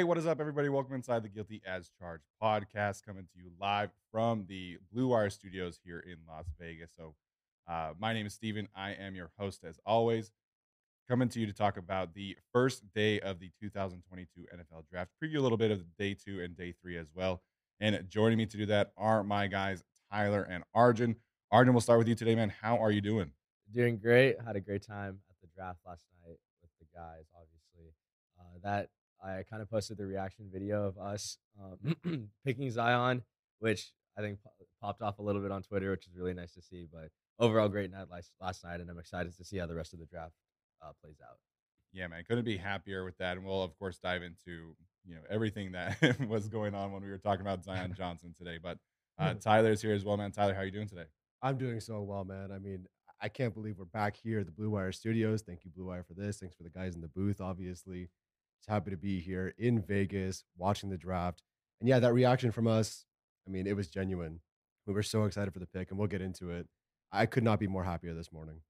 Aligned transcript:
Hey, 0.00 0.04
what 0.04 0.16
is 0.16 0.26
up, 0.26 0.40
everybody? 0.40 0.70
Welcome 0.70 0.94
inside 0.94 1.22
the 1.22 1.28
Guilty 1.28 1.60
as 1.66 1.90
Charged 1.98 2.24
podcast, 2.42 3.04
coming 3.04 3.24
to 3.24 3.38
you 3.38 3.50
live 3.60 3.90
from 4.10 4.46
the 4.48 4.78
Blue 4.90 5.08
Wire 5.08 5.28
Studios 5.28 5.78
here 5.84 5.98
in 5.98 6.16
Las 6.26 6.46
Vegas. 6.58 6.90
So, 6.96 7.14
uh, 7.68 7.92
my 7.98 8.14
name 8.14 8.24
is 8.24 8.32
Steven. 8.32 8.66
I 8.74 8.92
am 8.92 9.14
your 9.14 9.30
host, 9.38 9.62
as 9.62 9.78
always, 9.84 10.30
coming 11.06 11.28
to 11.28 11.38
you 11.38 11.44
to 11.44 11.52
talk 11.52 11.76
about 11.76 12.14
the 12.14 12.34
first 12.50 12.82
day 12.94 13.20
of 13.20 13.40
the 13.40 13.50
2022 13.60 14.46
NFL 14.56 14.88
Draft, 14.90 15.10
preview 15.22 15.36
a 15.36 15.40
little 15.40 15.58
bit 15.58 15.70
of 15.70 15.84
day 15.98 16.14
two 16.14 16.40
and 16.40 16.56
day 16.56 16.72
three 16.80 16.96
as 16.96 17.10
well. 17.14 17.42
And 17.78 18.02
joining 18.08 18.38
me 18.38 18.46
to 18.46 18.56
do 18.56 18.64
that 18.64 18.92
are 18.96 19.22
my 19.22 19.48
guys, 19.48 19.84
Tyler 20.10 20.48
and 20.50 20.64
Arjun. 20.72 21.16
Arjun, 21.52 21.74
we'll 21.74 21.82
start 21.82 21.98
with 21.98 22.08
you 22.08 22.14
today, 22.14 22.34
man. 22.34 22.54
How 22.62 22.78
are 22.78 22.90
you 22.90 23.02
doing? 23.02 23.32
Doing 23.70 23.98
great. 23.98 24.36
Had 24.40 24.56
a 24.56 24.60
great 24.60 24.80
time 24.80 25.18
at 25.28 25.36
the 25.42 25.48
draft 25.54 25.80
last 25.86 26.06
night 26.26 26.38
with 26.62 26.70
the 26.80 26.86
guys. 26.98 27.26
Obviously, 27.36 27.92
uh, 28.40 28.60
that 28.62 28.88
I 29.22 29.42
kind 29.48 29.62
of 29.62 29.70
posted 29.70 29.98
the 29.98 30.06
reaction 30.06 30.46
video 30.52 30.84
of 30.84 30.98
us 30.98 31.38
um, 31.62 32.28
picking 32.44 32.70
Zion, 32.70 33.22
which 33.58 33.92
I 34.18 34.22
think 34.22 34.38
popped 34.80 35.02
off 35.02 35.18
a 35.18 35.22
little 35.22 35.42
bit 35.42 35.50
on 35.50 35.62
Twitter, 35.62 35.90
which 35.90 36.06
is 36.06 36.16
really 36.16 36.34
nice 36.34 36.52
to 36.54 36.62
see. 36.62 36.86
But 36.90 37.10
overall, 37.38 37.68
great 37.68 37.90
night 37.90 38.06
last, 38.10 38.32
last 38.40 38.64
night, 38.64 38.80
and 38.80 38.90
I'm 38.90 38.98
excited 38.98 39.36
to 39.36 39.44
see 39.44 39.58
how 39.58 39.66
the 39.66 39.74
rest 39.74 39.92
of 39.92 39.98
the 39.98 40.06
draft 40.06 40.34
uh, 40.82 40.92
plays 41.02 41.16
out. 41.22 41.36
Yeah, 41.92 42.06
man, 42.06 42.22
couldn't 42.26 42.44
be 42.44 42.56
happier 42.56 43.04
with 43.04 43.18
that. 43.18 43.36
And 43.36 43.44
we'll 43.44 43.62
of 43.62 43.76
course 43.78 43.98
dive 43.98 44.22
into 44.22 44.74
you 45.04 45.14
know 45.14 45.22
everything 45.28 45.72
that 45.72 45.98
was 46.28 46.48
going 46.48 46.74
on 46.74 46.92
when 46.92 47.02
we 47.02 47.08
were 47.08 47.18
talking 47.18 47.42
about 47.42 47.64
Zion 47.64 47.94
Johnson 47.98 48.34
today. 48.36 48.58
But 48.62 48.78
uh, 49.18 49.34
Tyler's 49.34 49.82
here 49.82 49.92
as 49.92 50.04
well, 50.04 50.16
man. 50.16 50.30
Tyler, 50.32 50.54
how 50.54 50.60
are 50.60 50.64
you 50.64 50.70
doing 50.70 50.88
today? 50.88 51.06
I'm 51.42 51.58
doing 51.58 51.80
so 51.80 52.00
well, 52.02 52.24
man. 52.24 52.50
I 52.52 52.58
mean, 52.58 52.86
I 53.20 53.28
can't 53.28 53.52
believe 53.52 53.78
we're 53.78 53.84
back 53.86 54.16
here 54.16 54.40
at 54.40 54.46
the 54.46 54.52
Blue 54.52 54.70
Wire 54.70 54.92
Studios. 54.92 55.42
Thank 55.42 55.64
you, 55.64 55.70
Blue 55.70 55.86
Wire, 55.86 56.04
for 56.04 56.14
this. 56.14 56.38
Thanks 56.38 56.56
for 56.56 56.62
the 56.62 56.70
guys 56.70 56.94
in 56.94 57.00
the 57.00 57.08
booth, 57.08 57.40
obviously. 57.40 58.08
Just 58.60 58.68
happy 58.68 58.90
to 58.90 58.96
be 58.96 59.20
here 59.20 59.54
in 59.56 59.80
Vegas 59.80 60.44
watching 60.56 60.90
the 60.90 60.98
draft. 60.98 61.42
And 61.80 61.88
yeah, 61.88 61.98
that 61.98 62.12
reaction 62.12 62.52
from 62.52 62.66
us, 62.66 63.06
I 63.48 63.50
mean, 63.50 63.66
it 63.66 63.74
was 63.74 63.88
genuine. 63.88 64.40
We 64.86 64.92
were 64.92 65.02
so 65.02 65.24
excited 65.24 65.54
for 65.54 65.60
the 65.60 65.66
pick, 65.66 65.90
and 65.90 65.98
we'll 65.98 66.08
get 66.08 66.20
into 66.20 66.50
it. 66.50 66.66
I 67.10 67.24
could 67.24 67.42
not 67.42 67.58
be 67.58 67.66
more 67.66 67.84
happier 67.84 68.12
this 68.12 68.30
morning. 68.30 68.60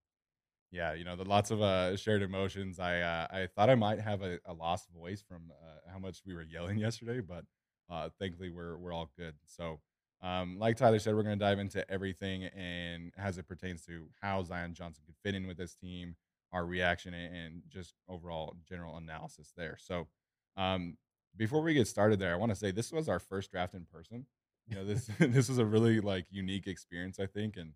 Yeah, 0.70 0.94
you 0.94 1.04
know, 1.04 1.16
the 1.16 1.24
lots 1.24 1.50
of 1.50 1.60
uh, 1.60 1.96
shared 1.96 2.22
emotions. 2.22 2.78
I 2.78 3.00
uh, 3.00 3.26
I 3.32 3.48
thought 3.48 3.68
I 3.68 3.74
might 3.74 4.00
have 4.00 4.22
a, 4.22 4.38
a 4.44 4.52
lost 4.52 4.88
voice 4.96 5.22
from 5.26 5.50
uh, 5.50 5.90
how 5.92 5.98
much 5.98 6.22
we 6.24 6.34
were 6.34 6.44
yelling 6.44 6.78
yesterday, 6.86 7.20
but 7.20 7.44
uh, 7.90 8.10
thankfully 8.20 8.50
we're 8.50 8.76
we're 8.76 8.92
all 8.92 9.10
good. 9.18 9.34
So, 9.46 9.80
um, 10.22 10.56
like 10.60 10.76
Tyler 10.76 11.00
said, 11.00 11.16
we're 11.16 11.24
going 11.24 11.38
to 11.38 11.44
dive 11.44 11.58
into 11.58 11.88
everything 11.90 12.44
and 12.44 13.12
as 13.18 13.38
it 13.38 13.48
pertains 13.48 13.84
to 13.86 14.06
how 14.22 14.44
Zion 14.44 14.74
Johnson 14.74 15.02
could 15.04 15.16
fit 15.24 15.34
in 15.34 15.48
with 15.48 15.56
this 15.56 15.74
team, 15.74 16.14
our 16.52 16.64
reaction 16.64 17.14
and, 17.14 17.62
just 17.68 17.94
overall 18.08 18.54
general 18.68 18.96
analysis 18.96 19.52
there. 19.56 19.76
So, 19.80 20.08
um, 20.56 20.96
before 21.36 21.62
we 21.62 21.74
get 21.74 21.86
started 21.86 22.18
there, 22.18 22.32
I 22.32 22.36
want 22.36 22.50
to 22.50 22.56
say 22.56 22.70
this 22.70 22.90
was 22.90 23.08
our 23.08 23.20
first 23.20 23.52
draft 23.52 23.74
in 23.74 23.86
person. 23.92 24.26
You 24.66 24.76
know, 24.76 24.84
this 24.84 25.08
this 25.18 25.48
was 25.48 25.58
a 25.58 25.64
really 25.64 26.00
like 26.00 26.26
unique 26.30 26.66
experience, 26.66 27.20
I 27.20 27.26
think, 27.26 27.56
and 27.56 27.72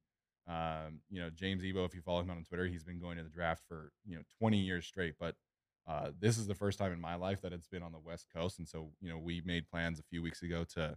um, 0.47 1.01
you 1.09 1.21
know, 1.21 1.31
James 1.31 1.65
Ebo, 1.65 1.85
if 1.85 1.95
you 1.95 2.03
follow 2.03 2.21
him 2.21 2.31
on 2.31 2.45
Twitter, 2.45 2.67
he's 2.67 2.85
been 2.85 3.01
going 3.01 3.17
to 3.17 3.23
the 3.23 3.31
draft 3.31 3.63
for 3.69 3.93
you 4.05 4.17
know 4.17 4.23
20 4.39 4.59
years 4.59 4.87
straight, 4.87 5.15
but 5.19 5.35
uh, 5.87 6.11
this 6.19 6.39
is 6.39 6.47
the 6.47 6.55
first 6.55 6.79
time 6.79 6.93
in 6.93 7.01
my 7.01 7.15
life 7.15 7.41
that 7.43 7.53
it's 7.53 7.69
been 7.69 7.83
on 7.83 7.93
the 7.93 7.99
West 7.99 8.27
Coast, 8.35 8.59
and 8.59 8.69
so 8.69 8.91
you 9.01 9.09
know 9.09 9.19
we 9.19 9.43
made 9.45 9.71
plans 9.71 9.99
a 9.99 10.05
few 10.05 10.23
weeks 10.23 10.43
ago 10.43 10.65
to 10.75 10.97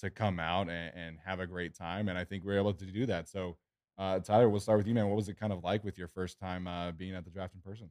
to 0.00 0.10
come 0.10 0.40
out 0.40 0.68
and, 0.68 0.92
and 0.94 1.18
have 1.24 1.40
a 1.40 1.46
great 1.46 1.74
time, 1.74 2.08
and 2.08 2.18
I 2.18 2.24
think 2.24 2.44
we 2.44 2.54
are 2.54 2.58
able 2.58 2.74
to 2.74 2.86
do 2.86 3.06
that. 3.06 3.28
So 3.28 3.56
uh, 3.98 4.18
Tyler, 4.20 4.48
we'll 4.48 4.60
start 4.60 4.78
with 4.78 4.86
you, 4.86 4.94
man. 4.94 5.08
What 5.08 5.16
was 5.16 5.28
it 5.28 5.38
kind 5.38 5.52
of 5.52 5.62
like 5.62 5.84
with 5.84 5.98
your 5.98 6.08
first 6.08 6.38
time 6.38 6.66
uh, 6.66 6.92
being 6.92 7.14
at 7.14 7.24
the 7.24 7.30
draft 7.30 7.54
in 7.54 7.60
person? 7.60 7.88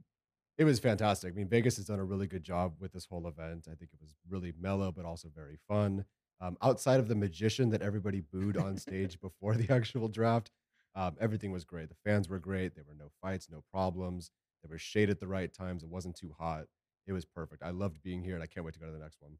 It 0.57 0.63
was 0.65 0.79
fantastic. 0.79 1.33
I 1.33 1.35
mean, 1.35 1.47
Vegas 1.47 1.77
has 1.77 1.85
done 1.85 1.99
a 1.99 2.03
really 2.03 2.27
good 2.27 2.43
job 2.43 2.73
with 2.79 2.91
this 2.91 3.05
whole 3.05 3.27
event. 3.27 3.67
I 3.67 3.75
think 3.75 3.91
it 3.93 4.01
was 4.01 4.15
really 4.29 4.53
mellow, 4.59 4.91
but 4.91 5.05
also 5.05 5.29
very 5.33 5.57
fun. 5.67 6.05
Um, 6.39 6.57
outside 6.61 6.99
of 6.99 7.07
the 7.07 7.15
magician 7.15 7.69
that 7.69 7.81
everybody 7.81 8.21
booed 8.21 8.57
on 8.57 8.77
stage 8.77 9.19
before 9.21 9.55
the 9.55 9.73
actual 9.73 10.07
draft, 10.07 10.51
um, 10.95 11.15
everything 11.21 11.51
was 11.51 11.63
great. 11.63 11.89
The 11.89 11.95
fans 12.03 12.27
were 12.27 12.39
great. 12.39 12.75
There 12.75 12.83
were 12.87 12.95
no 12.95 13.11
fights, 13.21 13.47
no 13.49 13.63
problems. 13.71 14.31
There 14.63 14.71
was 14.71 14.81
shade 14.81 15.09
at 15.09 15.19
the 15.19 15.27
right 15.27 15.51
times. 15.51 15.83
It 15.83 15.89
wasn't 15.89 16.15
too 16.15 16.35
hot. 16.37 16.65
It 17.07 17.13
was 17.13 17.25
perfect. 17.25 17.63
I 17.63 17.69
loved 17.71 18.03
being 18.03 18.21
here, 18.21 18.35
and 18.35 18.43
I 18.43 18.47
can't 18.47 18.65
wait 18.65 18.73
to 18.73 18.79
go 18.79 18.85
to 18.87 18.91
the 18.91 18.99
next 18.99 19.21
one. 19.21 19.37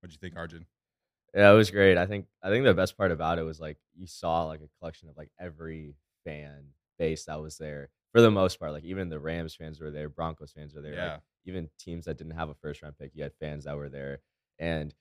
What'd 0.00 0.12
you 0.12 0.18
think, 0.18 0.36
Arjun? 0.36 0.66
Yeah, 1.34 1.52
it 1.52 1.56
was 1.56 1.70
great. 1.70 1.98
I 1.98 2.06
think 2.06 2.26
I 2.42 2.48
think 2.48 2.64
the 2.64 2.74
best 2.74 2.96
part 2.96 3.10
about 3.10 3.38
it 3.38 3.42
was 3.42 3.60
like 3.60 3.76
you 3.96 4.06
saw 4.06 4.44
like 4.44 4.60
a 4.60 4.68
collection 4.78 5.08
of 5.08 5.16
like 5.16 5.30
every 5.40 5.94
fan 6.24 6.68
base 6.98 7.24
that 7.24 7.40
was 7.40 7.58
there 7.58 7.90
for 8.12 8.20
the 8.20 8.30
most 8.30 8.58
part. 8.58 8.72
Like 8.72 8.84
even 8.84 9.08
the 9.08 9.18
Rams 9.18 9.54
fans 9.54 9.80
were 9.80 9.90
there, 9.90 10.08
Broncos 10.08 10.52
fans 10.52 10.74
were 10.74 10.80
there. 10.80 10.94
Yeah. 10.94 11.12
Like, 11.12 11.20
even 11.46 11.68
teams 11.78 12.06
that 12.06 12.16
didn't 12.16 12.36
have 12.36 12.48
a 12.48 12.54
first 12.54 12.82
round 12.82 12.98
pick, 12.98 13.10
you 13.14 13.22
had 13.22 13.34
fans 13.38 13.64
that 13.64 13.76
were 13.76 13.90
there. 13.90 14.20
And 14.58 14.94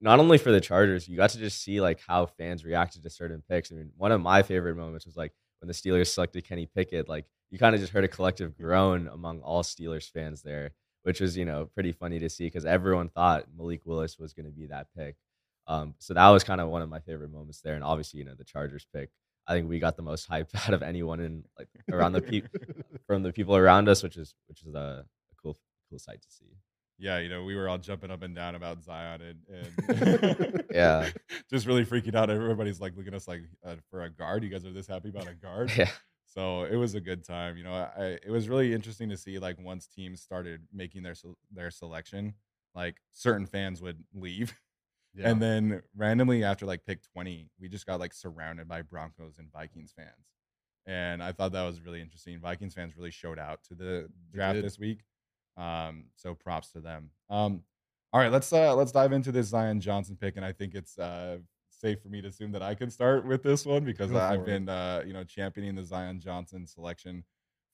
not 0.00 0.20
only 0.20 0.38
for 0.38 0.50
the 0.50 0.60
Chargers, 0.60 1.06
you 1.06 1.16
got 1.16 1.30
to 1.30 1.38
just 1.38 1.62
see 1.62 1.80
like 1.80 2.00
how 2.06 2.26
fans 2.26 2.64
reacted 2.64 3.02
to 3.02 3.10
certain 3.10 3.42
picks. 3.48 3.70
I 3.70 3.74
mean, 3.74 3.90
one 3.96 4.12
of 4.12 4.20
my 4.20 4.42
favorite 4.42 4.76
moments 4.76 5.04
was 5.04 5.16
like 5.16 5.32
when 5.60 5.68
the 5.68 5.74
Steelers 5.74 6.08
selected 6.08 6.46
Kenny 6.46 6.66
Pickett, 6.66 7.08
like 7.08 7.26
you 7.50 7.58
kind 7.58 7.74
of 7.74 7.80
just 7.80 7.92
heard 7.92 8.04
a 8.04 8.08
collective 8.08 8.56
groan 8.56 9.08
among 9.12 9.40
all 9.42 9.62
Steelers 9.62 10.10
fans 10.10 10.42
there, 10.42 10.70
which 11.02 11.20
was, 11.20 11.36
you 11.36 11.44
know, 11.44 11.66
pretty 11.66 11.92
funny 11.92 12.18
to 12.20 12.30
see 12.30 12.46
because 12.46 12.64
everyone 12.64 13.10
thought 13.10 13.44
Malik 13.54 13.82
Willis 13.84 14.18
was 14.18 14.32
going 14.32 14.46
to 14.46 14.52
be 14.52 14.66
that 14.66 14.86
pick. 14.96 15.16
Um, 15.66 15.94
so 15.98 16.14
that 16.14 16.28
was 16.30 16.42
kind 16.42 16.60
of 16.60 16.68
one 16.68 16.82
of 16.82 16.88
my 16.88 17.00
favorite 17.00 17.30
moments 17.30 17.60
there. 17.60 17.74
And 17.74 17.84
obviously, 17.84 18.18
you 18.18 18.24
know, 18.24 18.34
the 18.34 18.44
Chargers 18.44 18.86
pick 18.94 19.10
I 19.46 19.54
think 19.54 19.68
we 19.68 19.78
got 19.78 19.96
the 19.96 20.02
most 20.02 20.26
hype 20.26 20.48
out 20.66 20.74
of 20.74 20.82
anyone 20.82 21.20
in 21.20 21.44
like 21.58 21.68
around 21.90 22.12
the 22.12 22.22
pe- 22.22 22.42
from 23.06 23.22
the 23.22 23.32
people 23.32 23.56
around 23.56 23.88
us, 23.88 24.02
which 24.02 24.16
is 24.16 24.34
which 24.48 24.62
is 24.62 24.74
a, 24.74 25.04
a, 25.04 25.34
cool 25.42 25.56
cool 25.90 25.98
sight 25.98 26.22
to 26.22 26.30
see. 26.30 26.56
Yeah, 26.98 27.18
you 27.18 27.28
know, 27.28 27.42
we 27.42 27.56
were 27.56 27.68
all 27.68 27.78
jumping 27.78 28.10
up 28.12 28.22
and 28.22 28.34
down 28.34 28.54
about 28.54 28.82
Zion 28.84 29.20
and, 29.22 29.66
and 30.46 30.64
yeah, 30.72 31.10
just 31.50 31.66
really 31.66 31.84
freaking 31.84 32.14
out. 32.14 32.30
Everybody's 32.30 32.80
like 32.80 32.96
looking 32.96 33.12
at 33.12 33.16
us 33.16 33.26
like 33.26 33.42
uh, 33.64 33.76
for 33.90 34.02
a 34.02 34.10
guard. 34.10 34.44
You 34.44 34.50
guys 34.50 34.64
are 34.64 34.72
this 34.72 34.86
happy 34.86 35.08
about 35.08 35.26
a 35.26 35.34
guard? 35.34 35.72
Yeah. 35.76 35.90
So 36.26 36.62
it 36.62 36.76
was 36.76 36.94
a 36.94 37.00
good 37.00 37.24
time. 37.24 37.56
You 37.56 37.64
know, 37.64 37.72
I, 37.72 38.18
it 38.24 38.30
was 38.30 38.48
really 38.48 38.72
interesting 38.72 39.10
to 39.10 39.16
see 39.16 39.38
like 39.38 39.58
once 39.58 39.86
teams 39.86 40.22
started 40.22 40.62
making 40.72 41.02
their 41.02 41.14
their 41.50 41.70
selection, 41.70 42.34
like 42.74 42.96
certain 43.12 43.46
fans 43.46 43.82
would 43.82 44.04
leave 44.14 44.54
yeah. 45.14 45.28
And 45.28 45.42
then 45.42 45.82
randomly 45.96 46.44
after 46.44 46.66
like 46.66 46.84
pick 46.86 47.02
20, 47.12 47.50
we 47.60 47.68
just 47.68 47.86
got 47.86 48.00
like 48.00 48.12
surrounded 48.14 48.68
by 48.68 48.82
Broncos 48.82 49.38
and 49.38 49.50
Vikings 49.52 49.92
fans. 49.94 50.08
And 50.86 51.22
I 51.22 51.32
thought 51.32 51.52
that 51.52 51.62
was 51.62 51.80
really 51.80 52.00
interesting. 52.00 52.40
Vikings 52.40 52.74
fans 52.74 52.96
really 52.96 53.10
showed 53.10 53.38
out 53.38 53.62
to 53.68 53.74
the 53.74 54.08
draft 54.32 54.60
this 54.62 54.78
week. 54.78 55.00
Um, 55.56 56.04
so 56.16 56.34
props 56.34 56.72
to 56.72 56.80
them. 56.80 57.10
Um, 57.30 57.62
All 58.12 58.20
right, 58.20 58.32
let's 58.32 58.52
uh 58.52 58.74
let's 58.74 58.92
dive 58.92 59.12
into 59.12 59.32
this 59.32 59.48
Zion 59.48 59.80
Johnson 59.80 60.16
pick, 60.20 60.36
and 60.36 60.44
I 60.44 60.52
think 60.52 60.74
it's 60.74 60.98
uh 60.98 61.38
safe 61.70 62.00
for 62.02 62.08
me 62.08 62.20
to 62.22 62.28
assume 62.28 62.52
that 62.52 62.62
I 62.62 62.74
can 62.74 62.90
start 62.90 63.26
with 63.26 63.42
this 63.42 63.64
one 63.66 63.84
because 63.84 64.12
I've 64.14 64.44
been 64.44 64.68
uh 64.68 65.02
you 65.06 65.12
know 65.12 65.24
championing 65.24 65.74
the 65.74 65.84
Zion 65.84 66.20
Johnson 66.20 66.66
selection 66.66 67.24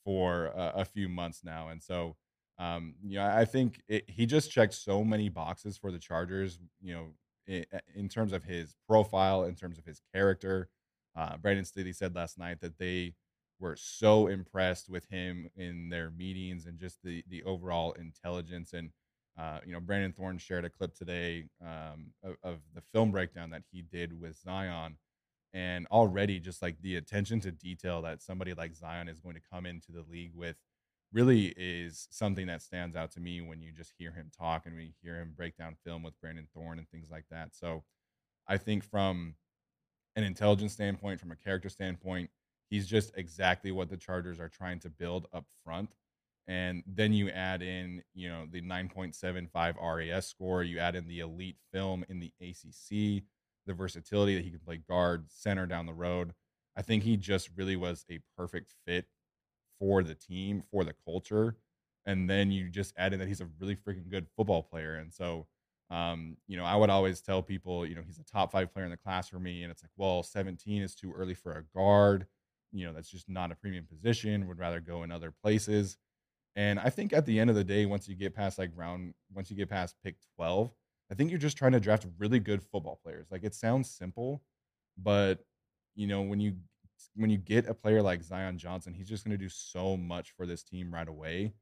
for 0.04 0.52
uh, 0.56 0.72
a 0.76 0.84
few 0.84 1.08
months 1.08 1.42
now, 1.44 1.68
and 1.68 1.82
so 1.82 2.16
um 2.58 2.94
you 3.02 3.16
know 3.18 3.26
I 3.26 3.44
think 3.44 3.80
it, 3.88 4.04
he 4.08 4.26
just 4.26 4.50
checked 4.50 4.74
so 4.74 5.04
many 5.04 5.28
boxes 5.28 5.76
for 5.78 5.90
the 5.92 5.98
Chargers. 5.98 6.58
You 6.80 6.94
know, 6.94 7.06
in, 7.48 8.08
terms 8.08 8.32
of 8.32 8.44
his 8.44 8.76
profile, 8.86 9.44
in 9.44 9.54
terms 9.54 9.78
of 9.78 9.84
his 9.84 10.00
character. 10.14 10.68
Uh, 11.16 11.36
Brandon 11.36 11.64
Staley 11.64 11.92
said 11.92 12.14
last 12.14 12.38
night 12.38 12.60
that 12.60 12.78
they 12.78 13.14
were 13.58 13.76
so 13.76 14.28
impressed 14.28 14.88
with 14.88 15.08
him 15.08 15.48
in 15.56 15.88
their 15.88 16.10
meetings 16.10 16.66
and 16.66 16.78
just 16.78 17.02
the 17.02 17.24
the 17.28 17.42
overall 17.42 17.92
intelligence 17.92 18.72
and 18.72 18.90
uh, 19.38 19.60
you 19.64 19.72
know, 19.72 19.80
Brandon 19.80 20.12
Thorn 20.12 20.36
shared 20.36 20.64
a 20.64 20.70
clip 20.70 20.94
today 20.94 21.44
um, 21.62 22.08
of, 22.24 22.36
of 22.42 22.58
the 22.74 22.80
film 22.80 23.12
breakdown 23.12 23.50
that 23.50 23.62
he 23.70 23.82
did 23.82 24.18
with 24.18 24.36
Zion, 24.36 24.96
and 25.52 25.86
already 25.92 26.40
just 26.40 26.60
like 26.60 26.82
the 26.82 26.96
attention 26.96 27.38
to 27.40 27.52
detail 27.52 28.02
that 28.02 28.20
somebody 28.20 28.52
like 28.52 28.74
Zion 28.74 29.08
is 29.08 29.20
going 29.20 29.36
to 29.36 29.40
come 29.52 29.64
into 29.64 29.92
the 29.92 30.04
league 30.10 30.32
with 30.34 30.56
really 31.12 31.54
is 31.56 32.06
something 32.10 32.46
that 32.46 32.62
stands 32.62 32.94
out 32.94 33.10
to 33.12 33.20
me 33.20 33.40
when 33.40 33.60
you 33.60 33.72
just 33.72 33.92
hear 33.98 34.12
him 34.12 34.30
talk 34.36 34.66
and 34.66 34.74
when 34.74 34.84
you 34.84 34.92
hear 35.02 35.16
him 35.16 35.32
break 35.34 35.56
down 35.56 35.76
film 35.84 36.02
with 36.02 36.20
Brandon 36.20 36.46
Thorn 36.54 36.78
and 36.78 36.88
things 36.88 37.10
like 37.10 37.24
that. 37.30 37.54
So 37.54 37.84
I 38.46 38.58
think 38.58 38.84
from 38.84 39.34
an 40.16 40.24
intelligence 40.24 40.72
standpoint, 40.72 41.20
from 41.20 41.30
a 41.30 41.36
character 41.36 41.68
standpoint, 41.68 42.30
he's 42.68 42.86
just 42.86 43.12
exactly 43.16 43.70
what 43.72 43.88
the 43.88 43.96
Chargers 43.96 44.40
are 44.40 44.48
trying 44.48 44.80
to 44.80 44.90
build 44.90 45.26
up 45.32 45.46
front. 45.64 45.90
And 46.46 46.82
then 46.86 47.12
you 47.12 47.28
add 47.28 47.62
in, 47.62 48.02
you 48.14 48.28
know, 48.28 48.46
the 48.50 48.62
9.75 48.62 49.74
RAS 49.80 50.26
score, 50.26 50.62
you 50.62 50.78
add 50.78 50.96
in 50.96 51.06
the 51.06 51.20
elite 51.20 51.58
film 51.72 52.04
in 52.08 52.20
the 52.20 52.32
ACC, 52.40 53.22
the 53.66 53.74
versatility 53.74 54.34
that 54.34 54.44
he 54.44 54.50
can 54.50 54.60
play 54.60 54.78
guard, 54.88 55.26
center 55.28 55.66
down 55.66 55.86
the 55.86 55.92
road. 55.92 56.32
I 56.74 56.82
think 56.82 57.02
he 57.02 57.16
just 57.16 57.50
really 57.54 57.76
was 57.76 58.06
a 58.10 58.20
perfect 58.36 58.72
fit 58.86 59.06
for 59.78 60.02
the 60.02 60.14
team, 60.14 60.62
for 60.70 60.84
the 60.84 60.94
culture. 61.04 61.56
And 62.06 62.28
then 62.28 62.50
you 62.50 62.70
just 62.70 62.94
add 62.96 63.12
in 63.12 63.18
that 63.20 63.28
he's 63.28 63.40
a 63.40 63.48
really 63.58 63.76
freaking 63.76 64.08
good 64.08 64.26
football 64.36 64.62
player. 64.62 64.96
And 64.96 65.12
so, 65.12 65.46
um, 65.90 66.36
you 66.46 66.56
know, 66.56 66.64
I 66.64 66.76
would 66.76 66.90
always 66.90 67.20
tell 67.20 67.42
people, 67.42 67.86
you 67.86 67.94
know, 67.94 68.02
he's 68.04 68.18
a 68.18 68.24
top 68.24 68.52
five 68.52 68.72
player 68.72 68.84
in 68.84 68.90
the 68.90 68.96
class 68.96 69.28
for 69.28 69.38
me. 69.38 69.62
And 69.62 69.70
it's 69.70 69.82
like, 69.82 69.90
well, 69.96 70.22
17 70.22 70.82
is 70.82 70.94
too 70.94 71.12
early 71.12 71.34
for 71.34 71.52
a 71.52 71.64
guard. 71.74 72.26
You 72.72 72.86
know, 72.86 72.92
that's 72.92 73.10
just 73.10 73.28
not 73.28 73.52
a 73.52 73.54
premium 73.54 73.86
position. 73.86 74.46
Would 74.48 74.58
rather 74.58 74.80
go 74.80 75.02
in 75.02 75.12
other 75.12 75.32
places. 75.42 75.96
And 76.56 76.78
I 76.80 76.90
think 76.90 77.12
at 77.12 77.24
the 77.24 77.38
end 77.38 77.50
of 77.50 77.56
the 77.56 77.64
day, 77.64 77.86
once 77.86 78.08
you 78.08 78.14
get 78.16 78.34
past 78.34 78.58
like 78.58 78.70
round, 78.74 79.14
once 79.32 79.50
you 79.50 79.56
get 79.56 79.70
past 79.70 79.96
pick 80.02 80.16
12, 80.36 80.72
I 81.10 81.14
think 81.14 81.30
you're 81.30 81.38
just 81.38 81.56
trying 81.56 81.72
to 81.72 81.80
draft 81.80 82.06
really 82.18 82.40
good 82.40 82.62
football 82.62 82.98
players. 83.02 83.28
Like 83.30 83.44
it 83.44 83.54
sounds 83.54 83.90
simple, 83.90 84.42
but 84.96 85.44
you 85.94 86.06
know, 86.06 86.22
when 86.22 86.40
you 86.40 86.56
when 87.14 87.30
you 87.30 87.38
get 87.38 87.68
a 87.68 87.74
player 87.74 88.02
like 88.02 88.22
Zion 88.22 88.58
Johnson, 88.58 88.94
he's 88.94 89.08
just 89.08 89.24
going 89.24 89.36
to 89.36 89.42
do 89.42 89.48
so 89.48 89.96
much 89.96 90.32
for 90.36 90.46
this 90.46 90.62
team 90.62 90.92
right 90.92 91.08
away. 91.08 91.52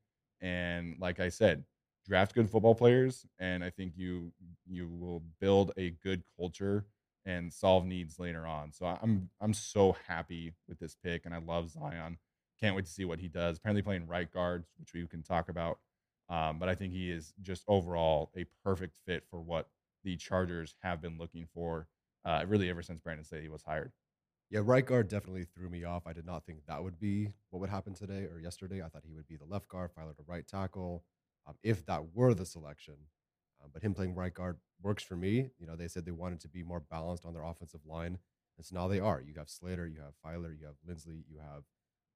And 0.41 0.97
like 0.99 1.21
I 1.21 1.29
said, 1.29 1.65
draft 2.07 2.35
good 2.35 2.51
football 2.51 2.75
players, 2.75 3.27
and 3.39 3.65
I 3.65 3.71
think 3.71 3.95
you 3.97 4.33
you 4.69 4.89
will 4.89 5.23
build 5.41 5.73
a 5.77 5.91
good 6.03 6.23
culture 6.39 6.87
and 7.25 7.53
solve 7.53 7.85
needs 7.85 8.19
later 8.19 8.47
on. 8.47 8.73
So 8.73 8.87
I'm 8.87 9.31
I'm 9.41 9.55
so 9.55 9.97
happy 10.07 10.55
with 10.69 10.79
this 10.79 10.97
pick, 11.03 11.27
and 11.27 11.35
I 11.35 11.39
love 11.39 11.71
Zion. 11.71 12.19
Can't 12.61 12.77
wait 12.77 12.87
to 12.87 12.91
see 12.91 13.05
what 13.05 13.19
he 13.19 13.29
does. 13.29 13.59
Apparently 13.59 13.83
playing 13.83 14.07
right 14.07 14.31
guard, 14.31 14.65
which 14.79 14.95
we 14.95 15.07
can 15.07 15.23
talk 15.23 15.49
about. 15.49 15.79
Um, 16.29 16.59
but 16.59 16.69
I 16.69 16.75
think 16.75 16.93
he 16.93 17.11
is 17.11 17.33
just 17.43 17.65
overall 17.69 18.31
a 18.37 18.47
perfect 18.65 18.97
fit 19.07 19.25
for 19.31 19.41
what 19.41 19.69
the 20.05 20.17
Chargers 20.17 20.75
have 20.83 21.01
been 21.01 21.19
looking 21.19 21.47
for, 21.55 21.87
uh, 22.25 22.45
really 22.47 22.71
ever 22.71 22.83
since 22.83 23.01
Brandon 23.01 23.25
Staley 23.25 23.49
was 23.49 23.63
hired. 23.63 23.93
Yeah, 24.51 24.61
right 24.63 24.87
guard 24.87 25.09
definitely 25.09 25.45
threw 25.45 25.69
me 25.69 25.85
off. 25.85 26.07
I 26.07 26.13
did 26.13 26.25
not 26.25 26.47
think 26.47 26.61
that 26.67 26.83
would 26.83 27.01
be 27.01 27.33
what 27.51 27.61
would 27.61 27.71
happen 27.71 27.95
today 27.95 28.27
or 28.33 28.39
yesterday. 28.41 28.81
I 28.81 28.89
thought 28.89 29.03
he 29.05 29.13
would 29.13 29.27
be 29.27 29.37
the 29.37 29.45
left 29.45 29.69
guard, 29.69 29.91
Feiler 29.93 30.17
to 30.17 30.23
right 30.27 30.47
tackle, 30.47 31.05
um, 31.47 31.55
if 31.65 31.85
that 31.87 32.15
were 32.15 32.33
the 32.33 32.47
selection. 32.47 32.95
Um, 33.63 33.71
but 33.73 33.83
him 33.83 33.93
playing 33.95 34.15
right 34.15 34.33
guard 34.33 34.59
works 34.83 35.03
for 35.03 35.17
me. 35.17 35.51
You 35.59 35.67
know, 35.67 35.75
they 35.75 35.89
said 35.89 36.05
they 36.05 36.13
wanted 36.13 36.41
to 36.41 36.49
be 36.49 36.63
more 36.63 36.81
balanced 36.81 37.25
on 37.25 37.33
their 37.35 37.43
offensive 37.43 37.81
line, 37.85 38.19
and 38.57 38.65
so 38.65 38.77
now 38.77 38.87
they 38.87 39.01
are. 39.01 39.21
You 39.21 39.35
have 39.39 39.49
Slater, 39.49 39.87
you 39.89 40.01
have 40.01 40.15
Feiler, 40.25 40.57
you 40.57 40.67
have 40.67 40.77
Linsley, 40.89 41.25
you 41.29 41.39
have 41.41 41.65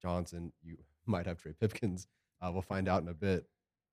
Johnson. 0.00 0.52
You 0.62 0.76
might 1.06 1.26
have 1.26 1.38
Trey 1.38 1.52
Pipkins. 1.52 2.06
Uh, 2.40 2.50
we'll 2.52 2.62
find 2.62 2.88
out 2.88 3.02
in 3.02 3.08
a 3.08 3.14
bit. 3.14 3.46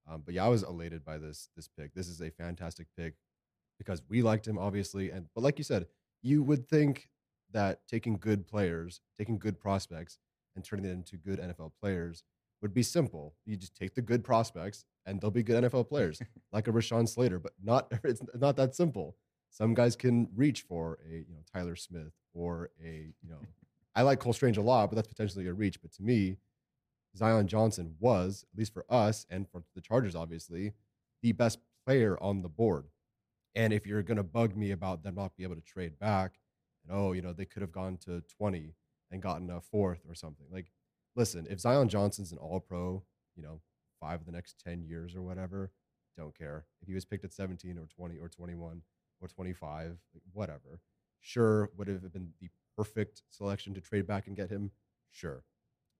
Um, 0.09 0.21
but 0.23 0.35
yeah, 0.35 0.45
I 0.45 0.49
was 0.49 0.61
elated 0.63 1.03
by 1.03 1.17
this 1.17 1.49
this 1.55 1.67
pick. 1.67 1.93
This 1.95 2.07
is 2.07 2.21
a 2.21 2.29
fantastic 2.29 2.87
pick 2.95 3.15
because 3.79 4.01
we 4.09 4.21
liked 4.21 4.47
him, 4.47 4.59
obviously. 4.59 5.09
And 5.09 5.25
but 5.33 5.43
like 5.43 5.57
you 5.57 5.63
said, 5.63 5.87
you 6.21 6.43
would 6.43 6.67
think 6.67 7.09
that 7.57 7.79
taking 7.87 8.17
good 8.17 8.47
players, 8.47 9.01
taking 9.17 9.39
good 9.39 9.59
prospects, 9.59 10.19
and 10.55 10.63
turning 10.63 10.83
them 10.83 10.93
into 10.93 11.17
good 11.17 11.39
NFL 11.39 11.71
players 11.81 12.23
would 12.61 12.73
be 12.73 12.83
simple. 12.83 13.33
You 13.45 13.55
just 13.55 13.75
take 13.75 13.95
the 13.95 14.01
good 14.01 14.23
prospects, 14.23 14.85
and 15.07 15.19
they'll 15.19 15.31
be 15.31 15.41
good 15.41 15.63
NFL 15.63 15.89
players, 15.89 16.21
like 16.53 16.67
a 16.67 16.71
Rashawn 16.71 17.09
Slater. 17.09 17.39
But 17.39 17.53
not 17.63 17.91
it's 18.03 18.21
not 18.35 18.55
that 18.57 18.75
simple. 18.75 19.15
Some 19.49 19.73
guys 19.73 19.95
can 19.95 20.29
reach 20.35 20.61
for 20.61 20.99
a 21.09 21.15
you 21.15 21.33
know 21.33 21.41
Tyler 21.51 21.75
Smith 21.75 22.13
or 22.33 22.69
a 22.83 23.11
you 23.21 23.29
know 23.29 23.39
I 23.95 24.03
like 24.03 24.19
Cole 24.19 24.33
Strange 24.33 24.57
a 24.57 24.61
lot, 24.61 24.91
but 24.91 24.95
that's 24.95 25.07
potentially 25.07 25.47
a 25.47 25.53
reach. 25.53 25.81
But 25.81 25.91
to 25.93 26.03
me, 26.03 26.37
Zion 27.15 27.47
Johnson 27.47 27.95
was, 27.99 28.45
at 28.53 28.59
least 28.59 28.71
for 28.71 28.85
us 28.87 29.25
and 29.31 29.49
for 29.49 29.63
the 29.73 29.81
Chargers, 29.81 30.15
obviously, 30.15 30.73
the 31.23 31.31
best 31.31 31.57
player 31.83 32.15
on 32.21 32.43
the 32.43 32.49
board. 32.49 32.85
And 33.55 33.73
if 33.73 33.87
you're 33.87 34.03
going 34.03 34.17
to 34.17 34.23
bug 34.23 34.55
me 34.55 34.69
about 34.69 35.01
them 35.01 35.15
not 35.15 35.35
being 35.35 35.49
able 35.49 35.59
to 35.59 35.65
trade 35.65 35.97
back, 35.97 36.33
and 36.87 36.97
oh, 36.97 37.11
you 37.13 37.21
know, 37.21 37.33
they 37.33 37.45
could 37.45 37.61
have 37.61 37.71
gone 37.71 37.97
to 38.05 38.21
20 38.37 38.73
and 39.11 39.21
gotten 39.21 39.49
a 39.49 39.61
fourth 39.61 40.01
or 40.07 40.15
something. 40.15 40.45
Like, 40.51 40.71
listen, 41.15 41.47
if 41.49 41.59
Zion 41.59 41.89
Johnson's 41.89 42.31
an 42.31 42.37
all 42.37 42.59
pro, 42.59 43.03
you 43.35 43.43
know, 43.43 43.61
five 43.99 44.21
of 44.21 44.25
the 44.25 44.31
next 44.31 44.61
10 44.63 44.83
years 44.83 45.15
or 45.15 45.21
whatever, 45.21 45.71
don't 46.17 46.37
care. 46.37 46.65
If 46.81 46.87
he 46.87 46.93
was 46.93 47.05
picked 47.05 47.25
at 47.25 47.33
17 47.33 47.77
or 47.77 47.87
20 47.87 48.17
or 48.17 48.27
21 48.29 48.81
or 49.21 49.27
25, 49.27 49.97
like, 50.13 50.23
whatever. 50.33 50.81
Sure, 51.19 51.69
would 51.77 51.87
have 51.87 52.13
been 52.13 52.31
the 52.39 52.49
perfect 52.75 53.23
selection 53.29 53.73
to 53.73 53.81
trade 53.81 54.07
back 54.07 54.27
and 54.27 54.35
get 54.35 54.49
him? 54.49 54.71
Sure. 55.11 55.43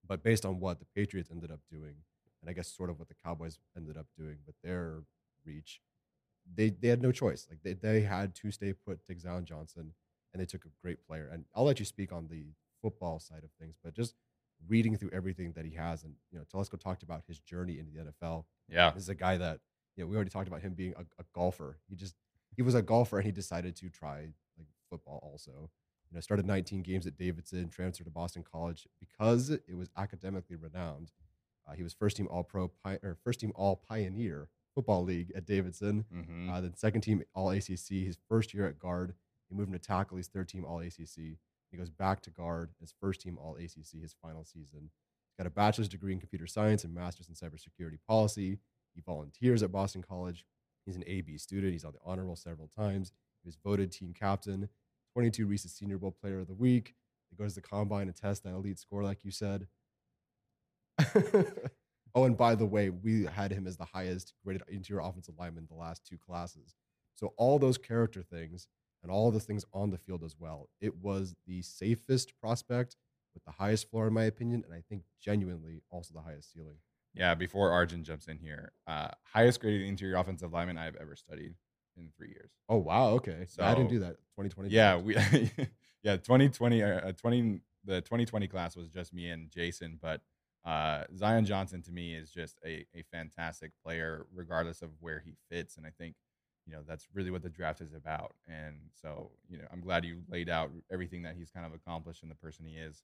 But 0.07 0.24
based 0.24 0.45
on 0.45 0.60
what 0.60 0.80
the 0.80 0.86
Patriots 0.86 1.30
ended 1.31 1.51
up 1.51 1.60
doing, 1.69 1.95
and 2.42 2.50
I 2.50 2.54
guess 2.54 2.72
sort 2.72 2.90
of 2.90 3.00
what 3.00 3.07
the 3.07 3.16
Cowboys 3.16 3.60
ended 3.75 3.98
up 3.98 4.06
doing 4.18 4.38
with 4.45 4.56
their 4.63 5.04
reach, 5.45 5.81
they 6.56 6.69
they 6.69 6.88
had 6.88 7.01
no 7.01 7.12
choice. 7.12 7.48
Like 7.50 7.60
they, 7.63 7.74
they 7.74 8.01
had 8.01 8.36
to 8.36 8.51
stay 8.51 8.73
put 8.73 9.06
to 9.06 9.19
Zion 9.19 9.45
Johnson, 9.45 9.94
and 10.38 10.42
they 10.42 10.50
took 10.50 10.66
a 10.66 10.70
great 10.82 11.06
player. 11.06 11.30
And 11.32 11.46
I'll 11.56 11.64
let 11.64 11.80
you 11.80 11.86
speak 11.86 12.12
on 12.12 12.28
the 12.28 12.46
football 12.82 13.20
side 13.20 13.44
of 13.44 13.50
things, 13.60 13.76
but 13.84 13.94
just 13.94 14.16
reading 14.68 14.96
through 14.98 15.12
everything 15.14 15.54
that 15.54 15.66
he 15.66 15.76
has, 15.76 16.04
and 16.04 16.14
you 16.32 16.38
know, 16.38 16.46
Telesco 16.46 16.80
talked 16.80 17.04
about 17.04 17.24
his 17.28 17.40
journey 17.40 17.80
into 17.80 17.92
the 17.92 18.12
NFL. 18.12 18.46
Yeah. 18.70 18.92
This 18.92 19.04
is 19.04 19.10
a 19.10 19.16
guy 19.16 19.38
that 19.38 19.60
you 19.96 20.04
know 20.04 20.08
we 20.08 20.16
already 20.16 20.30
talked 20.30 20.48
about 20.48 20.62
him 20.62 20.74
being 20.74 20.94
a, 20.98 21.02
a 21.20 21.26
golfer. 21.34 21.78
He 21.90 21.96
just 21.96 22.16
he 22.56 22.62
was 22.62 22.76
a 22.76 22.82
golfer 22.82 23.18
and 23.18 23.26
he 23.26 23.32
decided 23.32 23.76
to 23.78 23.90
try 23.90 24.30
like 24.58 24.68
football 24.90 25.20
also 25.24 25.70
you 26.10 26.16
know, 26.16 26.22
started 26.22 26.46
19 26.46 26.84
games 26.84 27.06
at 27.06 27.18
Davidson, 27.18 27.70
transferred 27.70 28.06
to 28.06 28.12
Boston 28.12 28.44
College 28.50 28.88
because 29.00 29.50
it 29.50 29.76
was 29.76 29.90
academically 29.98 30.56
renowned. 30.56 31.12
Uh, 31.68 31.74
he 31.74 31.84
was 31.84 31.94
first 31.94 32.18
team 32.18 32.28
All 32.30 32.44
Pro 32.44 32.70
pi- 32.70 33.00
or 33.04 33.18
first 33.24 33.42
team 33.42 33.52
All 33.56 33.76
Pioneer 33.76 34.48
Football 34.74 35.04
League 35.04 35.32
at 35.36 35.46
Davidson. 35.46 36.06
Mm-hmm. 36.14 36.50
Uh, 36.50 36.62
then 36.62 36.76
second 36.76 37.02
team 37.02 37.24
All 37.34 37.50
ACC. 37.50 37.90
His 37.90 38.18
first 38.30 38.54
year 38.54 38.68
at 38.68 38.80
guard, 38.80 39.14
he 39.49 39.56
moved 39.56 39.73
into 39.73 39.85
tackle. 39.85 40.18
He's 40.18 40.27
third 40.27 40.47
team 40.47 40.66
All 40.66 40.80
ACC. 40.80 41.37
He 41.71 41.77
goes 41.77 41.89
back 41.89 42.21
to 42.21 42.30
guard. 42.30 42.71
His 42.80 42.94
first 42.99 43.21
team 43.21 43.37
All 43.37 43.56
ACC. 43.56 44.01
His 44.01 44.16
final 44.21 44.44
season. 44.44 44.89
He's 44.89 45.37
got 45.37 45.47
a 45.47 45.51
bachelor's 45.51 45.89
degree 45.89 46.13
in 46.13 46.19
computer 46.19 46.47
science 46.47 46.83
and 46.83 46.94
master's 46.94 47.30
in 47.30 47.35
cybersecurity 47.35 47.99
policy. 48.07 48.59
He 48.95 49.01
volunteers 49.01 49.63
at 49.63 49.71
Boston 49.71 50.01
College. 50.01 50.45
He's 50.85 50.95
an 50.95 51.04
AB 51.06 51.37
student. 51.37 51.73
He's 51.73 51.85
on 51.85 51.94
the 51.94 51.99
honor 52.06 52.25
roll 52.25 52.35
several 52.35 52.69
times. 52.69 53.11
He 53.44 53.47
was 53.47 53.57
voted 53.63 53.92
team 53.92 54.13
captain. 54.18 54.69
22 55.13 55.45
Reese's 55.45 55.73
Senior 55.73 55.97
Bowl 55.97 56.11
Player 56.11 56.39
of 56.39 56.47
the 56.47 56.54
Week. 56.54 56.95
He 57.30 57.35
goes 57.35 57.54
to 57.54 57.61
the 57.61 57.68
combine 57.68 58.07
and 58.07 58.16
test 58.16 58.44
that 58.44 58.54
elite 58.54 58.80
score, 58.80 59.04
like 59.04 59.23
you 59.23 59.31
said. 59.31 59.68
oh, 62.16 62.23
and 62.23 62.37
by 62.37 62.56
the 62.56 62.66
way, 62.66 62.89
we 62.89 63.25
had 63.25 63.51
him 63.51 63.68
as 63.68 63.77
the 63.77 63.85
highest 63.85 64.33
graded 64.44 64.63
interior 64.69 65.01
offensive 65.01 65.35
lineman 65.37 65.68
in 65.69 65.75
the 65.75 65.81
last 65.81 66.06
two 66.06 66.18
classes. 66.18 66.75
So 67.16 67.33
all 67.37 67.59
those 67.59 67.77
character 67.77 68.23
things 68.23 68.68
and 69.07 69.16
all 69.16 69.31
the 69.31 69.40
things 69.40 69.64
on 69.73 69.90
the 69.90 69.97
field 69.97 70.21
as 70.21 70.35
well. 70.37 70.68
It 70.81 70.97
was 70.97 71.33
the 71.45 71.61
safest 71.61 72.33
prospect 72.42 72.97
with 73.33 73.45
the 73.45 73.52
highest 73.52 73.90
floor, 73.90 74.07
in 74.07 74.14
my 74.14 74.23
opinion, 74.23 74.64
and 74.66 74.73
I 74.73 74.83
think 74.90 75.04
genuinely 75.21 75.81
also 75.90 76.14
the 76.14 76.21
highest 76.21 76.52
ceiling. 76.52 76.76
Yeah, 77.14 77.33
before 77.33 77.71
Arjun 77.71 78.04
jumps 78.04 78.28
in 78.28 78.37
here, 78.37 78.73
uh, 78.85 79.09
highest 79.23 79.61
graded 79.61 79.87
interior 79.87 80.18
offensive 80.18 80.52
lineman 80.52 80.78
I've 80.78 80.97
ever 80.97 81.16
studied 81.16 81.56
in 81.95 82.09
three 82.18 82.30
years. 82.30 82.52
Oh 82.68 82.78
wow, 82.78 83.11
okay. 83.11 83.45
So 83.47 83.64
I 83.64 83.73
didn't 83.73 83.90
do 83.90 83.99
that. 83.99 84.18
2020. 84.37 84.69
Yeah, 84.69 84.97
we 84.97 85.16
yeah, 86.04 86.18
2020 86.18 86.83
uh, 86.83 87.11
20 87.14 87.61
the 87.85 88.02
2020 88.02 88.47
class 88.47 88.76
was 88.76 88.90
just 88.90 89.14
me 89.14 89.30
and 89.30 89.49
Jason, 89.49 89.97
but 90.02 90.21
uh, 90.66 91.06
Zion 91.16 91.45
Johnson 91.45 91.81
to 91.83 91.92
me 91.94 92.14
is 92.14 92.30
just 92.30 92.59
a, 92.66 92.85
a 92.94 93.04
fantastic 93.09 93.71
player, 93.83 94.26
regardless 94.35 94.81
of 94.81 94.90
where 94.99 95.23
he 95.26 95.37
fits. 95.49 95.78
And 95.78 95.85
I 95.85 95.92
think, 95.97 96.16
you 96.68 96.74
know 96.74 96.81
that's 96.88 97.07
really 97.14 97.31
what 97.31 97.42
the 97.42 97.50
draft 97.50 97.81
is 97.81 97.94
about. 97.94 98.36
And 98.47 98.76
so 99.02 99.31
you 99.50 99.57
know 99.57 99.66
I'm 99.71 99.81
glad 99.81 100.06
you 100.06 100.21
laid 100.30 100.50
out 100.50 100.69
everything 100.92 101.24
that 101.24 101.36
he's 101.36 101.50
kind 101.50 101.66
of 101.66 101.74
accomplished 101.74 102.21
and 102.21 102.31
the 102.31 102.36
person 102.36 102.66
he 102.66 102.76
is. 102.76 103.02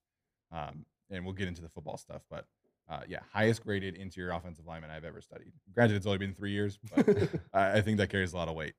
Um, 0.52 0.86
and 1.10 1.26
we'll 1.26 1.34
get 1.34 1.48
into 1.48 1.62
the 1.62 1.70
football 1.70 1.98
stuff, 1.98 2.22
but 2.30 2.46
uh, 2.90 3.02
yeah, 3.08 3.20
highest 3.32 3.64
graded 3.64 3.96
interior 3.96 4.32
offensive 4.32 4.66
lineman 4.66 4.90
I've 4.90 5.06
ever 5.06 5.22
studied. 5.22 5.54
Granted, 5.74 5.96
it's 5.96 6.06
only 6.06 6.18
been 6.18 6.34
three 6.34 6.52
years, 6.52 6.78
but 6.96 7.08
I, 7.54 7.78
I 7.78 7.82
think 7.82 7.98
that 7.98 8.10
carries 8.10 8.34
a 8.34 8.38
lot 8.38 8.50
of 8.50 8.56
weight. 8.56 8.74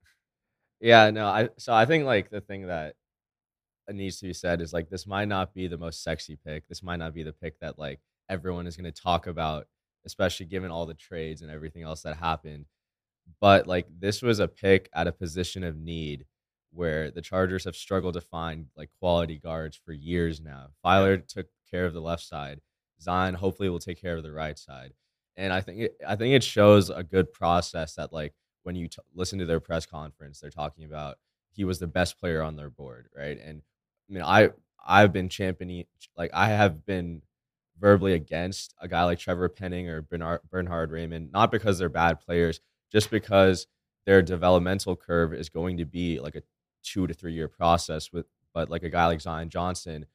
Yeah, 0.80 1.10
no, 1.10 1.26
I 1.26 1.48
so 1.56 1.72
I 1.72 1.86
think 1.86 2.04
like 2.04 2.30
the 2.30 2.40
thing 2.40 2.66
that 2.66 2.96
needs 3.90 4.18
to 4.18 4.26
be 4.26 4.32
said 4.32 4.60
is 4.60 4.72
like 4.72 4.90
this 4.90 5.06
might 5.06 5.28
not 5.28 5.54
be 5.54 5.66
the 5.66 5.78
most 5.78 6.02
sexy 6.02 6.36
pick. 6.36 6.68
This 6.68 6.82
might 6.82 6.96
not 6.96 7.14
be 7.14 7.22
the 7.22 7.32
pick 7.32 7.58
that 7.60 7.78
like 7.78 8.00
everyone 8.28 8.66
is 8.66 8.76
going 8.76 8.90
to 8.90 9.02
talk 9.02 9.26
about, 9.26 9.66
especially 10.04 10.46
given 10.46 10.70
all 10.70 10.86
the 10.86 10.94
trades 10.94 11.42
and 11.42 11.50
everything 11.50 11.82
else 11.82 12.02
that 12.02 12.16
happened. 12.16 12.66
But 13.40 13.66
like 13.66 13.86
this 13.98 14.22
was 14.22 14.38
a 14.38 14.48
pick 14.48 14.88
at 14.94 15.06
a 15.06 15.12
position 15.12 15.64
of 15.64 15.76
need 15.76 16.26
where 16.72 17.10
the 17.10 17.22
Chargers 17.22 17.64
have 17.64 17.76
struggled 17.76 18.14
to 18.14 18.20
find 18.20 18.66
like 18.76 18.90
quality 18.98 19.38
guards 19.38 19.78
for 19.84 19.92
years 19.92 20.40
now. 20.40 20.68
Feiler 20.84 21.26
took 21.26 21.46
care 21.70 21.84
of 21.84 21.94
the 21.94 22.00
left 22.00 22.22
side. 22.24 22.60
Zion 23.00 23.34
hopefully 23.34 23.68
will 23.68 23.78
take 23.78 24.00
care 24.00 24.16
of 24.16 24.22
the 24.22 24.32
right 24.32 24.58
side. 24.58 24.92
And 25.36 25.52
I 25.52 25.60
think 25.60 25.80
it, 25.80 25.96
I 26.06 26.16
think 26.16 26.34
it 26.34 26.44
shows 26.44 26.90
a 26.90 27.02
good 27.02 27.32
process 27.32 27.94
that 27.94 28.12
like 28.12 28.34
when 28.62 28.76
you 28.76 28.88
t- 28.88 28.98
listen 29.14 29.38
to 29.40 29.46
their 29.46 29.60
press 29.60 29.86
conference, 29.86 30.40
they're 30.40 30.50
talking 30.50 30.84
about 30.84 31.18
he 31.52 31.64
was 31.64 31.78
the 31.78 31.86
best 31.86 32.18
player 32.18 32.42
on 32.42 32.56
their 32.56 32.70
board, 32.70 33.08
right? 33.16 33.38
And 33.42 33.62
I 34.08 34.12
mean, 34.12 34.22
I 34.22 34.50
I've 34.84 35.12
been 35.12 35.28
championing 35.28 35.84
like 36.16 36.30
I 36.32 36.48
have 36.48 36.84
been 36.84 37.22
verbally 37.78 38.14
against 38.14 38.74
a 38.80 38.88
guy 38.88 39.04
like 39.04 39.18
Trevor 39.18 39.48
Penning 39.48 39.88
or 39.88 40.02
Bernard, 40.02 40.40
Bernhard 40.50 40.90
Raimann, 40.90 41.32
not 41.32 41.50
because 41.50 41.78
they're 41.78 41.88
bad 41.88 42.20
players, 42.20 42.60
just 42.90 43.10
because 43.10 43.66
their 44.06 44.22
developmental 44.22 44.96
curve 44.96 45.32
is 45.32 45.48
going 45.48 45.78
to 45.78 45.84
be 45.84 46.20
like 46.20 46.34
a 46.36 46.42
two 46.82 47.06
to 47.06 47.14
three 47.14 47.32
year 47.32 47.48
process 47.48 48.12
with 48.12 48.26
but 48.52 48.70
like 48.70 48.82
a 48.82 48.90
guy 48.90 49.06
like 49.06 49.20
Zion 49.20 49.48
Johnson 49.48 50.06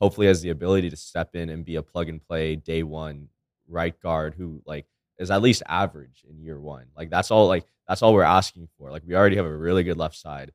hopefully 0.00 0.28
has 0.28 0.40
the 0.40 0.50
ability 0.50 0.90
to 0.90 0.96
step 0.96 1.34
in 1.34 1.48
and 1.48 1.64
be 1.64 1.76
a 1.76 1.82
plug 1.82 2.08
and 2.08 2.22
play 2.22 2.56
day 2.56 2.82
one 2.82 3.28
right 3.68 3.98
guard 4.00 4.34
who 4.36 4.62
like 4.64 4.86
is 5.18 5.30
at 5.30 5.42
least 5.42 5.62
average 5.66 6.24
in 6.28 6.40
year 6.40 6.60
one. 6.60 6.86
Like 6.96 7.10
that's 7.10 7.30
all 7.30 7.48
like 7.48 7.66
that's 7.86 8.02
all 8.02 8.14
we're 8.14 8.22
asking 8.22 8.68
for. 8.78 8.90
Like 8.90 9.02
we 9.06 9.14
already 9.14 9.36
have 9.36 9.46
a 9.46 9.56
really 9.56 9.82
good 9.82 9.96
left 9.96 10.16
side. 10.16 10.52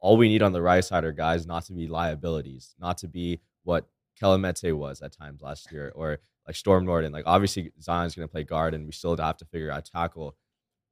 All 0.00 0.16
we 0.16 0.28
need 0.28 0.42
on 0.42 0.52
the 0.52 0.62
right 0.62 0.84
side 0.84 1.04
are 1.04 1.12
guys 1.12 1.46
not 1.46 1.64
to 1.66 1.72
be 1.72 1.86
liabilities, 1.86 2.74
not 2.78 2.98
to 2.98 3.08
be 3.08 3.40
what 3.62 3.86
Kelemete 4.20 4.76
was 4.76 5.00
at 5.00 5.16
times 5.16 5.40
last 5.40 5.70
year, 5.72 5.92
or 5.94 6.18
like 6.46 6.56
Storm 6.56 6.84
Norton. 6.84 7.12
Like 7.12 7.24
obviously 7.26 7.72
Zion's 7.80 8.14
gonna 8.14 8.28
play 8.28 8.44
guard 8.44 8.74
and 8.74 8.84
we 8.84 8.92
still 8.92 9.16
have 9.16 9.36
to 9.38 9.44
figure 9.46 9.70
out 9.70 9.84
tackle, 9.84 10.36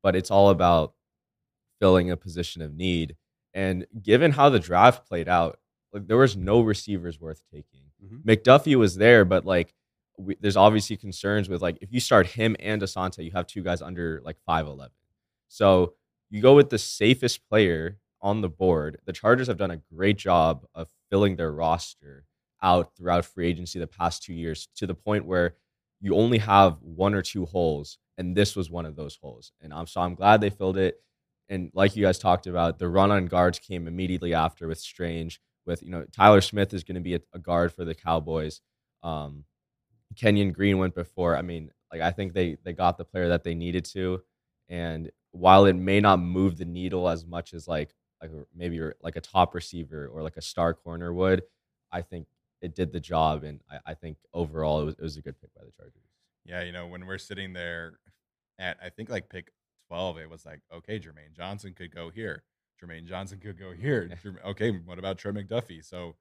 but 0.02 0.16
it's 0.16 0.30
all 0.30 0.50
about 0.50 0.94
filling 1.80 2.10
a 2.10 2.16
position 2.16 2.62
of 2.62 2.74
need. 2.74 3.16
And 3.54 3.86
given 4.00 4.32
how 4.32 4.48
the 4.48 4.60
draft 4.60 5.06
played 5.08 5.28
out, 5.28 5.58
like 5.92 6.06
there 6.06 6.16
was 6.16 6.36
no 6.36 6.60
receivers 6.60 7.20
worth 7.20 7.42
taking. 7.52 7.80
Mm-hmm. 8.04 8.28
McDuffie 8.28 8.76
was 8.76 8.96
there, 8.96 9.24
but 9.24 9.44
like 9.44 9.74
we, 10.18 10.36
there's 10.40 10.56
obviously 10.56 10.96
concerns 10.96 11.48
with 11.48 11.62
like 11.62 11.78
if 11.80 11.92
you 11.92 12.00
start 12.00 12.26
him 12.26 12.56
and 12.60 12.80
Asante, 12.82 13.24
you 13.24 13.32
have 13.32 13.46
two 13.46 13.62
guys 13.62 13.82
under 13.82 14.20
like 14.24 14.36
five 14.46 14.66
eleven. 14.66 14.92
So 15.48 15.94
you 16.30 16.40
go 16.40 16.54
with 16.54 16.70
the 16.70 16.78
safest 16.78 17.48
player 17.48 17.98
on 18.22 18.40
the 18.40 18.48
board. 18.48 19.00
The 19.04 19.12
Chargers 19.12 19.48
have 19.48 19.56
done 19.56 19.72
a 19.72 19.80
great 19.92 20.16
job 20.16 20.64
of 20.74 20.88
filling 21.10 21.36
their 21.36 21.50
roster 21.50 22.24
out 22.62 22.94
throughout 22.96 23.24
free 23.24 23.48
agency 23.48 23.78
the 23.78 23.86
past 23.86 24.22
two 24.22 24.34
years 24.34 24.68
to 24.76 24.86
the 24.86 24.94
point 24.94 25.24
where 25.24 25.54
you 26.00 26.14
only 26.14 26.38
have 26.38 26.78
one 26.80 27.14
or 27.14 27.22
two 27.22 27.46
holes, 27.46 27.98
and 28.20 28.36
this 28.36 28.54
was 28.54 28.70
one 28.70 28.84
of 28.84 28.96
those 28.96 29.16
holes. 29.16 29.52
And 29.62 29.72
I'm 29.72 29.86
so 29.86 30.02
I'm 30.02 30.14
glad 30.14 30.40
they 30.40 30.50
filled 30.50 30.76
it. 30.76 31.02
And 31.48 31.70
like 31.74 31.96
you 31.96 32.04
guys 32.04 32.18
talked 32.18 32.46
about, 32.46 32.78
the 32.78 32.86
run 32.86 33.10
on 33.10 33.26
guards 33.26 33.58
came 33.58 33.88
immediately 33.88 34.34
after 34.34 34.68
with 34.68 34.78
Strange. 34.78 35.40
With 35.66 35.82
you 35.82 35.90
know 35.90 36.04
Tyler 36.12 36.42
Smith 36.42 36.72
is 36.74 36.84
going 36.84 36.96
to 36.96 37.00
be 37.00 37.14
a, 37.14 37.20
a, 37.34 37.38
guard 37.38 37.72
for 37.72 37.84
the 37.84 37.94
Cowboys. 37.94 38.60
Um, 39.02 39.44
Kenyon 40.16 40.52
Green 40.52 40.78
went 40.78 40.94
before. 40.94 41.36
I 41.36 41.42
mean, 41.42 41.70
like 41.92 42.02
I 42.02 42.10
think 42.10 42.34
they 42.34 42.56
they 42.62 42.72
got 42.72 42.98
the 42.98 43.04
player 43.04 43.28
that 43.28 43.42
they 43.44 43.54
needed 43.54 43.84
to, 43.86 44.22
and 44.68 45.10
while 45.32 45.64
it 45.66 45.74
may 45.74 46.00
not 46.00 46.18
move 46.18 46.56
the 46.56 46.64
needle 46.64 47.08
as 47.08 47.26
much 47.26 47.52
as 47.54 47.68
like 47.68 47.94
like 48.22 48.30
maybe 48.54 48.80
like 49.02 49.16
a 49.16 49.20
top 49.20 49.54
receiver 49.54 50.08
or 50.08 50.22
like 50.22 50.36
a 50.36 50.42
star 50.42 50.72
corner 50.74 51.12
would, 51.12 51.42
I 51.92 52.02
think 52.02 52.26
it 52.62 52.74
did 52.74 52.92
the 52.92 53.00
job, 53.00 53.44
and 53.44 53.60
I, 53.70 53.92
I 53.92 53.94
think 53.94 54.16
overall 54.32 54.80
it 54.80 54.84
was, 54.86 54.94
it 54.94 55.02
was 55.02 55.16
a 55.18 55.22
good 55.22 55.40
pick 55.40 55.54
by 55.54 55.62
the 55.64 55.72
Chargers. 55.72 56.09
Yeah, 56.44 56.62
you 56.62 56.72
know 56.72 56.86
when 56.86 57.06
we're 57.06 57.18
sitting 57.18 57.52
there 57.52 57.98
at 58.58 58.78
I 58.82 58.88
think 58.90 59.10
like 59.10 59.28
pick 59.28 59.50
twelve, 59.88 60.18
it 60.18 60.30
was 60.30 60.44
like 60.46 60.60
okay, 60.74 60.98
Jermaine 60.98 61.36
Johnson 61.36 61.74
could 61.74 61.94
go 61.94 62.10
here. 62.10 62.44
Jermaine 62.82 63.06
Johnson 63.06 63.38
could 63.38 63.58
go 63.58 63.72
here. 63.72 64.10
okay, 64.46 64.70
what 64.70 64.98
about 64.98 65.18
Trey 65.18 65.32
McDuffie? 65.32 65.84
So 65.84 66.16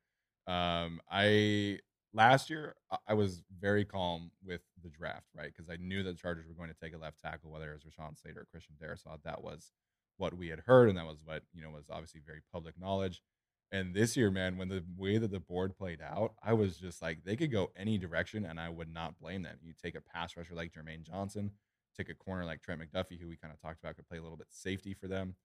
um, 0.48 1.00
I 1.10 1.80
last 2.14 2.50
year 2.50 2.76
I 3.08 3.14
was 3.14 3.44
very 3.60 3.86
calm 3.86 4.32
with 4.44 4.62
the 4.84 4.90
draft, 4.90 5.28
right? 5.36 5.52
Because 5.56 5.70
I 5.70 5.78
knew 5.78 6.04
that 6.04 6.12
the 6.12 6.18
Chargers 6.18 6.48
were 6.48 6.56
going 6.56 6.70
to 6.70 6.80
take 6.80 6.96
a 6.96 6.98
left 6.98 7.22
tackle, 7.22 7.52
whether 7.52 7.72
it 7.72 7.76
was 7.76 7.84
Rashawn 7.84 8.20
Slater 8.20 8.42
or 8.42 8.48
Christian 8.52 8.76
Darrisaw. 8.82 9.22
That 9.24 9.44
was 9.44 9.72
what 10.18 10.34
we 10.34 10.50
had 10.50 10.60
heard, 10.60 10.90
and 10.90 10.98
that 10.98 11.06
was 11.06 11.22
what 11.24 11.44
you 11.54 11.62
know 11.62 11.70
was 11.70 11.90
obviously 11.90 12.22
very 12.26 12.42
public 12.52 12.80
knowledge. 12.80 13.22
And 13.72 13.94
this 13.94 14.18
year, 14.18 14.32
man, 14.32 14.58
when 14.58 14.70
the 14.70 14.84
way 14.98 15.18
that 15.18 15.32
the 15.32 15.40
board 15.40 15.78
played 15.78 16.00
out, 16.02 16.34
I 16.44 16.54
was 16.54 16.78
just 16.78 17.02
like, 17.02 17.24
they 17.24 17.36
could 17.36 17.52
go 17.52 17.72
any 17.76 17.98
direction, 17.98 18.46
and 18.46 18.60
I 18.60 18.70
would 18.70 18.92
not 18.92 19.20
blame 19.20 19.44
them. 19.44 19.58
You 19.62 19.74
take 19.74 19.96
a 19.96 20.02
pass 20.02 20.36
rusher 20.36 20.56
like 20.56 20.74
Jermaine 20.74 21.04
Johnson, 21.04 21.52
take 21.96 22.10
a 22.10 22.16
corner 22.16 22.46
like 22.46 22.62
Trent 22.62 22.82
McDuffie, 22.82 23.20
who 23.20 23.28
we 23.28 23.38
kind 23.38 23.54
of 23.54 23.62
talked 23.62 23.80
about 23.84 23.96
could 23.96 24.08
play 24.08 24.18
a 24.18 24.24
little 24.24 24.38
bit 24.38 24.48
safety 24.50 24.96
for 24.96 25.08
them. 25.08 25.36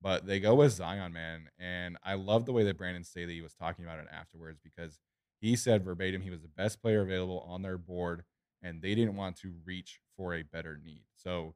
But 0.00 0.26
they 0.26 0.40
go 0.40 0.54
with 0.54 0.72
Zion, 0.72 1.12
man. 1.12 1.48
And 1.58 1.98
I 2.04 2.14
love 2.14 2.46
the 2.46 2.52
way 2.52 2.64
that 2.64 2.78
Brandon 2.78 3.04
Staley 3.04 3.40
was 3.40 3.54
talking 3.54 3.84
about 3.84 3.98
it 3.98 4.06
afterwards 4.12 4.60
because 4.62 5.00
he 5.40 5.56
said 5.56 5.84
verbatim 5.84 6.22
he 6.22 6.30
was 6.30 6.42
the 6.42 6.48
best 6.48 6.80
player 6.80 7.02
available 7.02 7.44
on 7.48 7.62
their 7.62 7.78
board, 7.78 8.24
and 8.62 8.80
they 8.80 8.94
didn't 8.94 9.16
want 9.16 9.36
to 9.38 9.54
reach 9.64 10.00
for 10.16 10.34
a 10.34 10.42
better 10.42 10.78
need. 10.82 11.02
So, 11.14 11.54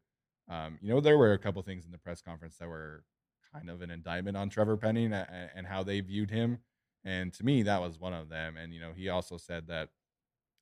um, 0.49 0.78
you 0.83 0.92
know, 0.92 1.00
there 1.00 1.19
were 1.19 1.33
a 1.33 1.38
couple 1.38 1.62
things 1.62 1.85
in 1.87 1.92
the 1.92 1.99
press 1.99 2.21
conference 2.21 2.57
that 2.59 2.69
were 2.69 3.04
kind 3.52 3.71
of 3.71 3.82
an 3.82 3.90
indictment 3.90 4.37
on 4.37 4.49
Trevor 4.49 4.76
Penning 4.76 5.12
and, 5.12 5.50
and 5.54 5.66
how 5.66 5.82
they 5.82 6.00
viewed 6.00 6.30
him. 6.30 6.59
And 7.04 7.32
to 7.35 7.44
me, 7.44 7.62
that 7.64 7.80
was 7.80 7.99
one 7.99 8.14
of 8.14 8.28
them. 8.28 8.56
And, 8.56 8.73
you 8.73 8.80
know, 8.80 8.92
he 8.94 9.09
also 9.09 9.37
said 9.37 9.66
that 9.68 9.90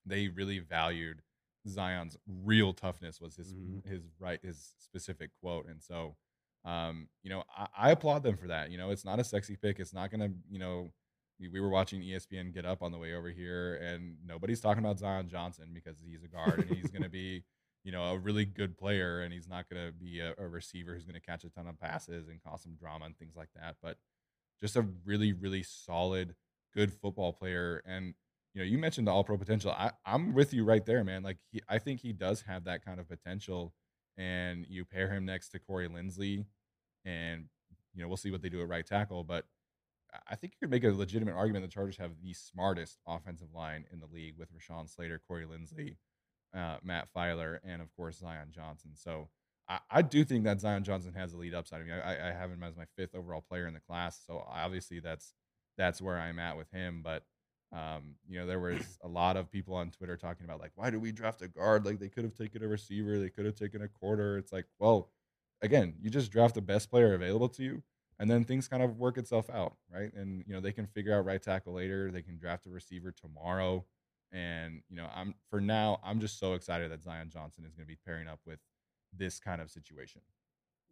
they 0.06 0.28
really 0.28 0.58
valued 0.58 1.22
Zion's 1.68 2.16
real 2.26 2.72
toughness 2.72 3.20
was 3.20 3.36
his 3.36 3.52
mm-hmm. 3.52 3.86
his 3.86 4.00
right 4.18 4.40
his 4.42 4.72
specific 4.78 5.30
quote. 5.42 5.66
And 5.66 5.82
so 5.82 6.16
um, 6.64 7.08
you 7.22 7.30
know, 7.30 7.44
I, 7.56 7.66
I 7.76 7.90
applaud 7.90 8.22
them 8.22 8.36
for 8.36 8.48
that. 8.48 8.70
You 8.70 8.78
know, 8.78 8.90
it's 8.90 9.04
not 9.04 9.20
a 9.20 9.24
sexy 9.24 9.56
pick. 9.56 9.78
It's 9.78 9.94
not 9.94 10.10
gonna, 10.10 10.30
you 10.50 10.58
know, 10.58 10.90
we 11.48 11.60
were 11.60 11.70
watching 11.70 12.02
ESPN 12.02 12.52
get 12.52 12.66
up 12.66 12.82
on 12.82 12.92
the 12.92 12.98
way 12.98 13.14
over 13.14 13.30
here, 13.30 13.76
and 13.76 14.16
nobody's 14.26 14.60
talking 14.60 14.84
about 14.84 14.98
Zion 14.98 15.28
Johnson 15.28 15.70
because 15.72 15.96
he's 16.04 16.22
a 16.22 16.28
guard 16.28 16.58
and 16.58 16.76
he's 16.76 16.90
going 16.90 17.02
to 17.02 17.08
be, 17.08 17.44
you 17.84 17.92
know, 17.92 18.04
a 18.04 18.18
really 18.18 18.44
good 18.44 18.76
player, 18.76 19.20
and 19.20 19.32
he's 19.32 19.48
not 19.48 19.68
going 19.68 19.86
to 19.86 19.92
be 19.92 20.20
a, 20.20 20.34
a, 20.38 20.46
receiver 20.46 20.94
who's 20.94 21.04
going 21.04 21.18
to 21.18 21.20
catch 21.20 21.44
a 21.44 21.50
ton 21.50 21.66
of 21.66 21.80
passes 21.80 22.28
and 22.28 22.42
cause 22.42 22.62
some 22.62 22.74
drama 22.74 23.06
and 23.06 23.16
things 23.16 23.36
like 23.36 23.48
that. 23.54 23.76
But 23.82 23.96
just 24.60 24.76
a 24.76 24.86
really, 25.04 25.32
really 25.32 25.62
solid, 25.62 26.34
good 26.74 26.92
football 26.92 27.32
player. 27.32 27.82
And 27.86 28.14
you 28.54 28.60
know, 28.60 28.66
you 28.66 28.78
mentioned 28.78 29.06
the 29.06 29.12
All 29.12 29.24
Pro 29.24 29.38
potential. 29.38 29.70
I, 29.70 29.92
I'm 30.04 30.34
with 30.34 30.52
you 30.52 30.64
right 30.64 30.84
there, 30.84 31.04
man. 31.04 31.22
Like, 31.22 31.38
he, 31.50 31.62
I 31.68 31.78
think 31.78 32.00
he 32.00 32.12
does 32.12 32.42
have 32.42 32.64
that 32.64 32.84
kind 32.84 33.00
of 33.00 33.08
potential. 33.08 33.72
And 34.18 34.66
you 34.68 34.84
pair 34.84 35.08
him 35.08 35.24
next 35.24 35.48
to 35.50 35.58
Corey 35.58 35.88
Linsley, 35.88 36.44
and 37.06 37.44
you 37.94 38.02
know, 38.02 38.08
we'll 38.08 38.18
see 38.18 38.30
what 38.30 38.42
they 38.42 38.50
do 38.50 38.60
at 38.60 38.68
right 38.68 38.86
tackle, 38.86 39.24
but 39.24 39.46
I 40.28 40.34
think 40.34 40.54
you 40.54 40.58
could 40.60 40.70
make 40.70 40.84
a 40.84 40.90
legitimate 40.90 41.34
argument 41.34 41.64
the 41.64 41.70
Chargers 41.70 41.96
have 41.98 42.12
the 42.22 42.32
smartest 42.32 42.98
offensive 43.06 43.54
line 43.54 43.84
in 43.92 44.00
the 44.00 44.06
league 44.12 44.34
with 44.36 44.48
Rashawn 44.52 44.88
Slater, 44.88 45.20
Corey 45.26 45.44
Linsley, 45.44 45.96
uh, 46.54 46.76
Matt 46.82 47.08
Feiler, 47.14 47.58
and 47.64 47.80
of 47.82 47.94
course 47.96 48.18
Zion 48.18 48.48
Johnson. 48.50 48.92
So 48.94 49.28
I, 49.68 49.78
I, 49.90 50.02
do 50.02 50.24
think 50.24 50.44
that 50.44 50.60
Zion 50.60 50.84
Johnson 50.84 51.12
has 51.14 51.32
a 51.32 51.36
lead 51.36 51.54
upside. 51.54 51.80
I 51.80 51.84
mean, 51.84 51.92
I, 51.92 52.30
I, 52.30 52.32
have 52.32 52.50
him 52.50 52.62
as 52.62 52.76
my 52.76 52.86
fifth 52.96 53.14
overall 53.14 53.44
player 53.48 53.66
in 53.66 53.74
the 53.74 53.80
class, 53.80 54.20
so 54.26 54.44
obviously 54.48 55.00
that's 55.00 55.34
that's 55.78 56.02
where 56.02 56.18
I'm 56.18 56.38
at 56.38 56.56
with 56.56 56.70
him. 56.70 57.02
But 57.02 57.24
um, 57.72 58.16
you 58.28 58.38
know, 58.38 58.46
there 58.46 58.58
was 58.58 58.98
a 59.02 59.08
lot 59.08 59.36
of 59.36 59.50
people 59.50 59.74
on 59.74 59.90
Twitter 59.90 60.16
talking 60.16 60.44
about 60.44 60.60
like, 60.60 60.72
why 60.74 60.90
do 60.90 60.98
we 60.98 61.12
draft 61.12 61.42
a 61.42 61.48
guard? 61.48 61.84
Like 61.84 62.00
they 62.00 62.08
could 62.08 62.24
have 62.24 62.34
taken 62.34 62.64
a 62.64 62.68
receiver, 62.68 63.18
they 63.18 63.30
could 63.30 63.46
have 63.46 63.54
taken 63.56 63.82
a 63.82 63.88
quarter. 63.88 64.38
It's 64.38 64.52
like, 64.52 64.66
well, 64.78 65.10
again, 65.62 65.94
you 66.00 66.10
just 66.10 66.32
draft 66.32 66.54
the 66.54 66.62
best 66.62 66.90
player 66.90 67.14
available 67.14 67.48
to 67.50 67.62
you 67.62 67.82
and 68.20 68.30
then 68.30 68.44
things 68.44 68.68
kind 68.68 68.82
of 68.82 68.98
work 68.98 69.16
itself 69.16 69.48
out, 69.50 69.76
right? 69.92 70.12
And 70.14 70.44
you 70.46 70.52
know 70.52 70.60
they 70.60 70.72
can 70.72 70.86
figure 70.86 71.16
out 71.16 71.24
right 71.24 71.42
tackle 71.42 71.72
later. 71.72 72.10
They 72.12 72.22
can 72.22 72.36
draft 72.36 72.66
a 72.66 72.70
receiver 72.70 73.10
tomorrow, 73.10 73.84
and 74.32 74.82
you 74.88 74.96
know 74.96 75.08
I'm 75.14 75.34
for 75.48 75.60
now 75.60 76.00
I'm 76.04 76.20
just 76.20 76.38
so 76.38 76.54
excited 76.54 76.90
that 76.90 77.02
Zion 77.02 77.30
Johnson 77.30 77.64
is 77.64 77.74
going 77.74 77.86
to 77.86 77.88
be 77.88 77.98
pairing 78.06 78.28
up 78.28 78.40
with 78.46 78.58
this 79.16 79.40
kind 79.40 79.60
of 79.60 79.70
situation. 79.70 80.22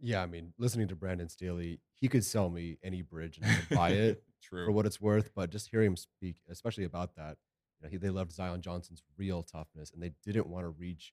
Yeah, 0.00 0.22
I 0.22 0.26
mean, 0.26 0.52
listening 0.58 0.88
to 0.88 0.96
Brandon 0.96 1.28
Staley, 1.28 1.80
he 1.94 2.08
could 2.08 2.24
sell 2.24 2.50
me 2.50 2.78
any 2.84 3.02
bridge 3.02 3.38
and 3.38 3.46
I 3.46 3.56
would 3.56 3.76
buy 3.76 3.90
it 3.90 4.22
True. 4.42 4.66
for 4.66 4.72
what 4.72 4.86
it's 4.86 5.00
worth. 5.00 5.30
But 5.34 5.50
just 5.50 5.68
hearing 5.70 5.88
him 5.88 5.96
speak, 5.96 6.36
especially 6.48 6.84
about 6.84 7.16
that, 7.16 7.36
you 7.80 7.86
know, 7.86 7.90
he, 7.90 7.96
they 7.96 8.10
loved 8.10 8.32
Zion 8.32 8.60
Johnson's 8.60 9.02
real 9.16 9.42
toughness, 9.42 9.90
and 9.92 10.00
they 10.02 10.12
didn't 10.24 10.46
want 10.46 10.64
to 10.64 10.70
reach 10.70 11.12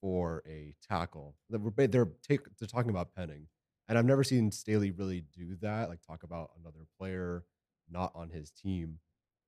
for 0.00 0.42
a 0.46 0.74
tackle. 0.86 1.36
They're, 1.48 1.88
they're, 1.88 2.08
take, 2.26 2.40
they're 2.58 2.68
talking 2.68 2.90
about 2.90 3.14
Penning 3.14 3.46
And 3.88 3.96
I've 3.96 4.04
never 4.04 4.22
seen 4.22 4.50
Staley 4.52 4.90
really 4.90 5.24
do 5.34 5.56
that, 5.62 5.88
like 5.88 6.00
talk 6.06 6.22
about 6.22 6.50
another 6.60 6.86
player 6.98 7.44
not 7.90 8.12
on 8.14 8.28
his 8.30 8.50
team. 8.50 8.98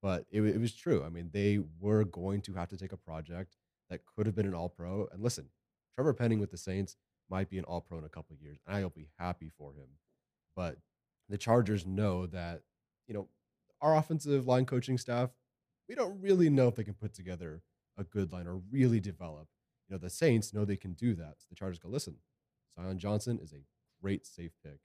But 0.02 0.26
it, 0.30 0.40
it 0.42 0.60
was 0.60 0.74
true. 0.74 1.04
I 1.04 1.10
mean, 1.10 1.30
they 1.32 1.60
were 1.78 2.04
going 2.04 2.40
to 2.42 2.54
have 2.54 2.68
to 2.70 2.76
take 2.76 2.92
a 2.92 2.96
project 2.96 3.56
that 3.90 4.00
could 4.06 4.26
have 4.26 4.34
been 4.34 4.46
an 4.46 4.54
all 4.54 4.68
pro. 4.68 5.08
And 5.12 5.22
listen, 5.22 5.46
Trevor 5.94 6.14
Penning 6.14 6.40
with 6.40 6.50
the 6.50 6.56
Saints 6.56 6.96
might 7.28 7.50
be 7.50 7.58
an 7.58 7.64
all 7.64 7.80
pro 7.80 7.98
in 7.98 8.04
a 8.04 8.08
couple 8.08 8.34
of 8.34 8.40
years, 8.40 8.58
and 8.66 8.76
I'll 8.76 8.90
be 8.90 9.08
happy 9.18 9.50
for 9.56 9.72
him. 9.72 9.88
But 10.56 10.78
the 11.28 11.38
Chargers 11.38 11.86
know 11.86 12.26
that, 12.26 12.62
you 13.06 13.14
know, 13.14 13.28
our 13.80 13.96
offensive 13.96 14.46
line 14.46 14.66
coaching 14.66 14.98
staff, 14.98 15.30
we 15.88 15.94
don't 15.94 16.20
really 16.20 16.50
know 16.50 16.68
if 16.68 16.74
they 16.74 16.84
can 16.84 16.94
put 16.94 17.14
together 17.14 17.62
a 17.98 18.04
good 18.04 18.32
line 18.32 18.46
or 18.46 18.60
really 18.70 19.00
develop. 19.00 19.48
You 19.88 19.94
know, 19.94 19.98
the 19.98 20.10
Saints 20.10 20.54
know 20.54 20.64
they 20.64 20.76
can 20.76 20.92
do 20.92 21.14
that. 21.14 21.34
So 21.38 21.46
the 21.50 21.56
Chargers 21.56 21.78
go, 21.78 21.88
listen, 21.88 22.16
Zion 22.76 22.98
Johnson 22.98 23.38
is 23.42 23.52
a 23.52 23.62
great 24.00 24.26
safe 24.26 24.52
pick. 24.64 24.78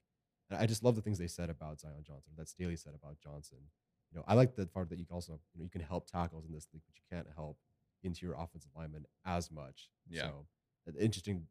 And 0.50 0.58
I 0.58 0.66
just 0.66 0.84
love 0.84 0.94
the 0.94 1.02
things 1.02 1.18
they 1.18 1.26
said 1.26 1.50
about 1.50 1.80
Zion 1.80 2.04
Johnson, 2.06 2.32
that 2.36 2.48
Staley 2.48 2.76
said 2.76 2.94
about 2.94 3.18
Johnson. 3.22 3.58
You 4.16 4.22
know, 4.22 4.24
I 4.26 4.34
like 4.34 4.56
the 4.56 4.64
part 4.64 4.88
that 4.88 4.98
you 4.98 5.04
can 5.04 5.14
also, 5.14 5.32
you 5.52 5.58
know, 5.58 5.64
you 5.64 5.70
can 5.70 5.82
help 5.82 6.10
tackles 6.10 6.46
in 6.46 6.52
this 6.54 6.66
league, 6.72 6.82
but 6.86 6.94
you 6.96 7.02
can't 7.14 7.26
help 7.36 7.58
interior 8.02 8.34
offensive 8.34 8.70
linemen 8.74 9.04
as 9.26 9.50
much. 9.50 9.90
Yeah. 10.08 10.22
So 10.22 10.46
interesting 10.98 11.42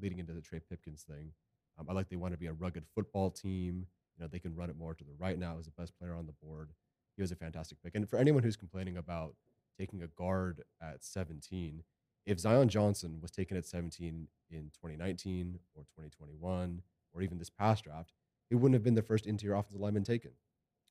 leading 0.00 0.18
into 0.18 0.32
the 0.32 0.40
Trey 0.40 0.60
Pipkins 0.60 1.02
thing. 1.02 1.32
Um, 1.78 1.86
I 1.90 1.92
like 1.92 2.08
they 2.08 2.16
want 2.16 2.32
to 2.32 2.38
be 2.38 2.46
a 2.46 2.54
rugged 2.54 2.84
football 2.94 3.30
team. 3.30 3.86
You 4.16 4.24
know, 4.24 4.28
they 4.32 4.38
can 4.38 4.54
run 4.54 4.70
it 4.70 4.78
more 4.78 4.94
to 4.94 5.04
the 5.04 5.12
right 5.18 5.38
now 5.38 5.58
as 5.58 5.66
the 5.66 5.72
best 5.72 5.92
player 5.98 6.14
on 6.14 6.26
the 6.26 6.32
board. 6.42 6.70
He 7.16 7.22
was 7.22 7.32
a 7.32 7.36
fantastic 7.36 7.82
pick. 7.82 7.94
And 7.94 8.08
for 8.08 8.18
anyone 8.18 8.42
who's 8.42 8.56
complaining 8.56 8.96
about 8.96 9.34
taking 9.78 10.02
a 10.02 10.06
guard 10.06 10.62
at 10.80 11.04
17, 11.04 11.82
if 12.24 12.40
Zion 12.40 12.70
Johnson 12.70 13.18
was 13.20 13.30
taken 13.30 13.58
at 13.58 13.66
17 13.66 14.26
in 14.50 14.58
2019 14.72 15.58
or 15.74 15.82
2021 15.82 16.80
or 17.12 17.20
even 17.20 17.36
this 17.36 17.50
past 17.50 17.84
draft, 17.84 18.12
he 18.48 18.54
wouldn't 18.54 18.74
have 18.74 18.82
been 18.82 18.94
the 18.94 19.02
first 19.02 19.26
interior 19.26 19.56
offensive 19.56 19.82
lineman 19.82 20.02
taken. 20.02 20.30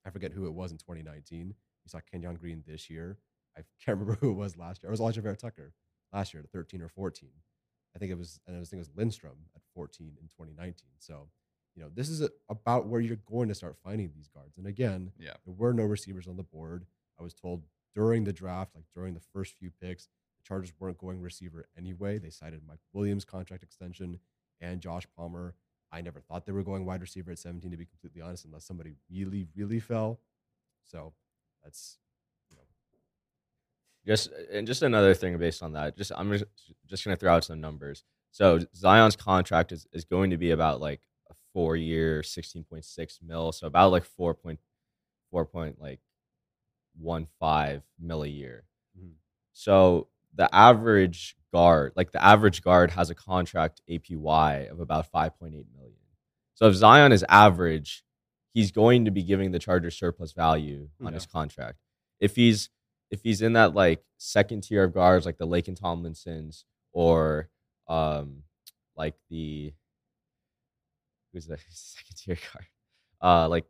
I 0.06 0.10
forget 0.10 0.32
who 0.32 0.46
it 0.46 0.54
was 0.54 0.70
in 0.70 0.78
2019. 0.78 1.48
We 1.48 1.88
saw 1.88 1.98
Kenyon 2.10 2.36
Green 2.36 2.62
this 2.66 2.88
year. 2.88 3.18
I 3.56 3.62
can't 3.84 3.98
remember 3.98 4.14
who 4.20 4.30
it 4.30 4.34
was 4.34 4.56
last 4.56 4.82
year. 4.82 4.88
It 4.88 4.98
was 4.98 5.00
Alijah 5.00 5.22
Vera-Tucker 5.22 5.72
last 6.12 6.32
year 6.32 6.42
at 6.44 6.50
13 6.50 6.80
or 6.80 6.88
14. 6.88 7.28
I 7.94 7.98
think 7.98 8.12
it 8.12 8.18
was, 8.18 8.38
and 8.46 8.56
I 8.56 8.60
was 8.60 8.68
thinking 8.68 8.84
it 8.84 8.88
was 8.90 8.96
Lindstrom 8.96 9.36
at 9.54 9.62
14 9.74 10.06
in 10.20 10.28
2019. 10.28 10.74
So, 10.98 11.28
you 11.74 11.82
know, 11.82 11.88
this 11.94 12.08
is 12.08 12.20
a, 12.22 12.30
about 12.48 12.86
where 12.86 13.00
you're 13.00 13.16
going 13.16 13.48
to 13.48 13.54
start 13.54 13.76
finding 13.82 14.12
these 14.14 14.28
guards. 14.28 14.56
And 14.58 14.66
again, 14.66 15.12
Yeah. 15.18 15.34
there 15.44 15.54
were 15.56 15.72
no 15.72 15.84
receivers 15.84 16.26
on 16.28 16.36
the 16.36 16.42
board. 16.42 16.86
I 17.18 17.22
was 17.22 17.34
told 17.34 17.64
during 17.94 18.24
the 18.24 18.32
draft, 18.32 18.74
like 18.74 18.84
during 18.94 19.14
the 19.14 19.22
first 19.32 19.54
few 19.54 19.70
picks, 19.80 20.04
the 20.04 20.42
Chargers 20.46 20.72
weren't 20.78 20.98
going 20.98 21.20
receiver 21.22 21.66
anyway. 21.76 22.18
They 22.18 22.28
cited 22.30 22.60
Mike 22.66 22.80
Williams' 22.92 23.24
contract 23.24 23.62
extension 23.62 24.20
and 24.60 24.80
Josh 24.82 25.06
Palmer. 25.16 25.54
I 25.92 26.00
never 26.00 26.20
thought 26.20 26.46
they 26.46 26.52
were 26.52 26.62
going 26.62 26.84
wide 26.84 27.00
receiver 27.00 27.30
at 27.30 27.38
17, 27.38 27.70
to 27.70 27.76
be 27.76 27.86
completely 27.86 28.20
honest, 28.20 28.44
unless 28.44 28.64
somebody 28.64 28.94
really, 29.10 29.46
really 29.56 29.80
fell. 29.80 30.20
So 30.84 31.12
that's, 31.62 31.98
you 32.50 32.56
know, 32.56 32.62
Just 34.06 34.30
and 34.52 34.66
just 34.66 34.82
another 34.82 35.14
thing 35.14 35.36
based 35.38 35.62
on 35.62 35.72
that. 35.72 35.96
Just 35.96 36.12
I'm 36.16 36.30
just, 36.32 36.44
just 36.86 37.04
gonna 37.04 37.16
throw 37.16 37.34
out 37.34 37.44
some 37.44 37.60
numbers. 37.60 38.04
So 38.30 38.60
Zion's 38.74 39.16
contract 39.16 39.72
is, 39.72 39.86
is 39.92 40.04
going 40.04 40.30
to 40.30 40.36
be 40.36 40.50
about 40.50 40.80
like 40.80 41.00
a 41.30 41.34
four 41.52 41.76
year, 41.76 42.22
sixteen 42.22 42.64
point 42.64 42.84
six 42.84 43.18
mil. 43.22 43.52
So 43.52 43.66
about 43.66 43.92
like 43.92 44.04
four 44.04 44.34
point 44.34 44.60
four 45.30 45.44
point 45.46 45.80
like 45.80 46.00
one 46.98 47.26
five 47.40 47.82
mil 47.98 48.22
a 48.22 48.28
year. 48.28 48.64
Mhm. 48.98 49.14
So 49.52 50.08
the 50.36 50.54
average 50.54 51.36
guard, 51.52 51.92
like 51.96 52.12
the 52.12 52.22
average 52.22 52.62
guard, 52.62 52.90
has 52.92 53.10
a 53.10 53.14
contract 53.14 53.80
APY 53.88 54.70
of 54.70 54.80
about 54.80 55.10
five 55.10 55.38
point 55.38 55.54
eight 55.54 55.66
million. 55.74 55.96
So 56.54 56.66
if 56.66 56.74
Zion 56.74 57.12
is 57.12 57.24
average, 57.28 58.04
he's 58.54 58.70
going 58.70 59.04
to 59.04 59.10
be 59.10 59.22
giving 59.22 59.52
the 59.52 59.58
Chargers 59.58 59.98
surplus 59.98 60.32
value 60.32 60.88
on 61.04 61.12
his 61.12 61.26
contract. 61.26 61.78
If 62.20 62.36
he's 62.36 62.70
if 63.10 63.22
he's 63.22 63.42
in 63.42 63.54
that 63.54 63.74
like 63.74 64.02
second 64.18 64.62
tier 64.62 64.84
of 64.84 64.94
guards, 64.94 65.26
like 65.26 65.38
the 65.38 65.46
Laken 65.46 65.78
Tomlinsons, 65.78 66.64
or 66.92 67.48
um, 67.88 68.42
like 68.96 69.14
the 69.30 69.72
who's 71.32 71.46
the 71.46 71.58
second 71.70 72.16
tier 72.16 72.38
guard, 72.52 72.66
uh, 73.20 73.48
like 73.48 73.66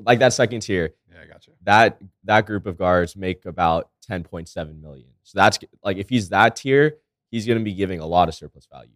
like 0.00 0.18
that 0.18 0.32
second 0.32 0.60
tier, 0.60 0.94
Yeah, 1.10 1.22
I 1.22 1.26
gotcha. 1.26 1.52
that 1.62 2.00
that 2.24 2.46
group 2.46 2.66
of 2.66 2.76
guards 2.78 3.16
make 3.16 3.44
about 3.46 3.90
10.7 4.10 4.80
million. 4.80 5.08
So 5.22 5.38
that's 5.38 5.58
like 5.84 5.96
if 5.96 6.08
he's 6.08 6.30
that 6.30 6.56
tier, 6.56 6.96
he's 7.30 7.46
going 7.46 7.58
to 7.58 7.64
be 7.64 7.74
giving 7.74 8.00
a 8.00 8.06
lot 8.06 8.28
of 8.28 8.34
surplus 8.34 8.66
value. 8.70 8.90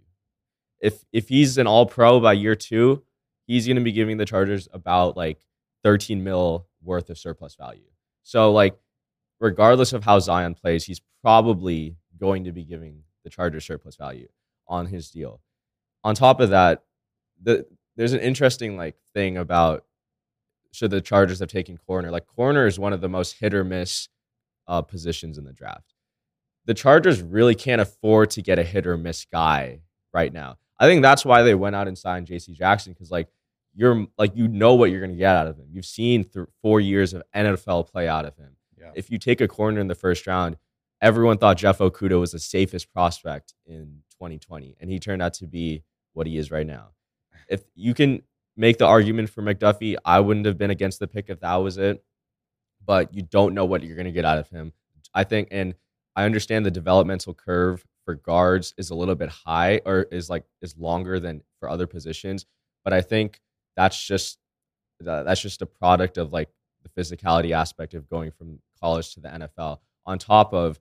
If 0.80 1.04
if 1.12 1.28
he's 1.28 1.56
an 1.58 1.66
all 1.66 1.86
pro 1.86 2.20
by 2.20 2.34
year 2.34 2.54
2, 2.54 3.02
he's 3.46 3.66
going 3.66 3.76
to 3.76 3.82
be 3.82 3.92
giving 3.92 4.16
the 4.16 4.26
Chargers 4.26 4.68
about 4.72 5.16
like 5.16 5.38
13 5.84 6.22
mil 6.22 6.66
worth 6.82 7.10
of 7.10 7.18
surplus 7.18 7.54
value. 7.54 7.88
So 8.24 8.52
like 8.52 8.76
regardless 9.40 9.92
of 9.92 10.04
how 10.04 10.18
Zion 10.18 10.54
plays, 10.54 10.84
he's 10.84 11.00
probably 11.22 11.96
going 12.18 12.44
to 12.44 12.52
be 12.52 12.64
giving 12.64 13.02
the 13.24 13.30
Chargers 13.30 13.64
surplus 13.64 13.96
value 13.96 14.28
on 14.68 14.86
his 14.86 15.10
deal. 15.10 15.40
On 16.04 16.14
top 16.14 16.40
of 16.40 16.50
that, 16.50 16.82
the 17.42 17.66
there's 17.96 18.12
an 18.12 18.20
interesting 18.20 18.76
like 18.76 18.96
thing 19.14 19.38
about 19.38 19.84
should 20.76 20.90
the 20.90 21.00
Chargers 21.00 21.40
have 21.40 21.48
taken 21.48 21.78
corner. 21.78 22.10
Like 22.10 22.26
corner 22.26 22.66
is 22.66 22.78
one 22.78 22.92
of 22.92 23.00
the 23.00 23.08
most 23.08 23.38
hit 23.38 23.54
or 23.54 23.64
miss 23.64 24.08
uh, 24.68 24.82
positions 24.82 25.38
in 25.38 25.44
the 25.44 25.52
draft. 25.52 25.94
The 26.66 26.74
Chargers 26.74 27.22
really 27.22 27.54
can't 27.54 27.80
afford 27.80 28.30
to 28.30 28.42
get 28.42 28.58
a 28.58 28.62
hit 28.62 28.86
or 28.86 28.96
miss 28.96 29.24
guy 29.24 29.80
right 30.12 30.32
now. 30.32 30.58
I 30.78 30.86
think 30.86 31.02
that's 31.02 31.24
why 31.24 31.42
they 31.42 31.54
went 31.54 31.76
out 31.76 31.88
and 31.88 31.96
signed 31.96 32.26
J.C. 32.26 32.52
Jackson 32.52 32.92
because 32.92 33.10
like 33.10 33.28
you're 33.74 34.06
like 34.18 34.36
you 34.36 34.48
know 34.48 34.74
what 34.74 34.90
you're 34.90 35.00
going 35.00 35.12
to 35.12 35.16
get 35.16 35.34
out 35.34 35.46
of 35.46 35.56
him. 35.56 35.66
You've 35.70 35.86
seen 35.86 36.24
th- 36.24 36.46
four 36.60 36.80
years 36.80 37.14
of 37.14 37.22
NFL 37.34 37.90
play 37.90 38.08
out 38.08 38.24
of 38.24 38.36
him. 38.36 38.56
Yeah. 38.78 38.90
If 38.94 39.10
you 39.10 39.18
take 39.18 39.40
a 39.40 39.48
corner 39.48 39.80
in 39.80 39.88
the 39.88 39.94
first 39.94 40.26
round, 40.26 40.56
everyone 41.00 41.38
thought 41.38 41.56
Jeff 41.56 41.78
Okudah 41.78 42.20
was 42.20 42.32
the 42.32 42.38
safest 42.38 42.92
prospect 42.92 43.54
in 43.64 44.02
2020, 44.12 44.76
and 44.80 44.90
he 44.90 44.98
turned 44.98 45.22
out 45.22 45.34
to 45.34 45.46
be 45.46 45.82
what 46.12 46.26
he 46.26 46.36
is 46.36 46.50
right 46.50 46.66
now. 46.66 46.88
If 47.48 47.62
you 47.74 47.94
can 47.94 48.22
make 48.56 48.78
the 48.78 48.86
argument 48.86 49.30
for 49.30 49.42
McDuffie, 49.42 49.96
I 50.04 50.20
wouldn't 50.20 50.46
have 50.46 50.58
been 50.58 50.70
against 50.70 50.98
the 50.98 51.06
pick 51.06 51.26
if 51.28 51.40
that 51.40 51.56
was 51.56 51.78
it. 51.78 52.02
But 52.84 53.12
you 53.14 53.22
don't 53.22 53.54
know 53.54 53.64
what 53.64 53.82
you're 53.82 53.96
going 53.96 54.06
to 54.06 54.12
get 54.12 54.24
out 54.24 54.38
of 54.38 54.48
him. 54.48 54.72
I 55.12 55.24
think, 55.24 55.48
and 55.50 55.74
I 56.14 56.24
understand 56.24 56.64
the 56.64 56.70
developmental 56.70 57.34
curve 57.34 57.84
for 58.04 58.14
guards 58.14 58.72
is 58.78 58.90
a 58.90 58.94
little 58.94 59.16
bit 59.16 59.28
high 59.28 59.80
or 59.84 60.02
is 60.12 60.30
like 60.30 60.44
is 60.62 60.76
longer 60.78 61.18
than 61.18 61.42
for 61.58 61.68
other 61.68 61.86
positions. 61.86 62.46
But 62.84 62.92
I 62.92 63.00
think 63.02 63.40
that's 63.76 64.02
just 64.02 64.38
that's 65.00 65.42
just 65.42 65.62
a 65.62 65.66
product 65.66 66.16
of 66.16 66.32
like 66.32 66.48
the 66.82 67.02
physicality 67.02 67.50
aspect 67.50 67.94
of 67.94 68.08
going 68.08 68.30
from 68.30 68.60
college 68.80 69.14
to 69.14 69.20
the 69.20 69.28
NFL. 69.28 69.78
On 70.06 70.18
top 70.18 70.54
of, 70.54 70.80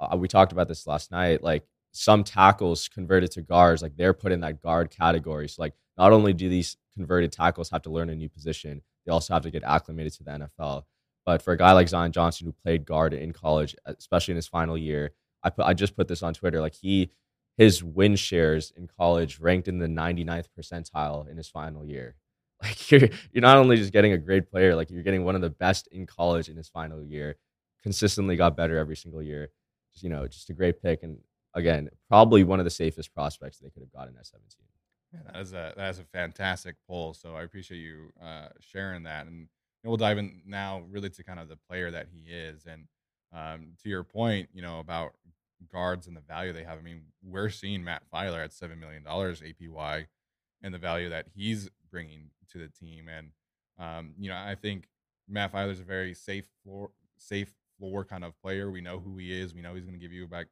uh, 0.00 0.16
we 0.16 0.28
talked 0.28 0.52
about 0.52 0.68
this 0.68 0.86
last 0.86 1.10
night, 1.10 1.42
like 1.42 1.64
some 1.92 2.24
tackles 2.24 2.88
converted 2.88 3.32
to 3.32 3.42
guards, 3.42 3.82
like 3.82 3.96
they're 3.96 4.14
put 4.14 4.32
in 4.32 4.40
that 4.40 4.62
guard 4.62 4.90
category. 4.90 5.48
So 5.48 5.62
like 5.62 5.74
not 5.98 6.12
only 6.12 6.32
do 6.32 6.48
these 6.48 6.76
converted 6.94 7.32
tackles 7.32 7.70
have 7.70 7.82
to 7.82 7.90
learn 7.90 8.10
a 8.10 8.14
new 8.14 8.28
position, 8.28 8.82
they 9.04 9.12
also 9.12 9.34
have 9.34 9.42
to 9.42 9.50
get 9.50 9.62
acclimated 9.64 10.12
to 10.14 10.24
the 10.24 10.30
NFL. 10.30 10.84
But 11.26 11.42
for 11.42 11.52
a 11.52 11.56
guy 11.56 11.72
like 11.72 11.88
Zion 11.88 12.12
Johnson 12.12 12.46
who 12.46 12.52
played 12.52 12.84
guard 12.84 13.12
in 13.14 13.32
college, 13.32 13.76
uh, 13.86 13.94
especially 13.98 14.32
in 14.32 14.36
his 14.36 14.48
final 14.48 14.76
year, 14.76 15.12
I 15.42 15.50
put 15.50 15.66
I 15.66 15.74
just 15.74 15.96
put 15.96 16.08
this 16.08 16.22
on 16.22 16.34
Twitter. 16.34 16.60
Like 16.60 16.74
he 16.74 17.10
his 17.56 17.84
win 17.84 18.16
shares 18.16 18.72
in 18.76 18.88
college 18.88 19.38
ranked 19.38 19.68
in 19.68 19.78
the 19.78 19.86
99th 19.86 20.46
percentile 20.58 21.28
in 21.28 21.36
his 21.36 21.48
final 21.48 21.84
year. 21.84 22.16
Like 22.62 22.90
you're 22.90 23.08
you're 23.32 23.40
not 23.40 23.56
only 23.56 23.76
just 23.76 23.90
getting 23.90 24.12
a 24.12 24.18
great 24.18 24.50
player, 24.50 24.76
like 24.76 24.90
you're 24.90 25.02
getting 25.02 25.24
one 25.24 25.34
of 25.34 25.40
the 25.40 25.48
best 25.48 25.86
in 25.86 26.04
college 26.04 26.50
in 26.50 26.58
his 26.58 26.68
final 26.68 27.02
year. 27.02 27.36
Consistently 27.82 28.36
got 28.36 28.54
better 28.54 28.76
every 28.76 28.96
single 28.96 29.22
year. 29.22 29.48
Just 29.92 30.04
you 30.04 30.10
know, 30.10 30.26
just 30.26 30.50
a 30.50 30.52
great 30.52 30.82
pick 30.82 31.02
and 31.02 31.16
again, 31.54 31.88
probably 32.08 32.44
one 32.44 32.58
of 32.60 32.64
the 32.64 32.70
safest 32.70 33.14
prospects 33.14 33.58
they 33.58 33.70
could 33.70 33.82
have 33.82 33.92
gotten 33.92 34.14
at 34.18 34.26
17. 34.26 34.50
That 35.12 35.40
is 35.40 35.52
a 35.52 35.72
that 35.76 35.90
is 35.90 35.98
a 35.98 36.04
fantastic 36.04 36.76
poll. 36.86 37.14
So 37.14 37.34
I 37.34 37.42
appreciate 37.42 37.78
you 37.78 38.12
uh, 38.22 38.48
sharing 38.60 39.02
that, 39.04 39.26
and 39.26 39.48
we'll 39.84 39.96
dive 39.96 40.18
in 40.18 40.42
now 40.46 40.82
really 40.88 41.10
to 41.10 41.24
kind 41.24 41.40
of 41.40 41.48
the 41.48 41.56
player 41.68 41.90
that 41.90 42.06
he 42.12 42.32
is, 42.32 42.66
and 42.66 42.86
um, 43.32 43.72
to 43.82 43.88
your 43.88 44.04
point, 44.04 44.48
you 44.52 44.62
know 44.62 44.78
about 44.78 45.12
guards 45.72 46.06
and 46.06 46.16
the 46.16 46.20
value 46.20 46.52
they 46.52 46.64
have. 46.64 46.78
I 46.78 46.82
mean, 46.82 47.02
we're 47.22 47.50
seeing 47.50 47.82
Matt 47.84 48.02
Feiler 48.12 48.42
at 48.42 48.52
seven 48.52 48.78
million 48.78 49.02
dollars 49.02 49.40
APY, 49.42 50.06
and 50.62 50.74
the 50.74 50.78
value 50.78 51.08
that 51.10 51.26
he's 51.34 51.68
bringing 51.90 52.30
to 52.52 52.58
the 52.58 52.68
team, 52.68 53.08
and 53.08 53.30
um, 53.78 54.12
you 54.18 54.30
know 54.30 54.36
I 54.36 54.54
think 54.54 54.86
Matt 55.28 55.52
Feiler's 55.52 55.80
a 55.80 55.84
very 55.84 56.14
safe 56.14 56.46
floor 56.62 56.90
safe 57.18 57.52
floor 57.78 58.04
kind 58.04 58.24
of 58.24 58.40
player. 58.40 58.70
We 58.70 58.80
know 58.80 59.00
who 59.00 59.16
he 59.18 59.32
is. 59.32 59.54
We 59.54 59.62
know 59.62 59.74
he's 59.74 59.84
going 59.84 59.98
to 59.98 60.00
give 60.00 60.12
you 60.12 60.24
about 60.24 60.46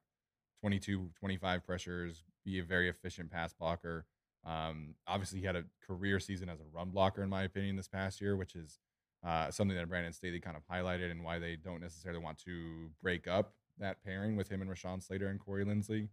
22, 0.62 1.10
25 1.20 1.64
pressures, 1.64 2.24
be 2.44 2.58
a 2.58 2.64
very 2.64 2.88
efficient 2.88 3.30
pass 3.30 3.52
blocker. 3.52 4.06
Um, 4.48 4.94
obviously, 5.06 5.40
he 5.40 5.46
had 5.46 5.56
a 5.56 5.64
career 5.86 6.18
season 6.20 6.48
as 6.48 6.60
a 6.60 6.64
run 6.72 6.90
blocker, 6.90 7.22
in 7.22 7.28
my 7.28 7.42
opinion, 7.42 7.76
this 7.76 7.88
past 7.88 8.20
year, 8.20 8.36
which 8.36 8.54
is 8.54 8.78
uh, 9.26 9.50
something 9.50 9.76
that 9.76 9.88
Brandon 9.88 10.12
Staley 10.12 10.40
kind 10.40 10.56
of 10.56 10.62
highlighted 10.72 11.10
and 11.10 11.22
why 11.22 11.38
they 11.38 11.56
don't 11.56 11.80
necessarily 11.80 12.20
want 12.20 12.38
to 12.44 12.90
break 13.02 13.26
up 13.26 13.52
that 13.78 14.02
pairing 14.04 14.36
with 14.36 14.48
him 14.48 14.62
and 14.62 14.70
Rashawn 14.70 15.02
Slater 15.02 15.28
and 15.28 15.38
Corey 15.38 15.64
Linsley. 15.64 16.08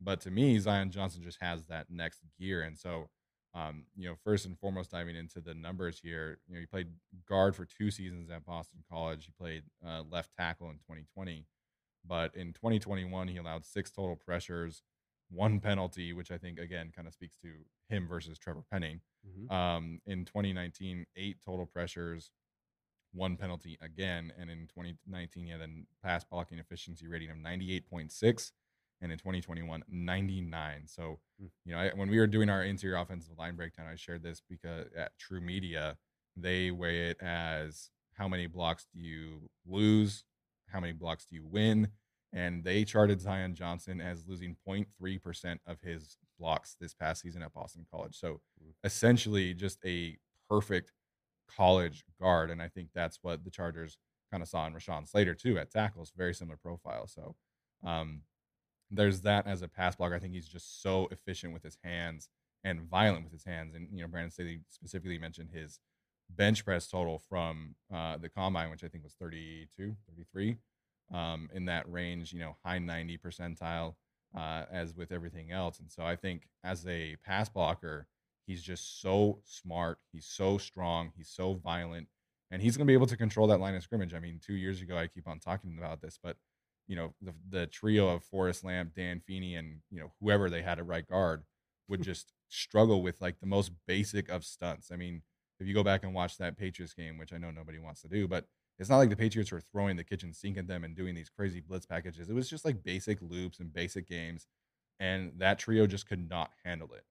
But 0.00 0.20
to 0.22 0.30
me, 0.30 0.58
Zion 0.58 0.90
Johnson 0.90 1.22
just 1.22 1.38
has 1.40 1.64
that 1.64 1.86
next 1.90 2.20
gear. 2.38 2.62
And 2.62 2.78
so 2.78 3.08
um, 3.54 3.84
you 3.96 4.08
know, 4.08 4.14
first 4.22 4.46
and 4.46 4.58
foremost, 4.58 4.92
diving 4.92 5.16
into 5.16 5.40
the 5.40 5.54
numbers 5.54 5.98
here, 6.02 6.38
you 6.46 6.54
know, 6.54 6.60
he 6.60 6.66
played 6.66 6.88
guard 7.28 7.56
for 7.56 7.64
two 7.64 7.90
seasons 7.90 8.30
at 8.30 8.44
Boston 8.44 8.80
College. 8.90 9.24
He 9.26 9.32
played 9.38 9.64
uh, 9.84 10.02
left 10.08 10.30
tackle 10.38 10.68
in 10.70 10.76
2020, 10.76 11.46
but 12.06 12.34
in 12.36 12.52
2021, 12.52 13.28
he 13.28 13.38
allowed 13.38 13.64
six 13.64 13.90
total 13.90 14.14
pressures, 14.14 14.82
one 15.30 15.60
penalty, 15.60 16.12
which 16.12 16.30
I 16.30 16.38
think 16.38 16.58
again 16.58 16.92
kind 16.94 17.06
of 17.08 17.14
speaks 17.14 17.36
to 17.42 17.48
him 17.88 18.06
versus 18.08 18.38
Trevor 18.38 18.62
Penning. 18.70 19.00
Mhm. 19.26 19.50
Um, 19.50 20.00
in 20.06 20.24
2019, 20.24 21.06
eight 21.16 21.38
total 21.44 21.66
pressures, 21.66 22.30
one 23.12 23.36
penalty 23.36 23.76
again, 23.80 24.32
and 24.38 24.50
in 24.50 24.66
2019, 24.68 25.44
he 25.44 25.50
had 25.50 25.60
a 25.60 25.68
pass 26.02 26.24
blocking 26.24 26.58
efficiency 26.58 27.06
rating 27.08 27.30
of 27.30 27.36
98.6 27.38 28.52
and 29.02 29.10
in 29.10 29.18
2021 29.18 29.82
99 29.88 30.86
so 30.86 31.18
Hmm. 31.38 31.46
you 31.64 31.72
know 31.72 31.78
I, 31.78 31.90
when 31.94 32.10
we 32.10 32.18
were 32.18 32.26
doing 32.26 32.50
our 32.50 32.62
interior 32.62 32.96
offensive 32.98 33.38
line 33.38 33.56
breakdown 33.56 33.86
i 33.86 33.94
shared 33.94 34.22
this 34.22 34.42
because 34.46 34.88
at 34.94 35.18
true 35.18 35.40
media 35.40 35.96
they 36.36 36.70
weigh 36.70 37.08
it 37.08 37.16
as 37.22 37.90
how 38.12 38.28
many 38.28 38.46
blocks 38.46 38.86
do 38.94 39.00
you 39.00 39.48
lose 39.66 40.24
how 40.66 40.80
many 40.80 40.92
blocks 40.92 41.24
do 41.24 41.34
you 41.34 41.46
win 41.46 41.90
and 42.32 42.62
they 42.64 42.84
charted 42.84 43.20
zion 43.20 43.54
johnson 43.54 44.00
as 44.00 44.26
losing 44.26 44.56
0.3% 44.66 45.58
of 45.66 45.80
his 45.80 46.16
blocks 46.38 46.76
this 46.80 46.94
past 46.94 47.22
season 47.22 47.42
at 47.42 47.52
boston 47.52 47.86
college 47.90 48.16
so 48.18 48.40
Hmm. 48.62 48.70
essentially 48.84 49.54
just 49.54 49.78
a 49.84 50.16
perfect 50.48 50.92
college 51.48 52.04
guard 52.20 52.50
and 52.50 52.62
i 52.62 52.68
think 52.68 52.88
that's 52.94 53.18
what 53.22 53.44
the 53.44 53.50
chargers 53.50 53.98
kind 54.30 54.42
of 54.42 54.48
saw 54.48 54.66
in 54.66 54.72
rashawn 54.74 55.08
slater 55.08 55.34
too 55.34 55.58
at 55.58 55.70
tackles 55.70 56.12
very 56.16 56.34
similar 56.34 56.56
profile 56.56 57.06
so 57.06 57.34
um, 57.84 58.22
there's 58.90 59.20
that 59.22 59.46
as 59.46 59.62
a 59.62 59.68
pass 59.68 59.96
blocker. 59.96 60.14
I 60.14 60.18
think 60.18 60.34
he's 60.34 60.48
just 60.48 60.82
so 60.82 61.08
efficient 61.10 61.52
with 61.52 61.62
his 61.62 61.78
hands 61.82 62.28
and 62.64 62.82
violent 62.82 63.24
with 63.24 63.32
his 63.32 63.44
hands. 63.44 63.74
And 63.74 63.88
you 63.92 64.02
know, 64.02 64.08
Brandon 64.08 64.30
Staley 64.30 64.60
specifically 64.68 65.18
mentioned 65.18 65.50
his 65.52 65.78
bench 66.28 66.64
press 66.64 66.88
total 66.88 67.18
from 67.18 67.74
uh, 67.92 68.18
the 68.18 68.28
combine, 68.28 68.70
which 68.70 68.84
I 68.84 68.88
think 68.88 69.04
was 69.04 69.14
32, 69.14 69.96
33, 70.08 70.56
um, 71.12 71.48
in 71.52 71.66
that 71.66 71.90
range. 71.90 72.32
You 72.32 72.40
know, 72.40 72.56
high 72.64 72.78
90 72.78 73.18
percentile, 73.18 73.94
uh, 74.36 74.64
as 74.70 74.94
with 74.94 75.12
everything 75.12 75.50
else. 75.50 75.78
And 75.78 75.90
so 75.90 76.04
I 76.04 76.16
think 76.16 76.48
as 76.64 76.86
a 76.86 77.16
pass 77.24 77.48
blocker, 77.48 78.06
he's 78.46 78.62
just 78.62 79.00
so 79.00 79.40
smart. 79.44 79.98
He's 80.12 80.26
so 80.26 80.58
strong. 80.58 81.12
He's 81.16 81.28
so 81.28 81.54
violent. 81.54 82.08
And 82.50 82.60
he's 82.60 82.76
going 82.76 82.86
to 82.86 82.90
be 82.90 82.94
able 82.94 83.06
to 83.06 83.16
control 83.16 83.46
that 83.46 83.60
line 83.60 83.76
of 83.76 83.82
scrimmage. 83.82 84.12
I 84.12 84.18
mean, 84.18 84.40
two 84.44 84.54
years 84.54 84.80
ago, 84.82 84.98
I 84.98 85.06
keep 85.06 85.28
on 85.28 85.38
talking 85.38 85.76
about 85.78 86.02
this, 86.02 86.18
but 86.20 86.36
you 86.90 86.96
know 86.96 87.14
the 87.22 87.32
the 87.48 87.66
trio 87.68 88.08
of 88.08 88.24
Forrest 88.24 88.64
Lamp, 88.64 88.94
Dan 88.96 89.20
Feeney, 89.20 89.54
and 89.54 89.78
you 89.90 90.00
know 90.00 90.12
whoever 90.20 90.50
they 90.50 90.60
had 90.60 90.80
at 90.80 90.86
right 90.86 91.06
guard 91.06 91.44
would 91.88 92.02
just 92.10 92.32
struggle 92.48 93.00
with 93.00 93.20
like 93.20 93.38
the 93.38 93.46
most 93.46 93.70
basic 93.86 94.28
of 94.28 94.44
stunts. 94.44 94.90
I 94.92 94.96
mean, 94.96 95.22
if 95.60 95.68
you 95.68 95.72
go 95.72 95.84
back 95.84 96.02
and 96.02 96.12
watch 96.12 96.36
that 96.38 96.58
Patriots 96.58 96.92
game, 96.92 97.16
which 97.16 97.32
I 97.32 97.38
know 97.38 97.52
nobody 97.52 97.78
wants 97.78 98.02
to 98.02 98.08
do, 98.08 98.26
but 98.26 98.46
it's 98.80 98.88
not 98.88 98.96
like 98.96 99.10
the 99.10 99.16
Patriots 99.16 99.52
were 99.52 99.60
throwing 99.60 99.96
the 99.96 100.04
kitchen 100.04 100.32
sink 100.32 100.56
at 100.56 100.66
them 100.66 100.84
and 100.84 100.96
doing 100.96 101.14
these 101.14 101.28
crazy 101.28 101.60
blitz 101.60 101.86
packages. 101.86 102.30
It 102.30 102.34
was 102.34 102.48
just 102.48 102.64
like 102.64 102.82
basic 102.82 103.20
loops 103.20 103.60
and 103.60 103.72
basic 103.72 104.08
games, 104.08 104.46
and 104.98 105.32
that 105.38 105.58
trio 105.58 105.86
just 105.86 106.08
could 106.08 106.28
not 106.28 106.50
handle 106.64 106.88
it. 106.94 107.04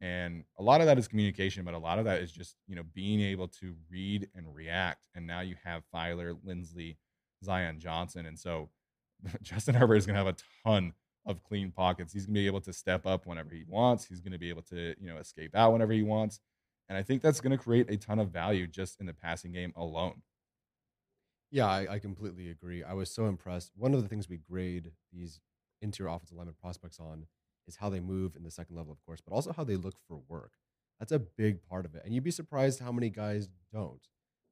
And 0.00 0.42
a 0.58 0.62
lot 0.62 0.80
of 0.80 0.88
that 0.88 0.98
is 0.98 1.06
communication, 1.06 1.64
but 1.64 1.74
a 1.74 1.78
lot 1.78 2.00
of 2.00 2.04
that 2.06 2.20
is 2.20 2.32
just 2.32 2.56
you 2.66 2.74
know 2.74 2.82
being 2.92 3.20
able 3.20 3.48
to 3.48 3.74
read 3.88 4.28
and 4.34 4.52
react. 4.52 5.06
And 5.14 5.26
now 5.26 5.40
you 5.40 5.54
have 5.64 5.84
Feiler, 5.94 6.36
Linsley, 6.44 6.96
Zion 7.44 7.78
Johnson, 7.78 8.26
and 8.26 8.38
so 8.38 8.68
Justin 9.42 9.76
Herbert 9.76 9.96
is 9.96 10.06
going 10.06 10.14
to 10.14 10.24
have 10.24 10.34
a 10.34 10.68
ton 10.68 10.92
of 11.24 11.44
clean 11.44 11.70
pockets. 11.70 12.12
He's 12.12 12.26
going 12.26 12.34
to 12.34 12.40
be 12.40 12.46
able 12.46 12.60
to 12.62 12.72
step 12.72 13.06
up 13.06 13.26
whenever 13.26 13.50
he 13.50 13.64
wants. 13.68 14.04
He's 14.04 14.20
going 14.20 14.32
to 14.32 14.38
be 14.38 14.48
able 14.48 14.62
to, 14.62 14.94
you 15.00 15.08
know, 15.08 15.18
escape 15.18 15.54
out 15.54 15.72
whenever 15.72 15.92
he 15.92 16.02
wants. 16.02 16.40
And 16.88 16.98
I 16.98 17.02
think 17.02 17.22
that's 17.22 17.40
going 17.40 17.56
to 17.56 17.62
create 17.62 17.88
a 17.88 17.96
ton 17.96 18.18
of 18.18 18.30
value 18.30 18.66
just 18.66 19.00
in 19.00 19.06
the 19.06 19.14
passing 19.14 19.52
game 19.52 19.72
alone. 19.76 20.22
Yeah, 21.52 21.66
I, 21.68 21.86
I 21.94 21.98
completely 22.00 22.50
agree. 22.50 22.82
I 22.82 22.94
was 22.94 23.10
so 23.10 23.26
impressed. 23.26 23.72
One 23.76 23.94
of 23.94 24.02
the 24.02 24.08
things 24.08 24.28
we 24.28 24.38
grade 24.38 24.92
these 25.12 25.40
interior 25.82 26.10
offensive 26.12 26.36
lineman 26.36 26.56
prospects 26.60 26.98
on 26.98 27.26
is 27.68 27.76
how 27.76 27.90
they 27.90 28.00
move 28.00 28.36
in 28.36 28.42
the 28.42 28.50
second 28.50 28.74
level, 28.76 28.92
of 28.92 29.04
course, 29.04 29.20
but 29.20 29.34
also 29.34 29.52
how 29.52 29.62
they 29.64 29.76
look 29.76 29.96
for 30.08 30.20
work. 30.28 30.52
That's 30.98 31.12
a 31.12 31.18
big 31.18 31.62
part 31.62 31.84
of 31.84 31.94
it. 31.94 32.02
And 32.04 32.14
you'd 32.14 32.24
be 32.24 32.30
surprised 32.30 32.80
how 32.80 32.90
many 32.90 33.10
guys 33.10 33.48
don't. 33.72 34.02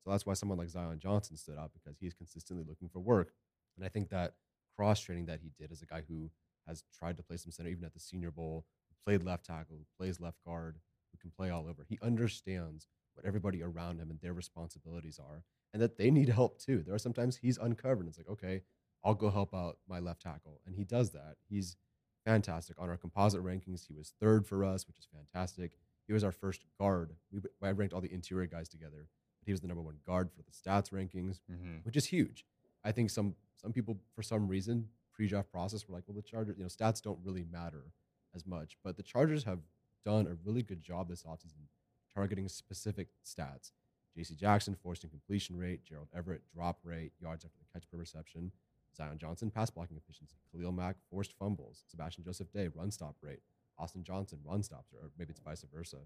So 0.05 0.11
that's 0.11 0.27
why 0.27 0.35
someone 0.35 0.59
like 0.59 0.69
Zion 0.69 0.99
Johnson 0.99 1.37
stood 1.37 1.59
out 1.59 1.73
because 1.73 1.97
he's 1.99 2.15
consistently 2.15 2.65
looking 2.69 2.89
for 2.91 3.01
work. 3.01 3.33
And 3.77 3.85
I 3.85 3.89
think 3.89 4.11
that 4.11 4.35
cross 4.77 5.01
training 5.01 5.27
that 5.27 5.41
he 5.43 5.53
did 5.59 5.73
as 5.73 5.83
a 5.83 5.87
guy 5.87 6.03
who 6.09 6.31
has 6.69 6.85
tried 6.97 7.17
to 7.17 7.23
play 7.23 7.39
some 7.39 7.53
center, 7.53 7.71
even 7.71 7.85
at 7.85 7.95
the 7.95 8.01
Senior 8.01 8.31
Bowl, 8.31 8.67
played 9.07 9.23
left 9.23 9.47
tackle, 9.47 9.87
plays 9.99 10.21
left 10.21 10.39
guard, 10.45 10.79
who 11.13 11.19
can 11.19 11.31
play 11.31 11.51
all 11.51 11.67
over. 11.67 11.85
He 11.89 11.99
understands 12.03 12.87
what 13.15 13.25
everybody 13.27 13.63
around 13.63 14.01
him 14.01 14.11
and 14.11 14.21
their 14.21 14.35
responsibilities 14.35 15.19
are 15.19 15.45
and 15.73 15.81
that 15.83 15.97
they 15.97 16.11
need 16.11 16.29
help 16.29 16.59
too. 16.59 16.83
There 16.85 16.95
are 16.95 16.99
sometimes 16.99 17.37
he's 17.37 17.59
uncovered. 17.59 18.01
And 18.01 18.09
it's 18.09 18.19
like, 18.19 18.29
okay, 18.29 18.63
I'll 19.05 19.15
go 19.15 19.31
help 19.31 19.55
out 19.55 19.79
my 19.89 19.99
left 19.99 20.23
tackle. 20.23 20.61
And 20.67 20.75
he 20.75 20.85
does 20.85 21.11
that. 21.11 21.37
He's 21.49 21.77
fantastic. 22.25 22.77
On 22.81 22.89
our 22.91 22.97
composite 22.97 23.43
rankings, 23.43 23.87
he 23.87 23.95
was 23.95 24.13
third 24.21 24.47
for 24.47 24.65
us, 24.65 24.87
which 24.87 24.99
is 24.99 25.07
fantastic. 25.13 25.73
He 26.07 26.13
was 26.13 26.25
our 26.25 26.33
first 26.33 26.65
guard. 26.79 27.15
We, 27.33 27.41
I 27.63 27.71
ranked 27.71 27.95
all 27.95 28.01
the 28.01 28.13
interior 28.13 28.47
guys 28.47 28.69
together. 28.69 29.07
But 29.41 29.47
he 29.47 29.53
was 29.53 29.61
the 29.61 29.69
number 29.69 29.83
one 29.83 29.97
guard 30.07 30.31
for 30.31 30.43
the 30.43 30.51
stats 30.51 30.91
rankings, 30.93 31.41
Mm-hmm. 31.51 31.79
which 31.85 31.97
is 31.97 32.07
huge. 32.07 32.45
I 32.85 32.93
think 32.93 33.11
some 33.11 33.35
some 33.57 33.73
people, 33.73 33.99
for 34.15 34.23
some 34.23 34.49
reason, 34.49 34.89
pre-draft 35.13 35.51
process 35.53 35.87
were 35.87 35.95
like, 35.95 36.05
well, 36.07 36.15
the 36.15 36.23
Chargers, 36.23 36.57
you 36.57 36.63
know, 36.65 36.69
stats 36.69 37.03
don't 37.03 37.19
really 37.23 37.45
matter 37.51 37.93
as 38.35 38.47
much. 38.47 38.77
But 38.83 38.97
the 38.97 39.03
Chargers 39.03 39.45
have 39.45 39.59
done 40.05 40.27
a 40.27 40.35
really 40.47 40.63
good 40.63 40.83
job 40.83 41.09
this 41.09 41.23
offseason 41.25 41.69
targeting 42.15 42.49
specific 42.49 43.09
stats. 43.25 43.73
J.C. 44.17 44.35
Jackson, 44.35 44.75
forced 44.75 45.05
incompletion 45.05 45.57
rate, 45.57 45.85
Gerald 45.85 46.09
Everett, 46.15 46.43
drop 46.53 46.79
rate, 46.85 47.13
yards 47.21 47.45
after 47.45 47.59
the 47.59 47.73
catch 47.73 47.89
per 47.91 47.97
reception, 47.97 48.51
Zion 48.97 49.19
Johnson, 49.19 49.51
pass 49.51 49.71
blocking 49.71 49.97
efficiency, 49.97 50.37
Khalil 50.53 50.73
Mack, 50.73 50.97
forced 51.11 51.33
fumbles, 51.39 51.85
Sebastian 51.89 52.25
Joseph 52.25 52.53
Day, 52.53 52.69
run 52.75 52.91
stop 52.91 53.17
rate, 53.23 53.41
Austin 53.79 54.05
Johnson, 54.05 54.39
run 54.45 54.63
stops, 54.63 54.93
or 54.93 55.11
maybe 55.19 55.31
it's 55.31 55.41
vice 55.41 55.65
versa. 55.73 55.99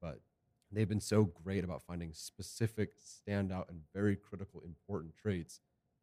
But 0.00 0.20
they've 0.70 0.88
been 0.88 1.00
so 1.00 1.24
great 1.24 1.64
about 1.64 1.82
finding 1.82 2.12
specific, 2.12 2.92
standout, 3.00 3.68
and 3.68 3.80
very 3.94 4.16
critical, 4.16 4.62
important 4.64 5.14
traits 5.16 5.60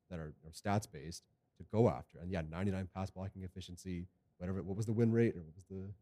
that 0.10 0.20
are, 0.20 0.34
are 0.46 0.52
stats 0.52 0.92
based 0.92 1.24
to 1.58 1.64
go 1.72 1.90
after. 1.90 2.20
And 2.20 2.32
yeah, 2.32 2.42
99 2.50 2.90
pass 2.94 3.10
blocking 3.10 3.44
efficiency, 3.44 4.08
whatever. 4.38 4.62
What 4.62 4.76
was 4.76 4.86
the 4.86 4.94
win 4.94 5.12
rate, 5.12 5.36
or 5.36 5.42
what 5.42 5.56
was 5.56 5.66
the? 5.66 5.94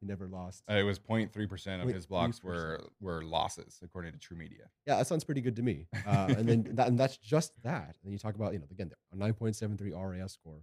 He 0.00 0.06
never 0.06 0.28
lost. 0.28 0.64
Uh, 0.70 0.74
it 0.74 0.82
was 0.82 0.98
0.3% 0.98 1.82
of 1.82 1.88
his 1.88 2.06
blocks 2.06 2.40
0.3%. 2.40 2.44
were 2.44 2.80
were 3.00 3.22
losses, 3.22 3.78
according 3.82 4.12
to 4.12 4.18
True 4.18 4.36
Media. 4.36 4.64
Yeah, 4.86 4.96
that 4.96 5.06
sounds 5.06 5.24
pretty 5.24 5.40
good 5.40 5.56
to 5.56 5.62
me. 5.62 5.86
Uh, 6.06 6.34
and 6.36 6.48
then 6.48 6.68
that, 6.72 6.88
and 6.88 6.98
that's 6.98 7.16
just 7.16 7.52
that. 7.62 7.86
And 7.86 8.04
then 8.04 8.12
you 8.12 8.18
talk 8.18 8.34
about, 8.34 8.52
you 8.52 8.58
know, 8.58 8.66
again, 8.70 8.90
a 9.12 9.16
9.73 9.16 9.92
RAS 9.94 10.32
score, 10.32 10.62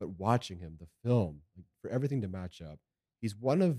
but 0.00 0.18
watching 0.18 0.58
him, 0.58 0.76
the 0.80 0.88
film, 1.04 1.40
for 1.82 1.90
everything 1.90 2.20
to 2.22 2.28
match 2.28 2.60
up, 2.60 2.78
he's 3.20 3.36
one 3.36 3.62
of, 3.62 3.78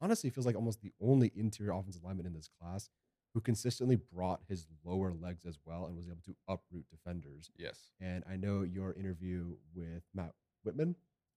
honestly, 0.00 0.30
feels 0.30 0.46
like 0.46 0.54
almost 0.56 0.80
the 0.82 0.92
only 1.00 1.32
interior 1.34 1.72
offensive 1.72 2.04
lineman 2.04 2.26
in 2.26 2.34
this 2.34 2.48
class 2.60 2.90
who 3.34 3.40
consistently 3.40 3.96
brought 3.96 4.40
his 4.48 4.66
lower 4.84 5.12
legs 5.12 5.44
as 5.46 5.58
well 5.64 5.86
and 5.86 5.96
was 5.96 6.06
able 6.06 6.22
to 6.24 6.34
uproot 6.48 6.84
defenders. 6.90 7.50
Yes. 7.56 7.90
And 8.00 8.24
I 8.30 8.36
know 8.36 8.62
your 8.62 8.92
interview 8.94 9.56
with 9.74 10.02
Matt 10.14 10.32
Whitman, 10.64 10.96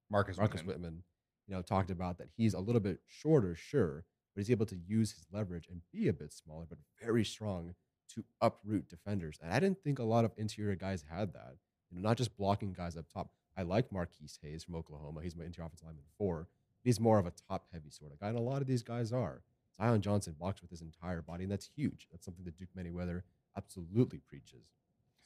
Marcus, 0.09 0.37
Marcus 0.37 0.61
Whitman. 0.61 0.81
Whitman, 0.83 1.03
you 1.47 1.55
know, 1.55 1.61
talked 1.61 1.89
about 1.89 2.17
that 2.17 2.29
he's 2.35 2.53
a 2.53 2.59
little 2.59 2.81
bit 2.81 2.99
shorter, 3.07 3.55
sure, 3.55 4.05
but 4.33 4.41
he's 4.41 4.51
able 4.51 4.65
to 4.65 4.77
use 4.87 5.11
his 5.11 5.25
leverage 5.31 5.67
and 5.69 5.81
be 5.91 6.07
a 6.07 6.13
bit 6.13 6.33
smaller, 6.33 6.65
but 6.67 6.79
very 7.01 7.23
strong 7.23 7.75
to 8.13 8.23
uproot 8.41 8.89
defenders. 8.89 9.39
And 9.41 9.51
I 9.51 9.59
didn't 9.59 9.83
think 9.83 9.99
a 9.99 10.03
lot 10.03 10.25
of 10.25 10.31
interior 10.37 10.75
guys 10.75 11.03
had 11.09 11.33
that. 11.33 11.55
You 11.89 11.97
know, 11.97 12.07
not 12.07 12.17
just 12.17 12.37
blocking 12.37 12.73
guys 12.73 12.97
up 12.97 13.05
top. 13.13 13.31
I 13.57 13.63
like 13.63 13.91
Marquis 13.91 14.29
Hayes 14.41 14.63
from 14.63 14.75
Oklahoma. 14.75 15.21
He's 15.21 15.35
my 15.35 15.45
interior 15.45 15.67
offensive 15.67 15.87
lineman 15.87 16.03
four. 16.17 16.47
He's 16.83 16.99
more 16.99 17.19
of 17.19 17.25
a 17.25 17.33
top 17.47 17.65
heavy 17.71 17.89
sort 17.89 18.11
of 18.11 18.19
guy, 18.19 18.27
and 18.27 18.37
a 18.37 18.41
lot 18.41 18.61
of 18.61 18.67
these 18.67 18.83
guys 18.83 19.13
are. 19.13 19.43
Zion 19.77 20.01
Johnson 20.01 20.35
blocks 20.37 20.61
with 20.61 20.69
his 20.69 20.81
entire 20.81 21.21
body, 21.21 21.43
and 21.43 21.51
that's 21.51 21.69
huge. 21.75 22.07
That's 22.11 22.25
something 22.25 22.45
that 22.45 22.57
Duke 22.57 22.69
Manyweather 22.77 23.21
absolutely 23.57 24.19
preaches. 24.27 24.65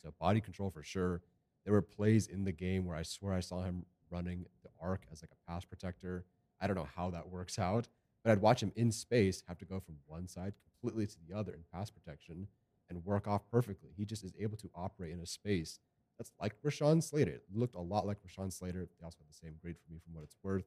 So 0.01 0.13
body 0.19 0.39
control 0.39 0.69
for 0.69 0.83
sure. 0.83 1.21
There 1.65 1.73
were 1.73 1.81
plays 1.81 2.27
in 2.27 2.43
the 2.43 2.51
game 2.51 2.85
where 2.85 2.95
I 2.95 3.03
swear 3.03 3.33
I 3.33 3.41
saw 3.41 3.63
him 3.63 3.85
running 4.09 4.45
arc 4.81 5.01
as 5.11 5.21
like 5.21 5.31
a 5.31 5.51
pass 5.51 5.65
protector. 5.65 6.25
I 6.59 6.67
don't 6.67 6.75
know 6.75 6.87
how 6.95 7.09
that 7.11 7.29
works 7.29 7.59
out, 7.59 7.87
but 8.23 8.31
I'd 8.31 8.41
watch 8.41 8.61
him 8.61 8.71
in 8.75 8.91
space 8.91 9.43
have 9.47 9.57
to 9.59 9.65
go 9.65 9.79
from 9.79 9.95
one 10.07 10.27
side 10.27 10.53
completely 10.63 11.07
to 11.07 11.17
the 11.27 11.37
other 11.37 11.53
in 11.53 11.63
pass 11.73 11.89
protection 11.89 12.47
and 12.89 13.05
work 13.05 13.27
off 13.27 13.41
perfectly. 13.51 13.89
He 13.95 14.05
just 14.05 14.23
is 14.23 14.33
able 14.39 14.57
to 14.57 14.69
operate 14.75 15.11
in 15.11 15.19
a 15.19 15.25
space 15.25 15.79
that's 16.17 16.31
like 16.41 16.55
Rashawn 16.63 17.03
Slater. 17.03 17.31
It 17.31 17.43
looked 17.53 17.75
a 17.75 17.81
lot 17.81 18.07
like 18.07 18.17
Rashawn 18.23 18.51
Slater. 18.51 18.87
They 18.99 19.05
also 19.05 19.17
have 19.19 19.27
the 19.27 19.33
same 19.33 19.55
grade 19.61 19.75
for 19.77 19.91
me 19.91 19.99
from 20.03 20.15
what 20.15 20.23
it's 20.23 20.35
worth. 20.43 20.65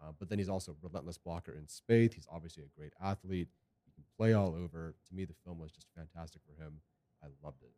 Uh, 0.00 0.12
but 0.18 0.28
then 0.28 0.38
he's 0.38 0.48
also 0.48 0.72
a 0.72 0.74
relentless 0.82 1.18
blocker 1.18 1.52
in 1.52 1.66
space. 1.68 2.14
He's 2.14 2.26
obviously 2.30 2.64
a 2.64 2.78
great 2.78 2.92
athlete. 3.02 3.48
He 3.84 3.92
can 3.92 4.04
play 4.16 4.32
all 4.32 4.54
over. 4.54 4.94
To 5.08 5.14
me, 5.14 5.24
the 5.24 5.34
film 5.44 5.58
was 5.58 5.72
just 5.72 5.86
fantastic 5.96 6.42
for 6.46 6.62
him. 6.62 6.74
I 7.22 7.26
loved 7.44 7.62
it. 7.62 7.72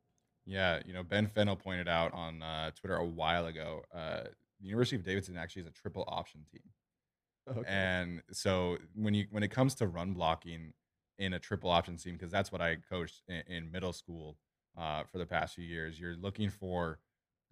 Yeah, 0.47 0.81
you 0.85 0.93
know, 0.93 1.03
Ben 1.03 1.27
Fennell 1.27 1.57
pointed 1.57 1.88
out 1.88 2.12
on 2.12 2.43
uh, 2.43 2.71
Twitter 2.73 2.97
a 2.97 3.05
while 3.05 3.47
ago. 3.47 3.85
Uh, 3.95 4.25
the 4.61 4.68
University 4.68 4.96
of 4.96 5.05
Davidson 5.05 5.37
actually 5.37 5.62
is 5.62 5.68
a 5.68 5.73
triple 5.73 6.05
option 6.09 6.44
team, 6.53 7.64
and 7.66 8.23
so 8.33 8.79
when 8.94 9.14
you 9.14 9.27
when 9.31 9.42
it 9.42 9.51
comes 9.51 9.75
to 9.77 9.87
run 9.87 10.12
blocking, 10.12 10.73
in 11.20 11.35
a 11.35 11.38
triple 11.38 11.70
option 11.70 11.96
team, 11.96 12.14
because 12.14 12.33
that's 12.33 12.51
what 12.51 12.62
I 12.62 12.79
coached 12.88 13.23
in, 13.29 13.42
in 13.46 13.70
middle 13.70 13.92
school 13.92 14.38
uh, 14.77 15.03
for 15.05 15.18
the 15.18 15.27
past 15.27 15.55
few 15.55 15.64
years. 15.64 16.01
You're 16.01 16.16
looking 16.16 16.49
for 16.49 16.99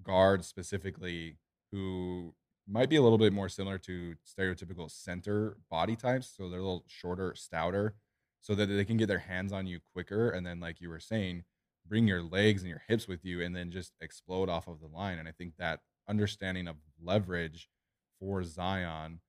guards 0.03 0.47
specifically 0.47 1.37
who 1.71 2.35
might 2.66 2.88
be 2.88 2.97
a 2.97 3.03
little 3.03 3.18
bit 3.18 3.33
more 3.33 3.49
similar 3.49 3.79
to 3.79 4.14
stereotypical 4.27 4.90
center 4.90 5.59
body 5.71 5.97
types. 5.97 6.33
So 6.35 6.49
they're 6.49 6.61
a 6.61 6.62
little 6.62 6.85
shorter, 6.88 7.35
stouter, 7.35 7.94
so 8.40 8.55
that 8.55 8.66
they 8.66 8.85
can 8.87 8.97
get 8.97 9.07
their 9.07 9.18
hands 9.18 9.53
on 9.53 9.66
you 9.66 9.81
quicker. 9.92 10.31
And 10.31 10.47
then, 10.47 10.61
like 10.61 10.81
you 10.81 10.88
were 10.88 11.01
saying, 11.01 11.44
bring 11.87 12.09
your 12.09 12.23
legs 12.23 12.62
and 12.62 12.71
your 12.71 12.83
hips 12.88 13.07
with 13.07 13.25
you 13.25 13.42
and 13.42 13.55
then 13.55 13.71
just 13.71 13.92
explode 14.01 14.49
off 14.49 14.66
of 14.66 14.81
the 14.81 14.87
line. 14.87 15.18
And 15.18 15.29
I 15.29 15.33
think 15.33 15.55
that 15.59 15.81
understanding 16.09 16.68
of 16.68 16.77
leverage 17.02 17.68
for 18.20 18.42
Zion 18.42 19.20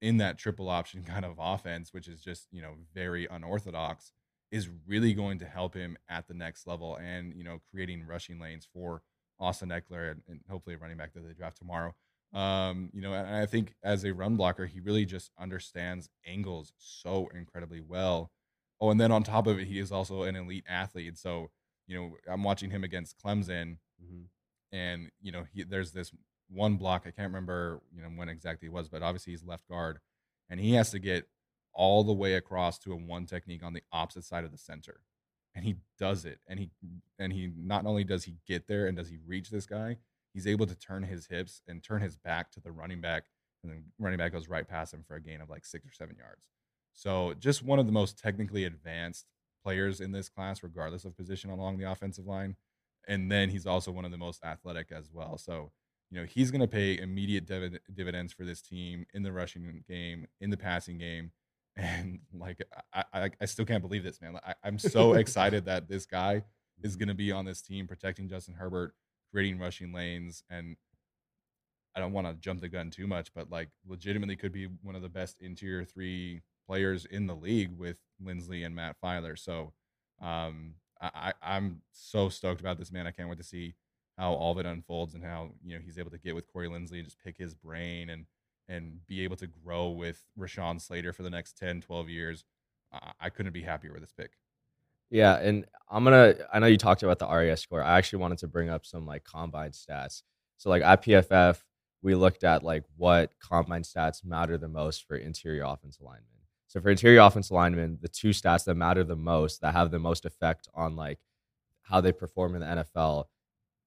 in 0.00 0.18
that 0.18 0.38
triple 0.38 0.68
option 0.68 1.02
kind 1.06 1.24
of 1.24 1.36
offense, 1.38 1.92
which 1.92 2.08
is 2.08 2.20
just, 2.20 2.48
you 2.50 2.62
know, 2.62 2.74
very 2.94 3.26
unorthodox, 3.30 4.12
is 4.50 4.68
really 4.86 5.12
going 5.12 5.38
to 5.38 5.44
help 5.44 5.74
him 5.74 5.96
at 6.08 6.26
the 6.26 6.34
next 6.34 6.66
level 6.66 6.96
and, 6.96 7.34
you 7.34 7.44
know, 7.44 7.60
creating 7.70 8.06
rushing 8.06 8.40
lanes 8.40 8.66
for 8.72 9.02
Austin 9.38 9.68
Ekeler 9.68 10.12
and, 10.12 10.22
and 10.28 10.40
hopefully 10.48 10.76
running 10.76 10.96
back 10.96 11.12
that 11.12 11.26
they 11.26 11.34
draft 11.34 11.58
tomorrow. 11.58 11.94
Um, 12.32 12.90
you 12.92 13.00
know, 13.00 13.14
and 13.14 13.36
I 13.36 13.46
think 13.46 13.74
as 13.82 14.04
a 14.04 14.12
run 14.12 14.36
blocker, 14.36 14.66
he 14.66 14.80
really 14.80 15.06
just 15.06 15.30
understands 15.38 16.10
angles 16.26 16.72
so 16.76 17.28
incredibly 17.34 17.80
well. 17.80 18.30
Oh, 18.80 18.90
and 18.90 19.00
then 19.00 19.10
on 19.10 19.22
top 19.22 19.46
of 19.46 19.58
it, 19.58 19.66
he 19.66 19.78
is 19.78 19.90
also 19.90 20.22
an 20.22 20.36
elite 20.36 20.64
athlete. 20.68 21.18
So, 21.18 21.50
you 21.86 21.96
know, 21.96 22.16
I'm 22.30 22.44
watching 22.44 22.70
him 22.70 22.84
against 22.84 23.16
Clemson, 23.18 23.78
mm-hmm. 24.02 24.24
and 24.72 25.10
you 25.20 25.32
know, 25.32 25.44
he, 25.52 25.64
there's 25.64 25.92
this 25.92 26.12
one 26.48 26.76
block. 26.76 27.02
I 27.06 27.10
can't 27.10 27.28
remember, 27.28 27.80
you 27.94 28.02
know, 28.02 28.08
when 28.08 28.28
exactly 28.28 28.66
it 28.66 28.72
was, 28.72 28.88
but 28.88 29.02
obviously 29.02 29.32
he's 29.32 29.44
left 29.44 29.68
guard, 29.68 29.98
and 30.48 30.60
he 30.60 30.72
has 30.74 30.90
to 30.90 30.98
get 30.98 31.28
all 31.72 32.02
the 32.04 32.12
way 32.12 32.34
across 32.34 32.78
to 32.80 32.92
a 32.92 32.96
one 32.96 33.26
technique 33.26 33.62
on 33.62 33.72
the 33.72 33.82
opposite 33.92 34.24
side 34.24 34.44
of 34.44 34.52
the 34.52 34.58
center, 34.58 35.00
and 35.54 35.64
he 35.64 35.76
does 35.98 36.24
it. 36.24 36.40
And 36.48 36.58
he 36.58 36.70
and 37.18 37.32
he 37.32 37.50
not 37.56 37.86
only 37.86 38.04
does 38.04 38.24
he 38.24 38.36
get 38.46 38.66
there 38.66 38.86
and 38.86 38.96
does 38.96 39.08
he 39.08 39.18
reach 39.26 39.50
this 39.50 39.66
guy, 39.66 39.98
he's 40.32 40.46
able 40.46 40.66
to 40.66 40.74
turn 40.74 41.02
his 41.02 41.26
hips 41.26 41.62
and 41.68 41.82
turn 41.82 42.02
his 42.02 42.16
back 42.16 42.50
to 42.52 42.60
the 42.60 42.72
running 42.72 43.00
back, 43.00 43.24
and 43.62 43.72
then 43.72 43.84
running 43.98 44.18
back 44.18 44.32
goes 44.32 44.48
right 44.48 44.68
past 44.68 44.94
him 44.94 45.04
for 45.06 45.16
a 45.16 45.20
gain 45.20 45.40
of 45.40 45.50
like 45.50 45.64
six 45.64 45.86
or 45.86 45.92
seven 45.92 46.16
yards. 46.16 46.42
So 46.92 47.34
just 47.38 47.62
one 47.62 47.78
of 47.78 47.86
the 47.86 47.92
most 47.92 48.18
technically 48.18 48.64
advanced 48.64 49.26
players 49.62 50.00
in 50.00 50.12
this 50.12 50.28
class, 50.28 50.62
regardless 50.62 51.04
of 51.04 51.16
position 51.16 51.50
along 51.50 51.78
the 51.78 51.90
offensive 51.90 52.26
line. 52.26 52.56
And 53.06 53.30
then 53.30 53.48
he's 53.50 53.66
also 53.66 53.90
one 53.90 54.04
of 54.04 54.10
the 54.10 54.16
most 54.18 54.44
athletic 54.44 54.92
as 54.92 55.10
well. 55.12 55.38
So, 55.38 55.70
you 56.10 56.18
know, 56.18 56.26
he's 56.26 56.50
going 56.50 56.60
to 56.60 56.68
pay 56.68 56.98
immediate 56.98 57.46
div- 57.46 57.78
dividends 57.92 58.32
for 58.32 58.44
this 58.44 58.62
team 58.62 59.06
in 59.12 59.22
the 59.22 59.32
rushing 59.32 59.84
game, 59.86 60.26
in 60.40 60.50
the 60.50 60.56
passing 60.56 60.98
game. 60.98 61.32
And 61.80 62.18
like, 62.36 62.60
I, 62.92 63.04
I, 63.14 63.30
I 63.40 63.44
still 63.44 63.64
can't 63.64 63.82
believe 63.82 64.02
this, 64.02 64.20
man. 64.20 64.34
I, 64.44 64.52
I'm 64.64 64.80
so 64.80 65.12
excited 65.12 65.66
that 65.66 65.88
this 65.88 66.06
guy 66.06 66.42
is 66.82 66.96
going 66.96 67.06
to 67.06 67.14
be 67.14 67.30
on 67.30 67.44
this 67.44 67.62
team 67.62 67.86
protecting 67.86 68.28
Justin 68.28 68.54
Herbert, 68.54 68.94
creating 69.30 69.60
rushing 69.60 69.92
lanes. 69.92 70.42
And 70.50 70.76
I 71.94 72.00
don't 72.00 72.12
want 72.12 72.26
to 72.26 72.34
jump 72.34 72.62
the 72.62 72.68
gun 72.68 72.90
too 72.90 73.06
much, 73.06 73.32
but 73.32 73.48
like, 73.48 73.68
legitimately 73.86 74.34
could 74.34 74.50
be 74.50 74.66
one 74.82 74.96
of 74.96 75.02
the 75.02 75.08
best 75.08 75.40
interior 75.40 75.84
three 75.84 76.42
players 76.66 77.04
in 77.04 77.28
the 77.28 77.36
league 77.36 77.78
with 77.78 78.00
Linsley 78.20 78.66
and 78.66 78.74
Matt 78.74 78.96
Feiler. 79.00 79.38
So 79.38 79.72
um, 80.20 80.74
I, 81.00 81.32
I'm 81.40 81.82
so 81.92 82.28
stoked 82.28 82.60
about 82.60 82.78
this 82.78 82.90
man. 82.90 83.06
I 83.06 83.12
can't 83.12 83.28
wait 83.28 83.38
to 83.38 83.44
see 83.44 83.76
how 84.18 84.32
all 84.32 84.52
of 84.52 84.58
it 84.58 84.66
unfolds 84.66 85.14
and 85.14 85.24
how 85.24 85.50
you 85.64 85.74
know 85.74 85.80
he's 85.82 85.98
able 85.98 86.10
to 86.10 86.18
get 86.18 86.34
with 86.34 86.52
Corey 86.52 86.68
Linsley 86.68 86.96
and 86.96 87.04
just 87.04 87.22
pick 87.22 87.38
his 87.38 87.54
brain 87.54 88.10
and 88.10 88.26
and 88.68 89.06
be 89.06 89.22
able 89.24 89.36
to 89.36 89.46
grow 89.46 89.88
with 89.88 90.22
Rashawn 90.38 90.80
Slater 90.80 91.12
for 91.14 91.22
the 91.22 91.30
next 91.30 91.56
10, 91.56 91.80
12 91.80 92.10
years. 92.10 92.44
I, 92.92 93.12
I 93.20 93.28
couldn't 93.30 93.52
be 93.52 93.62
happier 93.62 93.92
with 93.92 94.02
this 94.02 94.12
pick. 94.12 94.32
Yeah, 95.10 95.36
and 95.36 95.64
I'm 95.88 96.04
gonna. 96.04 96.34
I 96.52 96.58
know 96.58 96.66
you 96.66 96.76
talked 96.76 97.02
about 97.02 97.18
the 97.18 97.26
RAS 97.26 97.62
score. 97.62 97.82
I 97.82 97.96
actually 97.96 98.18
wanted 98.18 98.38
to 98.38 98.48
bring 98.48 98.68
up 98.68 98.84
some 98.84 99.06
like 99.06 99.24
combine 99.24 99.70
stats. 99.70 100.22
So 100.58 100.68
like 100.68 100.82
at 100.82 101.02
PFF, 101.02 101.62
we 102.02 102.14
looked 102.14 102.44
at 102.44 102.62
like 102.62 102.84
what 102.96 103.32
combine 103.40 103.82
stats 103.82 104.24
matter 104.24 104.58
the 104.58 104.68
most 104.68 105.06
for 105.06 105.16
interior 105.16 105.64
offensive 105.64 106.02
linemen. 106.02 106.24
So 106.66 106.80
for 106.80 106.90
interior 106.90 107.20
offensive 107.20 107.52
linemen, 107.52 107.98
the 108.02 108.08
two 108.08 108.30
stats 108.30 108.64
that 108.64 108.74
matter 108.74 109.02
the 109.02 109.16
most, 109.16 109.62
that 109.62 109.72
have 109.72 109.90
the 109.90 109.98
most 109.98 110.26
effect 110.26 110.68
on 110.74 110.94
like 110.94 111.18
how 111.82 112.02
they 112.02 112.12
perform 112.12 112.54
in 112.54 112.60
the 112.60 112.66
NFL, 112.66 113.24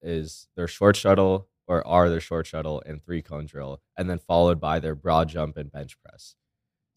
is 0.02 0.48
their 0.56 0.68
short 0.68 0.96
shuttle 0.96 1.48
or 1.66 1.86
are 1.86 2.08
their 2.08 2.20
short 2.20 2.46
shuttle 2.46 2.82
and 2.84 3.02
three 3.02 3.22
cone 3.22 3.46
drill, 3.46 3.80
and 3.96 4.10
then 4.10 4.18
followed 4.18 4.60
by 4.60 4.78
their 4.78 4.94
broad 4.94 5.28
jump 5.28 5.56
and 5.56 5.70
bench 5.70 5.96
press. 6.02 6.34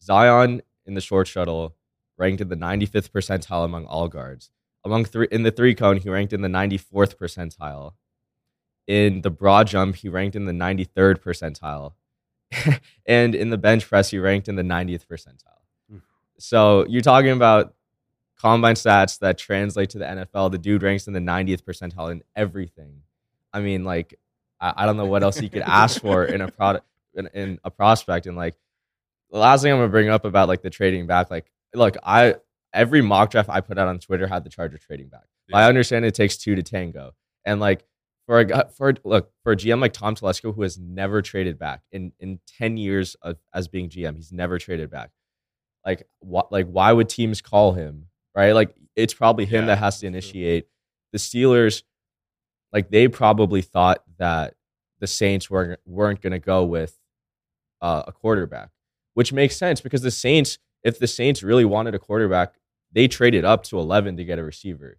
Zion 0.02 0.62
in 0.84 0.94
the 0.94 1.00
short 1.00 1.26
shuttle 1.26 1.76
ranked 2.18 2.40
in 2.40 2.48
the 2.48 2.56
95th 2.56 3.10
percentile 3.10 3.64
among 3.64 3.86
all 3.86 4.08
guards. 4.08 4.50
Among 4.84 5.04
three 5.04 5.28
in 5.30 5.42
the 5.42 5.50
three 5.50 5.74
cone, 5.74 5.96
he 5.96 6.08
ranked 6.08 6.32
in 6.32 6.42
the 6.42 6.48
94th 6.48 7.16
percentile. 7.16 7.92
In 8.86 9.22
the 9.22 9.30
broad 9.30 9.66
jump, 9.66 9.96
he 9.96 10.08
ranked 10.08 10.36
in 10.36 10.44
the 10.44 10.52
93rd 10.52 11.18
percentile. 11.18 11.94
and 13.06 13.34
in 13.34 13.50
the 13.50 13.58
bench 13.58 13.88
press, 13.88 14.10
he 14.10 14.18
ranked 14.18 14.48
in 14.48 14.54
the 14.54 14.62
90th 14.62 15.06
percentile. 15.06 15.62
Hmm. 15.90 15.98
So 16.38 16.86
you're 16.86 17.02
talking 17.02 17.32
about 17.32 17.74
combine 18.40 18.74
stats 18.74 19.18
that 19.20 19.38
translate 19.38 19.90
to 19.90 19.98
the 19.98 20.04
NFL. 20.04 20.50
The 20.52 20.58
dude 20.58 20.82
ranks 20.82 21.06
in 21.06 21.12
the 21.12 21.20
90th 21.20 21.62
percentile 21.62 22.10
in 22.10 22.22
everything. 22.34 23.02
I 23.52 23.60
mean, 23.60 23.84
like, 23.84 24.18
I, 24.60 24.72
I 24.76 24.86
don't 24.86 24.96
know 24.96 25.06
what 25.06 25.22
else 25.22 25.40
you 25.40 25.50
could 25.50 25.62
ask 25.62 26.00
for 26.00 26.24
in 26.24 26.40
a 26.40 26.50
product 26.50 26.86
in, 27.14 27.28
in, 27.34 27.58
a 27.64 27.70
prospect. 27.70 28.26
And 28.26 28.36
like, 28.36 28.54
the 29.30 29.38
last 29.38 29.62
thing 29.62 29.72
I'm 29.72 29.78
gonna 29.78 29.88
bring 29.88 30.08
up 30.08 30.24
about 30.24 30.48
like 30.48 30.62
the 30.62 30.70
trading 30.70 31.06
back, 31.06 31.30
like, 31.30 31.50
look, 31.74 31.96
I 32.02 32.36
every 32.72 33.02
mock 33.02 33.30
draft 33.30 33.48
I 33.48 33.60
put 33.60 33.78
out 33.78 33.88
on 33.88 33.98
Twitter 33.98 34.26
had 34.26 34.44
the 34.44 34.50
Charger 34.50 34.78
trading 34.78 35.08
back. 35.08 35.24
Yeah. 35.48 35.58
I 35.58 35.68
understand 35.68 36.04
it 36.04 36.14
takes 36.14 36.36
two 36.36 36.54
to 36.54 36.62
tango, 36.62 37.14
and 37.44 37.58
like 37.58 37.84
for 38.26 38.40
a 38.40 38.68
for 38.70 38.94
look 39.04 39.30
for 39.42 39.52
a 39.52 39.56
GM 39.56 39.80
like 39.80 39.92
Tom 39.92 40.14
Telesco 40.14 40.54
who 40.54 40.62
has 40.62 40.78
never 40.78 41.22
traded 41.22 41.58
back 41.58 41.82
in 41.90 42.12
in 42.20 42.38
ten 42.58 42.76
years 42.76 43.16
of 43.16 43.38
as 43.52 43.66
being 43.66 43.88
GM, 43.88 44.14
he's 44.14 44.32
never 44.32 44.58
traded 44.58 44.90
back 44.90 45.10
like 45.86 46.06
what 46.18 46.50
like 46.52 46.66
why 46.66 46.92
would 46.92 47.08
teams 47.08 47.40
call 47.40 47.72
him 47.72 48.08
right 48.36 48.52
like 48.52 48.74
it's 48.94 49.14
probably 49.14 49.44
him 49.44 49.62
yeah, 49.62 49.74
that 49.74 49.78
has 49.78 49.98
to 50.00 50.06
initiate 50.06 50.64
true. 50.64 50.70
the 51.12 51.18
steelers 51.18 51.82
like 52.72 52.90
they 52.90 53.08
probably 53.08 53.62
thought 53.62 54.02
that 54.18 54.54
the 55.00 55.06
saints 55.06 55.50
weren't 55.50 55.80
weren't 55.86 56.20
going 56.20 56.32
to 56.32 56.38
go 56.38 56.64
with 56.64 56.96
uh, 57.80 58.02
a 58.06 58.12
quarterback 58.12 58.70
which 59.14 59.32
makes 59.32 59.56
sense 59.56 59.80
because 59.80 60.02
the 60.02 60.10
saints 60.10 60.58
if 60.82 60.98
the 60.98 61.06
saints 61.06 61.42
really 61.42 61.64
wanted 61.64 61.94
a 61.94 61.98
quarterback 61.98 62.54
they 62.92 63.08
traded 63.08 63.44
up 63.44 63.64
to 63.64 63.78
11 63.78 64.16
to 64.16 64.24
get 64.24 64.38
a 64.38 64.44
receiver 64.44 64.98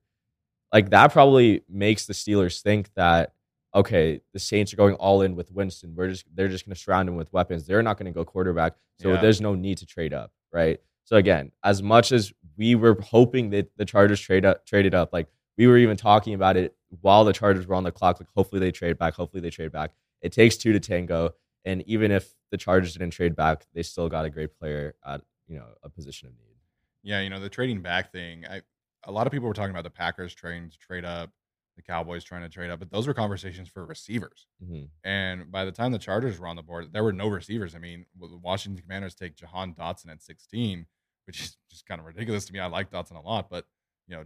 like 0.73 0.89
that 0.89 1.13
probably 1.13 1.61
makes 1.69 2.05
the 2.05 2.13
steelers 2.13 2.61
think 2.61 2.93
that 2.95 3.33
okay, 3.75 4.21
the 4.33 4.39
Saints 4.39 4.73
are 4.73 4.77
going 4.77 4.95
all 4.95 5.21
in 5.21 5.35
with 5.35 5.51
Winston. 5.51 5.93
We're 5.93 6.07
just 6.07 6.25
they're 6.33 6.47
just 6.47 6.65
going 6.65 6.73
to 6.73 6.79
surround 6.79 7.07
him 7.09 7.15
with 7.15 7.31
weapons. 7.31 7.67
They're 7.67 7.83
not 7.83 7.97
going 7.97 8.11
to 8.11 8.11
go 8.11 8.25
quarterback, 8.25 8.73
so 8.99 9.13
yeah. 9.13 9.21
there's 9.21 9.39
no 9.39 9.53
need 9.53 9.77
to 9.79 9.85
trade 9.85 10.13
up 10.13 10.31
right? 10.51 10.79
So 11.03 11.15
again, 11.15 11.51
as 11.63 11.81
much 11.81 12.11
as 12.11 12.33
we 12.57 12.75
were 12.75 12.99
hoping 13.01 13.49
that 13.51 13.75
the 13.77 13.85
Chargers 13.85 14.19
trade 14.19 14.45
up, 14.45 14.65
traded 14.65 14.93
up, 14.93 15.13
like 15.13 15.27
we 15.57 15.67
were 15.67 15.77
even 15.77 15.97
talking 15.97 16.33
about 16.33 16.57
it 16.57 16.75
while 17.01 17.25
the 17.25 17.33
Chargers 17.33 17.67
were 17.67 17.75
on 17.75 17.83
the 17.83 17.91
clock. 17.91 18.19
Like 18.19 18.29
hopefully 18.35 18.59
they 18.59 18.71
trade 18.71 18.97
back. 18.97 19.13
Hopefully 19.15 19.41
they 19.41 19.49
trade 19.49 19.71
back. 19.71 19.91
It 20.21 20.31
takes 20.31 20.57
two 20.57 20.73
to 20.73 20.79
tango, 20.79 21.31
and 21.65 21.83
even 21.87 22.11
if 22.11 22.33
the 22.51 22.57
Chargers 22.57 22.93
didn't 22.93 23.11
trade 23.11 23.35
back, 23.35 23.65
they 23.73 23.83
still 23.83 24.09
got 24.09 24.25
a 24.25 24.29
great 24.29 24.57
player 24.57 24.95
at 25.05 25.21
you 25.47 25.57
know 25.57 25.65
a 25.83 25.89
position 25.89 26.29
of 26.29 26.33
need. 26.33 26.55
Yeah, 27.03 27.21
you 27.21 27.29
know 27.29 27.39
the 27.39 27.49
trading 27.49 27.81
back 27.81 28.11
thing. 28.11 28.45
I 28.49 28.61
a 29.03 29.11
lot 29.11 29.27
of 29.27 29.31
people 29.31 29.47
were 29.47 29.53
talking 29.53 29.71
about 29.71 29.83
the 29.83 29.89
Packers 29.89 30.33
trying 30.33 30.69
to 30.69 30.77
trade 30.77 31.05
up 31.05 31.31
the 31.77 31.83
Cowboys 31.83 32.23
trying 32.23 32.41
to 32.41 32.49
trade 32.49 32.69
up, 32.69 32.79
but 32.79 32.91
those 32.91 33.07
were 33.07 33.13
conversations 33.13 33.69
for 33.69 33.85
receivers. 33.85 34.47
Mm-hmm. 34.61 34.85
And 35.05 35.51
by 35.51 35.63
the 35.63 35.71
time 35.71 35.91
the 35.93 35.99
Chargers 35.99 36.39
were 36.39 36.47
on 36.47 36.57
the 36.57 36.63
board, 36.63 36.91
there 36.91 37.03
were 37.03 37.13
no 37.13 37.27
receivers. 37.27 37.75
I 37.75 37.77
mean, 37.77 38.05
the 38.19 38.37
Washington 38.37 38.81
Commanders 38.81 39.15
take 39.15 39.35
Jahan 39.35 39.73
Dotson 39.73 40.11
at 40.11 40.21
16, 40.21 40.87
which 41.27 41.41
is 41.41 41.57
just 41.69 41.85
kind 41.85 41.99
of 41.99 42.05
ridiculous 42.05 42.45
to 42.45 42.53
me. 42.53 42.59
I 42.59 42.67
like 42.67 42.89
Dotson 42.89 43.15
a 43.15 43.27
lot, 43.27 43.49
but 43.49 43.65
you 44.07 44.15
know, 44.15 44.23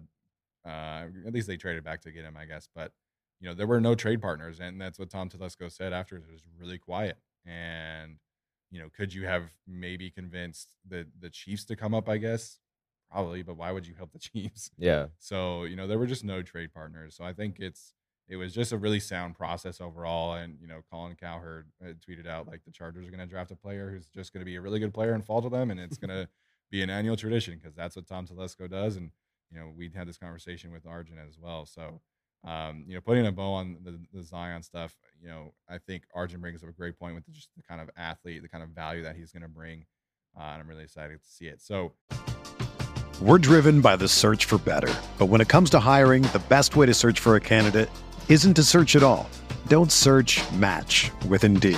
uh, 0.69 1.07
at 1.25 1.33
least 1.33 1.47
they 1.47 1.57
traded 1.57 1.83
back 1.83 2.01
to 2.01 2.11
get 2.11 2.23
him, 2.23 2.37
I 2.37 2.45
guess. 2.45 2.69
But 2.73 2.93
you 3.39 3.49
know, 3.49 3.53
there 3.53 3.67
were 3.67 3.81
no 3.81 3.95
trade 3.95 4.21
partners, 4.21 4.59
and 4.59 4.79
that's 4.79 4.99
what 4.99 5.09
Tom 5.09 5.29
Telesco 5.29 5.71
said 5.71 5.91
after 5.91 6.15
it 6.15 6.23
was 6.31 6.43
really 6.59 6.77
quiet. 6.77 7.17
And 7.45 8.17
you 8.69 8.79
know, 8.79 8.87
could 8.95 9.13
you 9.13 9.25
have 9.25 9.51
maybe 9.67 10.09
convinced 10.09 10.75
the 10.87 11.07
the 11.19 11.29
Chiefs 11.29 11.65
to 11.65 11.75
come 11.75 11.93
up? 11.93 12.07
I 12.07 12.17
guess 12.17 12.59
probably, 13.11 13.41
but 13.41 13.57
why 13.57 13.71
would 13.71 13.85
you 13.85 13.93
help 13.95 14.11
the 14.13 14.19
Chiefs? 14.19 14.71
Yeah. 14.77 15.07
So, 15.19 15.63
you 15.65 15.75
know, 15.75 15.87
there 15.87 15.99
were 15.99 16.07
just 16.07 16.23
no 16.23 16.41
trade 16.41 16.73
partners. 16.73 17.15
So 17.15 17.23
I 17.23 17.33
think 17.33 17.57
it's 17.59 17.93
it 18.27 18.37
was 18.37 18.53
just 18.53 18.71
a 18.71 18.77
really 18.77 18.99
sound 18.99 19.35
process 19.35 19.81
overall. 19.81 20.35
And, 20.35 20.57
you 20.61 20.67
know, 20.67 20.81
Colin 20.89 21.15
Cowherd 21.19 21.67
tweeted 21.83 22.27
out 22.27 22.47
like 22.47 22.63
the 22.63 22.71
Chargers 22.71 23.05
are 23.05 23.11
going 23.11 23.19
to 23.19 23.25
draft 23.25 23.51
a 23.51 23.57
player 23.57 23.91
who's 23.91 24.07
just 24.07 24.31
going 24.31 24.39
to 24.39 24.45
be 24.45 24.55
a 24.55 24.61
really 24.61 24.79
good 24.79 24.93
player 24.93 25.13
and 25.13 25.25
fall 25.25 25.41
to 25.41 25.49
them. 25.49 25.69
And 25.69 25.79
it's 25.79 25.97
going 25.97 26.09
to 26.09 26.29
be 26.71 26.81
an 26.81 26.89
annual 26.89 27.17
tradition 27.17 27.55
because 27.55 27.75
that's 27.75 27.95
what 27.95 28.07
Tom 28.07 28.25
Telesco 28.25 28.69
does. 28.69 28.95
And, 28.95 29.11
you 29.51 29.59
know, 29.59 29.71
we 29.75 29.91
had 29.93 30.07
this 30.07 30.17
conversation 30.17 30.71
with 30.71 30.85
Arjun 30.87 31.17
as 31.19 31.37
well. 31.37 31.65
So, 31.65 32.01
um, 32.43 32.85
you 32.87 32.95
know, 32.95 33.01
putting 33.01 33.27
a 33.27 33.31
bow 33.31 33.53
on 33.53 33.77
the, 33.83 33.99
the 34.13 34.23
Zion 34.23 34.63
stuff, 34.63 34.95
you 35.21 35.27
know, 35.27 35.53
I 35.69 35.77
think 35.77 36.03
Arjun 36.15 36.39
brings 36.41 36.63
up 36.63 36.69
a 36.69 36.73
great 36.73 36.97
point 36.97 37.13
with 37.15 37.29
just 37.31 37.49
the 37.55 37.63
kind 37.63 37.81
of 37.81 37.89
athlete, 37.97 38.41
the 38.41 38.49
kind 38.49 38.63
of 38.63 38.69
value 38.69 39.03
that 39.03 39.15
he's 39.15 39.31
going 39.31 39.43
to 39.43 39.49
bring. 39.49 39.85
Uh, 40.35 40.43
and 40.43 40.61
I'm 40.61 40.67
really 40.67 40.83
excited 40.83 41.21
to 41.21 41.29
see 41.29 41.45
it. 41.45 41.61
So, 41.61 41.91
We're 43.21 43.37
driven 43.37 43.81
by 43.81 43.97
the 43.97 44.07
search 44.07 44.45
for 44.45 44.57
better. 44.57 44.93
But 45.19 45.27
when 45.27 45.41
it 45.41 45.49
comes 45.49 45.69
to 45.71 45.79
hiring, 45.79 46.23
the 46.23 46.41
best 46.49 46.75
way 46.75 46.85
to 46.85 46.93
search 46.93 47.19
for 47.19 47.35
a 47.35 47.39
candidate 47.41 47.89
isn't 48.29 48.53
to 48.55 48.63
search 48.63 48.95
at 48.95 49.03
all. 49.03 49.29
Don't 49.67 49.91
search 49.91 50.41
match 50.53 51.11
with 51.27 51.43
Indeed. 51.43 51.77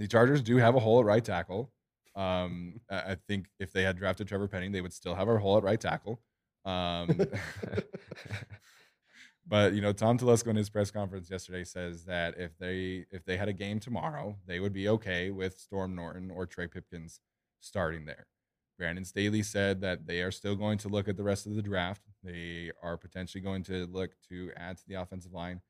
the 0.00 0.08
Chargers 0.08 0.40
do 0.40 0.56
have 0.56 0.74
a 0.74 0.80
hole 0.80 0.98
at 0.98 1.04
right 1.04 1.24
tackle. 1.24 1.70
Um, 2.16 2.80
I 2.90 3.16
think 3.28 3.46
if 3.60 3.72
they 3.72 3.82
had 3.82 3.96
drafted 3.98 4.26
Trevor 4.26 4.48
Penning, 4.48 4.72
they 4.72 4.80
would 4.80 4.94
still 4.94 5.14
have 5.14 5.28
a 5.28 5.38
hole 5.38 5.58
at 5.58 5.62
right 5.62 5.80
tackle. 5.80 6.20
Um, 6.64 7.20
but 9.46 9.74
you 9.74 9.82
know, 9.82 9.92
Tom 9.92 10.18
Telesco 10.18 10.48
in 10.48 10.56
his 10.56 10.70
press 10.70 10.90
conference 10.90 11.30
yesterday 11.30 11.64
says 11.64 12.04
that 12.06 12.38
if 12.38 12.56
they 12.58 13.04
if 13.10 13.24
they 13.26 13.36
had 13.36 13.48
a 13.48 13.52
game 13.52 13.78
tomorrow, 13.78 14.36
they 14.46 14.58
would 14.58 14.72
be 14.72 14.88
okay 14.88 15.30
with 15.30 15.58
Storm 15.58 15.94
Norton 15.94 16.30
or 16.30 16.46
Trey 16.46 16.66
Pipkins 16.66 17.20
starting 17.60 18.06
there. 18.06 18.26
Brandon 18.78 19.04
Staley 19.04 19.42
said 19.42 19.82
that 19.82 20.06
they 20.06 20.22
are 20.22 20.30
still 20.30 20.56
going 20.56 20.78
to 20.78 20.88
look 20.88 21.08
at 21.08 21.18
the 21.18 21.22
rest 21.22 21.46
of 21.46 21.54
the 21.54 21.60
draft. 21.60 22.00
They 22.24 22.72
are 22.82 22.96
potentially 22.96 23.42
going 23.42 23.64
to 23.64 23.84
look 23.84 24.12
to 24.30 24.50
add 24.56 24.78
to 24.78 24.84
the 24.88 24.94
offensive 24.94 25.34
line 25.34 25.60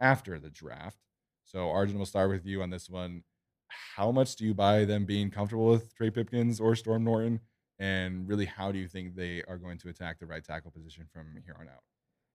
after 0.00 0.40
the 0.40 0.50
draft. 0.50 0.98
So, 1.44 1.70
Arjun, 1.70 1.96
we'll 1.96 2.06
start 2.06 2.30
with 2.30 2.44
you 2.44 2.62
on 2.62 2.70
this 2.70 2.90
one. 2.90 3.22
How 3.68 4.10
much 4.12 4.36
do 4.36 4.44
you 4.44 4.54
buy 4.54 4.84
them 4.84 5.04
being 5.04 5.30
comfortable 5.30 5.66
with 5.66 5.94
Trey 5.94 6.10
Pipkins 6.10 6.60
or 6.60 6.76
Storm 6.76 7.04
Norton? 7.04 7.40
And 7.78 8.26
really, 8.26 8.46
how 8.46 8.72
do 8.72 8.78
you 8.78 8.88
think 8.88 9.14
they 9.14 9.42
are 9.48 9.58
going 9.58 9.78
to 9.78 9.88
attack 9.88 10.18
the 10.18 10.26
right 10.26 10.42
tackle 10.42 10.70
position 10.70 11.04
from 11.12 11.26
here 11.44 11.56
on 11.60 11.68
out? 11.68 11.82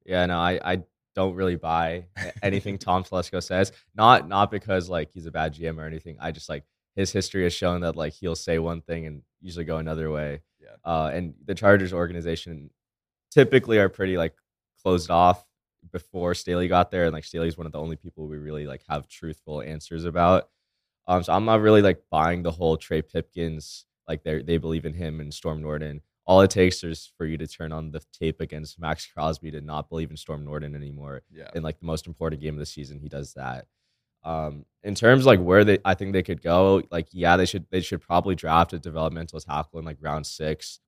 Yeah, 0.06 0.26
no, 0.28 0.38
I, 0.38 0.60
I 0.64 0.84
don't 1.16 1.36
really 1.36 1.56
buy 1.56 2.06
anything 2.44 2.78
Tom 2.78 3.04
Telesco 3.04 3.42
says. 3.42 3.72
Not 3.96 4.28
not 4.28 4.52
because 4.52 4.90
like 4.90 5.12
he's 5.12 5.26
a 5.26 5.32
bad 5.32 5.56
GM 5.56 5.78
or 5.78 5.86
anything. 5.86 6.18
I 6.20 6.32
just 6.32 6.50
like 6.50 6.64
his 6.96 7.12
history 7.12 7.44
has 7.44 7.54
shown 7.54 7.82
that 7.82 7.96
like 7.96 8.14
he'll 8.14 8.36
say 8.36 8.60
one 8.60 8.82
thing 8.82 9.06
and 9.06 9.22
usually 9.42 9.66
go 9.66 9.78
another 9.78 10.12
way. 10.12 10.42
Yeah. 10.62 10.76
Uh, 10.84 11.12
and 11.14 11.34
the 11.46 11.56
Chargers 11.56 11.94
organization 11.94 12.70
typically 13.32 13.80
are 13.80 13.90
pretty 13.90 14.18
like 14.18 14.36
closed 14.84 15.10
off 15.10 15.46
before 15.92 16.36
Staley 16.36 16.68
got 16.68 16.92
there, 16.92 17.06
and 17.06 17.14
like 17.14 17.24
Staley's 17.24 17.58
one 17.58 17.66
of 17.66 17.72
the 17.72 17.80
only 17.80 17.96
people 17.96 18.28
we 18.28 18.38
really 18.38 18.68
like 18.68 18.84
have 18.88 19.08
truthful 19.08 19.62
answers 19.62 20.06
about. 20.06 20.50
Um, 21.08 21.24
so 21.24 21.34
I'm 21.34 21.46
not 21.46 21.62
really 21.62 21.82
like 21.82 22.04
buying 22.10 22.44
the 22.44 22.52
whole 22.52 22.78
Trey 22.78 23.02
Pipkins 23.02 23.86
like 24.08 24.24
they 24.24 24.42
they 24.42 24.58
believe 24.58 24.86
in 24.86 24.94
him 24.94 25.20
and 25.20 25.34
Storm 25.34 25.62
Norton. 25.62 26.02
All 26.26 26.42
it 26.42 26.52
takes 26.52 26.84
is 26.84 27.12
for 27.18 27.26
you 27.26 27.38
to 27.38 27.48
turn 27.48 27.72
on 27.72 27.92
the 27.92 28.02
tape 28.14 28.42
against 28.42 28.80
Maxx 28.80 29.08
Crosby 29.08 29.52
to 29.52 29.62
not 29.62 29.90
believe 29.90 30.12
in 30.12 30.18
Storm 30.18 30.46
Norton 30.46 30.76
anymore. 30.76 31.24
Yeah. 31.34 31.50
In 31.56 31.64
like 31.64 31.80
the 31.80 31.86
most 31.86 32.08
important 32.08 32.42
game 32.42 32.54
of 32.54 32.60
the 32.60 32.66
season, 32.66 33.00
he 33.00 33.10
does 33.10 33.34
that. 33.34 33.66
Um, 34.24 34.66
in 34.84 34.94
terms 34.94 35.24
of, 35.24 35.26
like 35.26 35.40
where 35.40 35.64
they, 35.64 35.80
I 35.84 35.96
think 35.96 36.14
they 36.14 36.22
could 36.22 36.44
go. 36.44 36.84
Like, 36.92 37.08
yeah, 37.12 37.38
they 37.38 37.46
should 37.46 37.66
they 37.72 37.82
should 37.82 38.02
probably 38.02 38.36
draft 38.36 38.74
a 38.74 38.80
developmental 38.80 39.40
tackle 39.40 39.80
in 39.80 39.86
like 39.86 39.98
round 40.00 40.28
six 40.28 40.80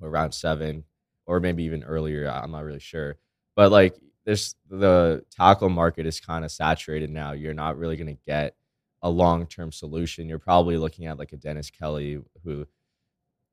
or 0.00 0.10
round 0.10 0.34
seven, 0.34 0.84
or 1.26 1.38
maybe 1.38 1.62
even 1.62 1.84
earlier. 1.84 2.28
I'm 2.28 2.50
not 2.50 2.64
really 2.64 2.80
sure, 2.80 3.16
but 3.54 3.70
like 3.70 3.96
there's 4.24 4.56
the 4.68 5.24
tackle 5.30 5.68
market 5.68 6.06
is 6.06 6.20
kind 6.20 6.44
of 6.44 6.50
saturated 6.50 7.10
now. 7.10 7.32
You're 7.32 7.54
not 7.54 7.78
really 7.78 7.96
going 7.96 8.16
to 8.16 8.22
get 8.26 8.56
a 9.02 9.10
long 9.10 9.46
term 9.46 9.72
solution. 9.72 10.28
You're 10.28 10.38
probably 10.38 10.76
looking 10.76 11.06
at 11.06 11.18
like 11.18 11.32
a 11.32 11.36
Dennis 11.36 11.70
Kelly 11.70 12.20
who, 12.44 12.66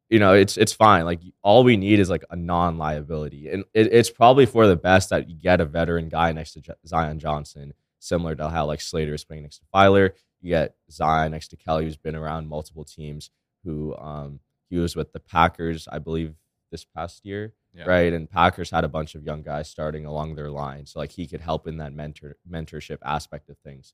you 0.10 0.20
know, 0.20 0.34
it's 0.34 0.58
it's 0.58 0.74
fine. 0.74 1.06
Like 1.06 1.22
all 1.42 1.64
we 1.64 1.78
need 1.78 2.00
is 2.00 2.10
like 2.10 2.24
a 2.30 2.36
non 2.36 2.78
liability, 2.78 3.50
and 3.50 3.64
it, 3.74 3.92
it's 3.94 4.10
probably 4.10 4.46
for 4.46 4.68
the 4.68 4.76
best 4.76 5.10
that 5.10 5.30
you 5.30 5.36
get 5.36 5.62
a 5.62 5.66
veteran 5.66 6.10
guy 6.10 6.32
next 6.32 6.54
to 6.54 6.62
J- 6.62 6.74
Zion 6.86 7.20
Johnson, 7.20 7.74
similar 8.00 8.36
to 8.36 8.50
how 8.50 8.66
like 8.66 8.82
Slater 8.82 9.14
is 9.14 9.24
playing 9.24 9.44
next 9.44 9.60
to 9.60 9.66
Feiler. 9.74 10.12
You 10.42 10.50
get 10.50 10.76
Zion 10.92 11.32
next 11.32 11.50
to 11.50 11.58
Kelly, 11.58 11.86
who's 11.86 11.98
been 11.98 12.16
around 12.16 12.48
multiple 12.48 12.86
teams. 12.86 13.30
Who 13.66 13.96
um 13.98 14.40
he 14.70 14.78
was 14.78 14.96
with 14.96 15.12
the 15.14 15.20
Packers, 15.20 15.88
I 15.92 16.00
believe, 16.00 16.36
this 16.72 16.86
past 16.86 17.26
year 17.26 17.54
Yeah. 17.74 17.86
right? 17.86 18.14
And 18.14 18.30
Packers 18.30 18.70
had 18.70 18.84
a 18.84 18.88
bunch 18.88 19.16
of 19.16 19.24
young 19.24 19.42
guys 19.42 19.68
starting 19.70 20.06
along 20.06 20.36
their 20.36 20.50
line, 20.50 20.86
so 20.86 21.00
like 21.00 21.12
he 21.12 21.28
could 21.28 21.42
help 21.42 21.68
in 21.68 21.78
that 21.78 21.92
mentor 21.94 22.38
mentorship 22.50 23.00
aspect 23.04 23.50
of 23.50 23.58
things. 23.60 23.94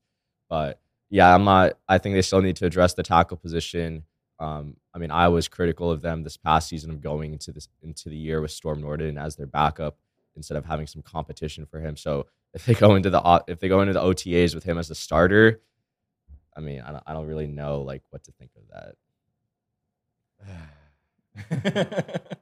But 0.49 0.79
yeah, 1.09 1.33
I'm 1.33 1.43
not. 1.43 1.73
I 1.87 1.97
think 1.97 2.15
they 2.15 2.21
still 2.21 2.41
need 2.41 2.55
to 2.57 2.65
address 2.65 2.93
the 2.93 3.03
tackle 3.03 3.37
position. 3.37 4.03
Um, 4.39 4.77
I 4.93 4.97
mean, 4.97 5.11
I 5.11 5.27
was 5.29 5.47
critical 5.47 5.91
of 5.91 6.01
them 6.01 6.23
this 6.23 6.37
past 6.37 6.67
season 6.67 6.91
of 6.91 7.01
going 7.01 7.33
into 7.33 7.51
this 7.51 7.67
into 7.81 8.09
the 8.09 8.17
year 8.17 8.41
with 8.41 8.51
Storm 8.51 8.81
Norton 8.81 9.17
as 9.17 9.35
their 9.35 9.47
backup 9.47 9.97
instead 10.35 10.57
of 10.57 10.65
having 10.65 10.87
some 10.87 11.01
competition 11.01 11.65
for 11.65 11.79
him. 11.79 11.95
So 11.95 12.27
if 12.53 12.65
they 12.65 12.73
go 12.73 12.95
into 12.95 13.09
the 13.09 13.43
if 13.47 13.59
they 13.59 13.67
go 13.67 13.81
into 13.81 13.93
the 13.93 14.01
OTAs 14.01 14.53
with 14.55 14.63
him 14.63 14.77
as 14.77 14.87
the 14.87 14.95
starter, 14.95 15.61
I 16.55 16.61
mean, 16.61 16.81
I 16.81 16.91
don't, 16.91 17.03
I 17.05 17.13
don't 17.13 17.27
really 17.27 17.47
know 17.47 17.81
like 17.81 18.03
what 18.09 18.23
to 18.25 18.31
think 18.31 18.51
of 18.55 18.63
that. 18.69 18.95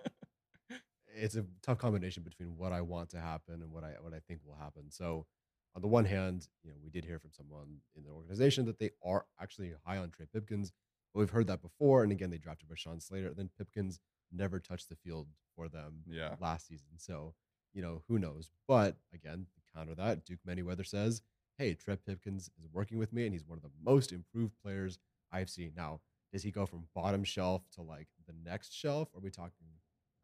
it's 1.16 1.36
a 1.36 1.46
tough 1.62 1.78
combination 1.78 2.24
between 2.24 2.58
what 2.58 2.72
I 2.72 2.82
want 2.82 3.10
to 3.12 3.20
happen 3.20 3.62
and 3.62 3.72
what 3.72 3.84
I 3.84 3.96
what 4.02 4.14
I 4.14 4.20
think 4.28 4.42
will 4.46 4.56
happen. 4.56 4.84
So, 4.90 5.26
on 5.76 5.82
the 5.82 5.88
one 5.88 6.06
hand, 6.06 6.48
you 6.64 6.70
know, 6.72 6.78
we 6.84 6.90
did 6.90 7.06
hear 7.06 7.20
from 7.20 7.32
someone 7.32 7.78
in 7.96 8.04
the 8.04 8.10
organization 8.12 8.66
that 8.66 8.80
they 8.80 8.92
are 9.04 9.26
actually 9.42 9.74
high 9.86 9.98
on 9.98 10.12
Trey 10.12 10.28
Pipkins. 10.32 10.72
But 11.14 11.22
we've 11.22 11.30
heard 11.30 11.48
that 11.48 11.62
before, 11.62 12.04
and 12.04 12.12
again, 12.12 12.30
they 12.30 12.38
drafted 12.38 12.70
Rashawn 12.70 13.02
Slater. 13.02 13.28
And 13.28 13.36
then 13.36 13.50
Pipkins 13.58 14.00
never 14.32 14.60
touched 14.60 14.90
the 14.90 14.96
field 14.96 15.28
for 15.56 15.70
them 15.70 16.04
Yeah. 16.08 16.36
last 16.40 16.68
season. 16.68 16.98
So, 16.98 17.36
you 17.74 17.82
know, 17.82 18.04
who 18.08 18.20
knows? 18.20 18.52
But 18.68 18.98
again, 19.14 19.48
to 19.54 19.62
counter 19.76 19.96
that, 19.96 20.26
Duke 20.26 20.40
Manyweather 20.48 20.86
says, 20.86 21.22
"Hey, 21.58 21.76
Trey 21.76 21.98
Pipkins 21.98 22.50
is 22.58 22.68
working 22.72 22.98
with 22.98 23.14
me, 23.14 23.26
and 23.26 23.34
he's 23.34 23.46
one 23.46 23.58
of 23.58 23.64
the 23.64 23.72
most 23.80 24.12
improved 24.12 24.58
players 24.62 25.00
I've 25.32 25.50
seen." 25.50 25.74
Now, 25.76 26.02
does 26.32 26.44
he 26.44 26.52
go 26.52 26.66
from 26.66 26.90
bottom 26.96 27.24
shelf 27.24 27.70
to 27.72 27.82
like 27.84 28.10
the 28.26 28.34
next 28.34 28.74
shelf? 28.74 29.14
Are 29.14 29.20
we 29.20 29.30
talking 29.30 29.68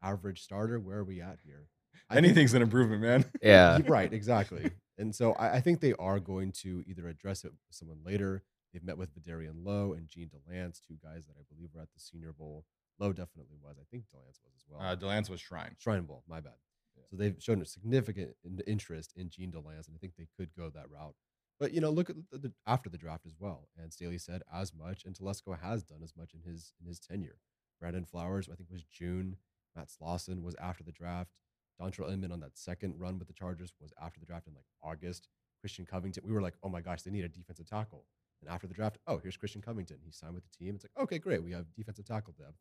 average 0.02 0.42
starter? 0.42 0.80
Where 0.80 0.98
are 0.98 1.04
we 1.04 1.20
at 1.20 1.40
here? 1.40 1.68
I 2.08 2.14
think- 2.14 2.24
Anything's 2.26 2.54
an 2.54 2.62
improvement, 2.62 3.02
man. 3.02 3.24
Yeah, 3.42 3.78
right, 3.86 4.12
exactly. 4.12 4.70
and 4.98 5.14
so 5.14 5.32
I, 5.32 5.56
I 5.56 5.60
think 5.60 5.80
they 5.80 5.92
are 5.94 6.18
going 6.20 6.52
to 6.62 6.82
either 6.86 7.08
address 7.08 7.44
it 7.44 7.50
with 7.52 7.60
someone 7.70 7.98
later. 8.04 8.42
They've 8.72 8.84
met 8.84 8.98
with 8.98 9.14
Vederian 9.14 9.64
Lowe 9.64 9.94
and 9.94 10.08
Jean 10.08 10.28
Delance, 10.30 10.80
two 10.80 10.94
guys 11.02 11.24
that 11.26 11.34
I 11.38 11.42
believe 11.52 11.70
were 11.74 11.82
at 11.82 11.92
the 11.92 12.00
Senior 12.00 12.32
Bowl. 12.32 12.64
Lowe 13.00 13.12
definitely 13.12 13.56
was. 13.62 13.76
I 13.80 13.84
think 13.90 14.04
Delance 14.14 14.38
was 14.44 14.52
as 14.56 14.64
well. 14.68 14.80
Uh, 14.80 14.94
Delance 14.94 15.28
was 15.30 15.40
Shrine. 15.40 15.74
Shrine 15.78 16.02
Bowl, 16.02 16.22
my 16.28 16.40
bad. 16.40 16.52
Yeah. 16.96 17.02
So 17.10 17.16
they've 17.16 17.36
shown 17.40 17.60
a 17.62 17.64
significant 17.66 18.30
interest 18.66 19.12
in 19.16 19.28
Jean 19.30 19.50
Delance, 19.50 19.86
and 19.88 19.96
I 19.96 19.98
think 19.98 20.12
they 20.16 20.28
could 20.36 20.50
go 20.56 20.70
that 20.70 20.90
route. 20.90 21.14
But 21.58 21.72
you 21.74 21.80
know, 21.80 21.90
look 21.90 22.10
at 22.10 22.16
the, 22.30 22.38
the 22.38 22.52
after 22.66 22.88
the 22.88 22.96
draft 22.98 23.26
as 23.26 23.34
well. 23.38 23.68
And 23.76 23.92
Staley 23.92 24.18
said 24.18 24.42
as 24.52 24.72
much, 24.74 25.04
and 25.04 25.14
Telesco 25.14 25.58
has 25.60 25.82
done 25.82 26.00
as 26.02 26.14
much 26.16 26.32
in 26.34 26.48
his 26.50 26.72
in 26.80 26.86
his 26.86 26.98
tenure. 27.00 27.38
Brandon 27.80 28.04
Flowers, 28.04 28.48
I 28.52 28.54
think 28.54 28.70
was 28.70 28.84
June. 28.84 29.36
Matt 29.76 29.88
Slauson 29.88 30.42
was 30.42 30.54
after 30.60 30.84
the 30.84 30.92
draft. 30.92 31.30
Dontrelle 31.80 32.12
Inman 32.12 32.32
on 32.32 32.40
that 32.40 32.58
second 32.58 32.94
run 32.98 33.18
with 33.18 33.28
the 33.28 33.34
Chargers 33.34 33.72
was 33.80 33.92
after 34.02 34.20
the 34.20 34.26
draft 34.26 34.46
in 34.46 34.54
like 34.54 34.64
August. 34.82 35.28
Christian 35.60 35.84
Covington, 35.86 36.22
we 36.26 36.32
were 36.32 36.40
like, 36.42 36.54
oh 36.62 36.68
my 36.68 36.80
gosh, 36.80 37.02
they 37.02 37.10
need 37.10 37.24
a 37.24 37.28
defensive 37.28 37.68
tackle. 37.68 38.04
And 38.40 38.50
after 38.50 38.66
the 38.66 38.74
draft, 38.74 38.98
oh, 39.06 39.18
here's 39.18 39.36
Christian 39.36 39.60
Covington. 39.60 39.98
He 40.04 40.10
signed 40.10 40.34
with 40.34 40.44
the 40.50 40.56
team. 40.56 40.74
It's 40.74 40.84
like, 40.84 41.02
okay, 41.04 41.18
great. 41.18 41.42
We 41.42 41.52
have 41.52 41.66
defensive 41.76 42.06
tackle 42.06 42.34
depth. 42.38 42.56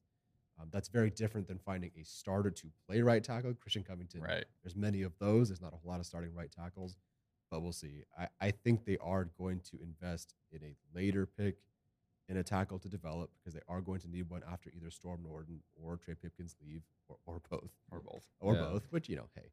Um, 0.60 0.68
that's 0.72 0.90
very 0.90 1.10
different 1.10 1.48
than 1.48 1.58
finding 1.58 1.92
a 1.98 2.04
starter 2.04 2.52
to 2.52 2.68
play 2.86 3.02
right 3.02 3.24
tackle. 3.24 3.54
Christian 3.54 3.84
Covington, 3.84 4.22
Right. 4.22 4.44
there's 4.62 4.76
many 4.76 5.04
of 5.04 5.14
those. 5.20 5.48
There's 5.48 5.62
not 5.62 5.74
a 5.74 5.78
whole 5.78 5.90
lot 5.92 6.02
of 6.02 6.06
starting 6.06 6.34
right 6.34 6.52
tackles, 6.52 6.98
but 7.50 7.62
we'll 7.62 7.72
see. 7.72 8.04
I, 8.18 8.28
I 8.42 8.52
think 8.52 8.84
they 8.84 8.98
are 8.98 9.30
going 9.38 9.62
to 9.72 9.80
invest 9.82 10.34
in 10.52 10.60
a 10.64 10.76
later 10.94 11.26
pick 11.26 11.60
in 12.30 12.38
a 12.38 12.44
tackle 12.44 12.80
to 12.80 12.88
develop 12.88 13.32
because 13.40 13.54
they 13.54 13.62
are 13.68 13.82
going 13.82 14.00
to 14.00 14.08
need 14.10 14.30
one 14.30 14.42
after 14.50 14.70
either 14.76 14.90
Storm 14.92 15.22
Norton 15.24 15.60
or 15.76 15.98
Trey 15.98 16.14
Pipkins 16.14 16.56
leave 16.66 16.84
or, 17.10 17.18
or 17.26 17.42
both. 17.50 17.72
Or 17.92 18.00
both. 18.00 18.22
Or 18.40 18.54
Yeah. 18.54 18.62
both, 18.62 18.84
which, 18.92 19.10
you 19.10 19.18
know, 19.18 19.28
hey. 19.36 19.50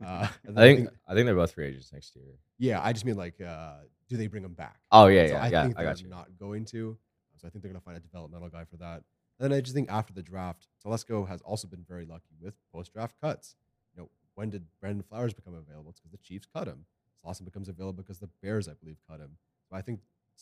Uh, 0.06 0.28
I 0.56 0.60
think 0.60 0.88
I 1.08 1.14
think 1.14 1.26
they're 1.26 1.34
both 1.34 1.50
free 1.54 1.66
agents 1.66 1.92
next 1.92 2.14
year. 2.14 2.38
yeah, 2.56 2.80
I 2.80 2.92
just 2.92 3.04
mean 3.04 3.16
like, 3.16 3.40
uh, 3.40 3.78
do 4.08 4.16
they 4.16 4.28
bring 4.28 4.44
them 4.44 4.54
back? 4.54 4.78
Oh 4.92 5.08
yeah, 5.08 5.26
So 5.26 5.32
yeah, 5.32 5.42
I 5.42 5.48
yeah. 5.48 5.62
think 5.64 5.74
I 5.76 5.82
they're 5.82 5.90
got 5.94 6.00
you. 6.02 6.08
not 6.08 6.28
going 6.38 6.64
to. 6.66 6.96
So 7.36 7.48
I 7.48 7.50
think 7.50 7.62
they're 7.64 7.72
going 7.72 7.80
to 7.80 7.84
find 7.84 7.96
a 7.96 8.00
developmental 8.00 8.48
guy 8.48 8.62
for 8.64 8.76
that. 8.76 9.02
And 9.40 9.50
then 9.50 9.52
I 9.52 9.60
just 9.60 9.74
think 9.74 9.90
after 9.90 10.12
the 10.12 10.22
draft, 10.22 10.68
Telesco 10.86 11.26
has 11.26 11.40
also 11.40 11.66
been 11.66 11.84
very 11.88 12.04
lucky 12.04 12.36
with 12.40 12.54
post 12.72 12.92
draft 12.92 13.16
cuts. 13.20 13.56
You 13.92 14.02
know, 14.02 14.10
when 14.36 14.50
did 14.50 14.66
Brandon 14.80 15.02
Flowers 15.02 15.34
become 15.34 15.54
available? 15.54 15.90
It's 15.90 15.98
because 15.98 16.12
the 16.12 16.18
Chiefs 16.18 16.46
cut 16.54 16.68
him. 16.68 16.84
Slauson 17.24 17.44
becomes 17.44 17.68
available 17.68 18.00
because 18.00 18.20
the 18.20 18.30
Bears, 18.40 18.68
I 18.68 18.74
believe, 18.74 18.98
cut 19.10 19.18
him. 19.18 19.36
So 19.68 19.74
I 19.76 19.80
think 19.82 19.98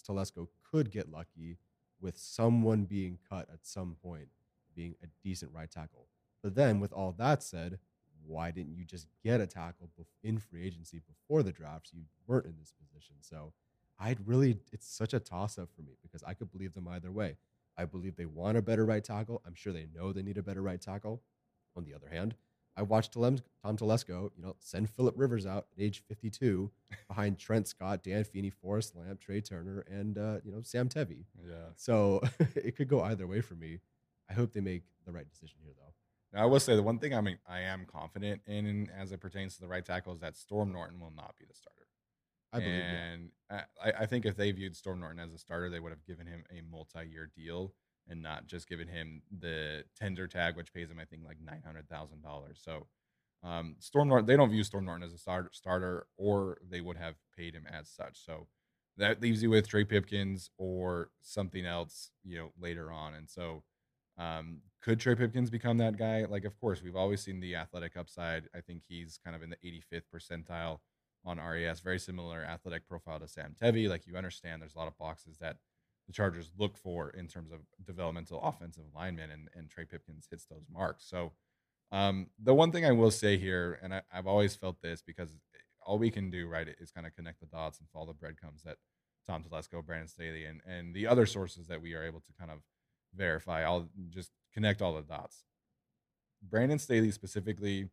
Telesco 0.07 0.49
could 0.71 0.91
get 0.91 1.11
lucky 1.11 1.57
with 2.01 2.19
someone 2.19 2.85
being 2.85 3.19
cut 3.29 3.49
at 3.53 3.67
some 3.67 3.97
point, 4.03 4.29
being 4.75 4.95
a 5.03 5.07
decent 5.23 5.53
right 5.53 5.71
tackle. 5.71 6.09
But 6.43 6.55
then, 6.55 6.81
with 6.81 6.93
all 6.93 7.15
that 7.19 7.43
said, 7.43 7.79
why 8.27 8.51
didn't 8.51 8.75
you 8.75 8.85
just 8.85 9.07
get 9.25 9.41
a 9.41 9.47
tackle 9.47 9.91
in 10.23 10.39
free 10.39 10.65
agency 10.65 11.01
before 11.07 11.43
the 11.43 11.53
draft? 11.53 11.91
You 11.93 12.03
weren't 12.27 12.47
in 12.47 12.57
this 12.59 12.73
position. 12.73 13.17
So 13.21 13.53
I'd 13.99 14.27
really, 14.27 14.59
it's 14.73 14.89
such 14.89 15.15
a 15.15 15.21
toss 15.21 15.59
up 15.59 15.71
for 15.75 15.83
me 15.83 15.97
because 16.03 16.23
I 16.23 16.35
could 16.35 16.51
believe 16.51 16.75
them 16.75 16.89
either 16.89 17.13
way. 17.13 17.37
I 17.79 17.85
believe 17.85 18.17
they 18.17 18.27
want 18.27 18.57
a 18.57 18.63
better 18.63 18.85
right 18.85 19.05
tackle. 19.05 19.43
I'm 19.47 19.55
sure 19.55 19.73
they 19.73 19.87
know 19.95 20.13
they 20.13 20.23
need 20.23 20.39
a 20.39 20.43
better 20.43 20.63
right 20.63 20.81
tackle. 20.81 21.23
On 21.77 21.85
the 21.85 21.95
other 21.95 22.09
hand, 22.09 22.35
I 22.77 22.83
watched 22.83 23.13
Tom 23.13 23.39
Telesco, 23.65 24.31
you 24.37 24.43
know, 24.43 24.55
send 24.59 24.91
Philip 24.91 25.15
Rivers 25.17 25.47
out 25.47 25.67
at 25.77 25.83
age 25.83 26.03
52 26.07 26.71
behind 27.09 27.39
Trent 27.39 27.67
Scott, 27.67 28.03
Dan 28.03 28.25
Feeney, 28.25 28.51
Forrest 28.51 28.95
Lamp, 28.95 29.21
Trai 29.21 29.43
Turner, 29.43 29.85
and 29.91 30.19
uh, 30.19 30.39
you 30.45 30.53
know 30.53 30.61
Sam 30.63 30.89
Tevi. 30.89 31.25
Yeah. 31.47 31.71
So 31.77 32.23
it 32.55 32.77
could 32.77 32.89
go 32.89 33.03
either 33.03 33.27
way 33.27 33.41
for 33.41 33.55
me. 33.55 33.81
I 34.29 34.35
hope 34.35 34.53
they 34.53 34.61
make 34.61 34.83
the 35.07 35.13
right 35.13 35.29
decision 35.29 35.57
here, 35.63 35.73
though. 35.77 35.93
Now, 36.37 36.43
I 36.43 36.47
will 36.47 36.61
say 36.61 36.77
the 36.77 36.83
one 36.83 36.99
thing 36.99 37.15
I 37.15 37.21
mean 37.21 37.39
I 37.49 37.61
am 37.61 37.87
confident 37.87 38.43
in 38.47 38.91
as 38.97 39.13
it 39.13 39.21
pertains 39.21 39.55
to 39.55 39.61
the 39.61 39.69
right 39.69 39.85
tackle 39.85 40.13
is 40.13 40.21
that 40.21 40.37
Storm 40.37 40.73
Norton 40.73 41.01
will 41.01 41.13
not 41.17 41.35
be 41.39 41.47
the 41.47 41.55
starter. 41.55 41.73
I 42.53 42.61
believe. 42.61 42.75
yeah. 42.77 43.13
and 43.13 43.31
I, 43.51 43.93
I 44.03 44.07
think 44.07 44.25
if 44.25 44.37
they 44.37 44.51
viewed 44.51 44.77
Storm 44.77 45.01
Norton 45.01 45.19
as 45.19 45.33
a 45.33 45.39
starter, 45.39 45.69
they 45.69 45.81
would 45.81 45.93
have 45.93 46.05
given 46.07 46.27
him 46.27 46.45
a 46.51 46.63
multi-year 46.71 47.31
deal 47.35 47.75
and 48.09 48.23
not 48.23 48.47
just 48.47 48.69
giving 48.69 48.89
him 48.89 49.23
the 49.41 49.85
tender 49.97 50.27
tag, 50.27 50.57
which 50.57 50.73
pays 50.73 50.91
him 50.91 50.99
I 51.01 51.05
think 51.05 51.23
like 51.25 51.39
nine 51.41 51.63
hundred 51.65 51.89
thousand 51.89 52.23
dollars. 52.23 52.61
So 52.65 52.87
um, 53.43 53.77
Storm 53.79 54.09
Norton, 54.09 54.27
they 54.27 54.37
don't 54.37 54.51
view 54.51 54.65
Storm 54.65 54.85
Norton 54.85 55.05
as 55.05 55.13
a 55.13 55.19
start, 55.19 55.55
starter, 55.55 56.07
or 56.17 56.59
they 56.69 56.81
would 56.81 56.97
have 56.97 57.15
paid 57.37 57.55
him 57.55 57.67
as 57.71 57.89
such. 57.89 58.25
So 58.25 58.49
that 58.97 59.21
leaves 59.21 59.43
you 59.43 59.51
with 59.51 59.69
Trey 59.69 59.85
Pipkins 59.85 60.51
or 60.59 61.11
something 61.23 61.65
else, 61.67 62.11
you 62.25 62.39
know, 62.39 62.53
later 62.59 62.91
on. 62.91 63.15
And 63.15 63.29
so 63.29 63.63
um, 64.19 64.61
could 64.83 64.99
Trey 64.99 65.15
Pipkins 65.15 65.51
become 65.51 65.79
that 65.79 65.99
guy? 65.99 66.25
Like, 66.25 66.45
of 66.45 66.59
course, 66.59 66.83
we've 66.83 66.97
always 66.97 67.23
seen 67.23 67.41
the 67.41 67.57
athletic 67.57 67.97
upside. 67.97 68.49
I 68.55 68.61
think 68.61 68.83
he's 68.89 69.19
kind 69.23 69.37
of 69.37 69.43
in 69.43 69.51
the 69.51 69.57
85th 69.93 70.05
percentile 70.15 70.79
on 71.25 71.39
RAS, 71.39 71.81
very 71.81 71.99
similar 71.99 72.43
athletic 72.43 72.89
profile 72.89 73.21
to 73.21 73.29
Sam 73.29 73.55
Tevi. 73.61 73.89
Like, 73.89 74.07
you 74.07 74.17
understand 74.17 74.63
there's 74.63 74.75
a 74.75 74.79
lot 74.79 74.89
of 74.89 74.97
boxes 74.97 75.37
that 75.39 75.59
the 76.07 76.13
Chargers 76.13 76.51
look 76.59 76.77
for 76.77 77.11
in 77.11 77.27
terms 77.27 77.53
of 77.53 77.61
developmental 77.85 78.41
offensive 78.43 78.85
linemen, 78.95 79.31
and, 79.31 79.49
and 79.55 79.71
Trey 79.71 79.85
Pipkins 79.85 80.29
hits 80.31 80.47
those 80.47 80.65
marks. 80.73 81.05
So, 81.09 81.33
um, 81.93 82.29
the 82.43 82.55
one 82.55 82.73
thing 82.73 82.85
I 82.85 82.93
will 82.93 83.11
say 83.11 83.37
here, 83.37 83.79
and 83.83 83.95
I, 83.95 84.03
I've 84.13 84.27
always 84.27 84.55
felt 84.55 84.81
this 84.83 85.03
because 85.03 85.37
all 85.85 85.99
we 85.99 86.11
can 86.11 86.31
do, 86.31 86.49
right, 86.49 86.69
is 86.81 86.91
kind 86.91 87.07
of 87.07 87.15
connect 87.15 87.41
the 87.41 87.47
dots 87.47 87.79
and 87.79 87.89
follow 87.91 88.07
the 88.07 88.15
breadcrumbs 88.15 88.63
that 88.65 88.77
Tom 89.27 89.43
Telesco, 89.43 89.85
Brandon 89.85 90.09
Staley, 90.09 90.45
and, 90.45 90.61
and 90.67 90.95
the 90.95 91.07
other 91.07 91.27
sources 91.27 91.67
that 91.69 91.81
we 91.81 91.95
are 91.95 92.05
able 92.05 92.21
to 92.21 92.33
kind 92.39 92.51
of 92.51 92.59
verify. 93.15 93.63
I'll 93.63 93.89
just 94.11 94.31
connect 94.53 94.83
all 94.83 94.95
the 94.95 95.03
dots. 95.03 95.45
Brandon 96.43 96.79
Staley 96.79 97.11
specifically 97.11 97.89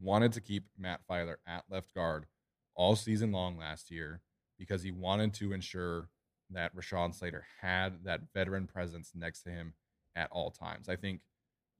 wanted 0.00 0.32
to 0.32 0.40
keep 0.40 0.64
Matt 0.78 1.00
Feiler 1.08 1.36
at 1.46 1.64
left 1.70 1.94
guard 1.94 2.26
all 2.74 2.96
season 2.96 3.32
long 3.32 3.58
last 3.58 3.90
year 3.90 4.20
because 4.58 4.82
he 4.82 4.90
wanted 4.90 5.34
to 5.34 5.52
ensure 5.52 6.08
that 6.50 6.74
Rashawn 6.74 7.14
Slater 7.14 7.46
had 7.60 8.04
that 8.04 8.22
veteran 8.34 8.66
presence 8.66 9.12
next 9.14 9.42
to 9.42 9.50
him 9.50 9.74
at 10.16 10.28
all 10.30 10.50
times. 10.50 10.88
I 10.88 10.96
think 10.96 11.20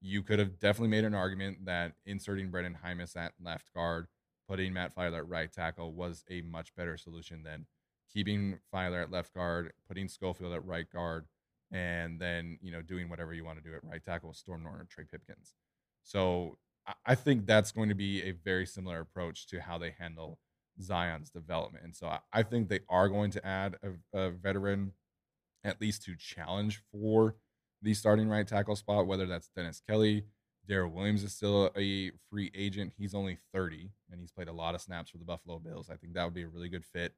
you 0.00 0.22
could 0.22 0.38
have 0.38 0.58
definitely 0.60 0.88
made 0.90 1.04
an 1.04 1.14
argument 1.14 1.64
that 1.64 1.94
inserting 2.06 2.50
Brenden 2.50 2.76
Jaimes 2.84 3.16
at 3.16 3.32
left 3.42 3.72
guard, 3.74 4.06
putting 4.48 4.72
Matt 4.72 4.94
Feiler 4.94 5.18
at 5.18 5.28
right 5.28 5.52
tackle 5.52 5.92
was 5.92 6.24
a 6.30 6.42
much 6.42 6.74
better 6.76 6.96
solution 6.96 7.42
than 7.42 7.66
keeping 8.12 8.58
Feiler 8.72 9.02
at 9.02 9.10
left 9.10 9.34
guard, 9.34 9.72
putting 9.86 10.08
Schofield 10.08 10.52
at 10.52 10.64
right 10.64 10.88
guard, 10.90 11.26
and 11.70 12.20
then 12.20 12.58
you 12.62 12.70
know 12.70 12.80
doing 12.82 13.08
whatever 13.08 13.34
you 13.34 13.44
want 13.44 13.62
to 13.62 13.68
do 13.68 13.74
at 13.74 13.84
right 13.84 14.02
tackle 14.04 14.28
with 14.28 14.38
Storm 14.38 14.62
Norton 14.62 14.82
or 14.82 14.84
Trey 14.84 15.04
Pipkins. 15.04 15.54
So 16.02 16.58
I- 16.86 16.94
I 17.06 17.14
think 17.14 17.46
that's 17.46 17.72
going 17.72 17.88
to 17.90 17.94
be 17.94 18.22
a 18.22 18.30
very 18.32 18.66
similar 18.66 19.00
approach 19.00 19.46
to 19.48 19.60
how 19.60 19.78
they 19.78 19.90
handle 19.90 20.38
Zion's 20.80 21.30
development. 21.30 21.84
And 21.84 21.94
so 21.96 22.06
I- 22.08 22.20
I 22.32 22.42
think 22.42 22.68
they 22.68 22.80
are 22.88 23.08
going 23.08 23.30
to 23.32 23.46
add 23.46 23.76
a, 23.82 24.18
a 24.18 24.30
veteran 24.30 24.92
at 25.64 25.80
least 25.80 26.02
to 26.04 26.16
challenge 26.16 26.82
for 26.92 27.36
the 27.82 27.94
starting 27.94 28.28
right 28.28 28.46
tackle 28.46 28.76
spot, 28.76 29.06
whether 29.06 29.26
that's 29.26 29.48
Dennis 29.54 29.80
Kelly. 29.86 30.24
Daryl 30.68 30.92
Williams 30.92 31.22
is 31.24 31.32
still 31.34 31.70
a 31.76 32.10
free 32.30 32.50
agent. 32.54 32.92
He's 32.98 33.14
only 33.14 33.38
30 33.54 33.90
and 34.10 34.20
he's 34.20 34.30
played 34.32 34.48
a 34.48 34.52
lot 34.52 34.74
of 34.74 34.80
snaps 34.82 35.10
for 35.10 35.18
the 35.18 35.24
Buffalo 35.24 35.58
Bills. 35.58 35.88
I 35.90 35.96
think 35.96 36.12
that 36.14 36.24
would 36.24 36.34
be 36.34 36.42
a 36.42 36.48
really 36.48 36.68
good 36.68 36.84
fit. 36.84 37.14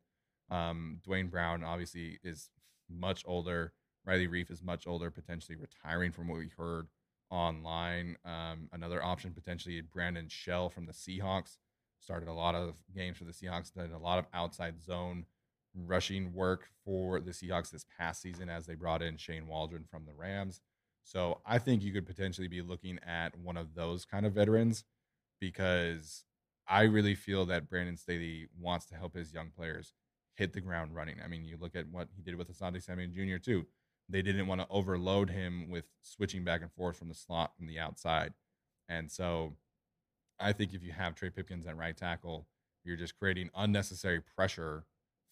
Um, 0.51 1.01
Duane 1.05 1.29
Brown 1.29 1.65
obviously 1.65 2.19
is 2.23 2.51
much 2.89 3.23
older. 3.27 3.73
Riley 4.05 4.29
Reiff 4.29 4.51
is 4.51 4.63
much 4.63 4.87
older, 4.87 5.11
potentially 5.11 5.57
retiring 5.57 6.13
from 6.13 6.29
what 6.29 6.39
we 6.39 6.49
heard 6.57 6.89
online. 7.31 8.17
Um, 8.25 8.69
another 8.73 9.03
option 9.03 9.33
potentially 9.33 9.81
Brandon 9.81 10.29
Shell 10.29 10.71
from 10.71 10.87
the 10.87 10.93
Seahawks 10.93 11.59
started 12.01 12.29
a 12.29 12.33
lot 12.33 12.55
of 12.55 12.75
games 12.95 13.19
for 13.19 13.25
the 13.25 13.33
Seahawks, 13.33 13.73
did 13.73 13.93
a 13.93 13.99
lot 13.99 14.19
of 14.19 14.27
outside 14.35 14.81
zone 14.83 15.27
rushing 15.75 16.33
work 16.33 16.69
for 16.85 17.21
the 17.21 17.31
Seahawks 17.31 17.71
this 17.71 17.85
past 17.99 18.23
season 18.23 18.49
as 18.49 18.67
they 18.67 18.75
brought 18.75 19.03
in 19.03 19.17
Shane 19.17 19.47
Waldron 19.47 19.85
from 19.89 20.05
the 20.05 20.15
Rams. 20.15 20.61
So 21.05 21.41
I 21.47 21.59
think 21.59 21.83
you 21.83 21.93
could 21.93 22.07
potentially 22.07 22.49
be 22.49 22.63
looking 22.63 22.99
at 23.07 23.37
one 23.39 23.57
of 23.57 23.75
those 23.75 24.05
kind 24.05 24.27
of 24.27 24.33
veterans 24.33 24.85
because 25.41 26.25
I 26.69 26.83
really 26.83 27.15
feel 27.15 27.47
that 27.47 27.69
Brandon 27.69 27.97
Staley 27.97 28.49
wants 28.59 28.87
to 28.87 28.95
help 28.95 29.15
his 29.15 29.33
young 29.33 29.51
players 29.57 29.93
hit 30.35 30.53
the 30.53 30.61
ground 30.61 30.95
running. 30.95 31.17
I 31.25 31.29
mean, 31.29 31.45
you 31.45 31.57
look 31.59 31.75
at 31.75 31.89
what 31.89 32.09
he 32.15 32.23
did 32.23 32.37
with 32.37 32.53
Asante 32.53 32.83
Samuel 32.83 33.11
Jr. 33.11 33.39
too. 33.39 33.67
They 34.09 34.23
didn't 34.23 34.47
want 34.47 34.61
to 34.61 34.67
overload 34.71 35.31
him 35.31 35.71
with 35.71 35.85
switching 36.03 36.45
back 36.45 36.63
and 36.63 36.73
forth 36.73 36.97
from 36.97 37.09
the 37.09 37.15
slot 37.15 37.57
from 37.57 37.67
the 37.67 37.79
outside. 37.79 38.33
And 38.89 39.11
so 39.11 39.55
I 40.41 40.53
think 40.53 40.75
if 40.75 40.83
you 40.83 40.93
have 40.93 41.15
Trey 41.15 41.31
Pipkins 41.31 41.67
at 41.67 41.77
right 41.77 41.97
tackle, 41.97 42.47
you're 42.85 42.97
just 42.97 43.19
creating 43.19 43.51
unnecessary 43.57 44.21
pressure 44.21 44.85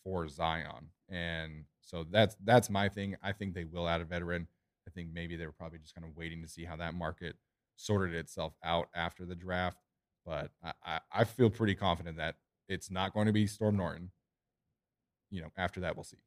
for 0.04 0.28
Zion. 0.28 0.90
And 1.08 1.64
so 1.80 2.04
that's 2.10 2.36
that's 2.44 2.68
my 2.70 2.88
thing. 2.88 3.16
I 3.22 3.32
think 3.32 3.54
they 3.54 3.64
will 3.64 3.88
add 3.88 4.00
a 4.00 4.04
veteran. 4.04 4.46
I 4.86 4.90
think 4.90 5.08
maybe 5.12 5.36
they 5.36 5.46
were 5.46 5.52
probably 5.52 5.78
just 5.78 5.94
kind 5.94 6.06
of 6.06 6.16
waiting 6.16 6.42
to 6.42 6.48
see 6.48 6.64
how 6.64 6.76
that 6.76 6.94
market 6.94 7.36
sorted 7.76 8.14
itself 8.14 8.54
out 8.64 8.88
after 8.94 9.24
the 9.24 9.34
draft. 9.34 9.78
But 10.24 10.50
I, 10.62 10.72
I, 10.84 11.00
I 11.12 11.24
feel 11.24 11.50
pretty 11.50 11.74
confident 11.74 12.16
that 12.18 12.36
it's 12.68 12.90
not 12.90 13.14
going 13.14 13.26
to 13.26 13.32
be 13.32 13.46
Storm 13.46 13.76
Norton. 13.76 14.10
You 15.30 15.42
know, 15.42 15.48
after 15.56 15.80
that 15.80 15.96
we'll 15.96 16.04
see. 16.04 16.18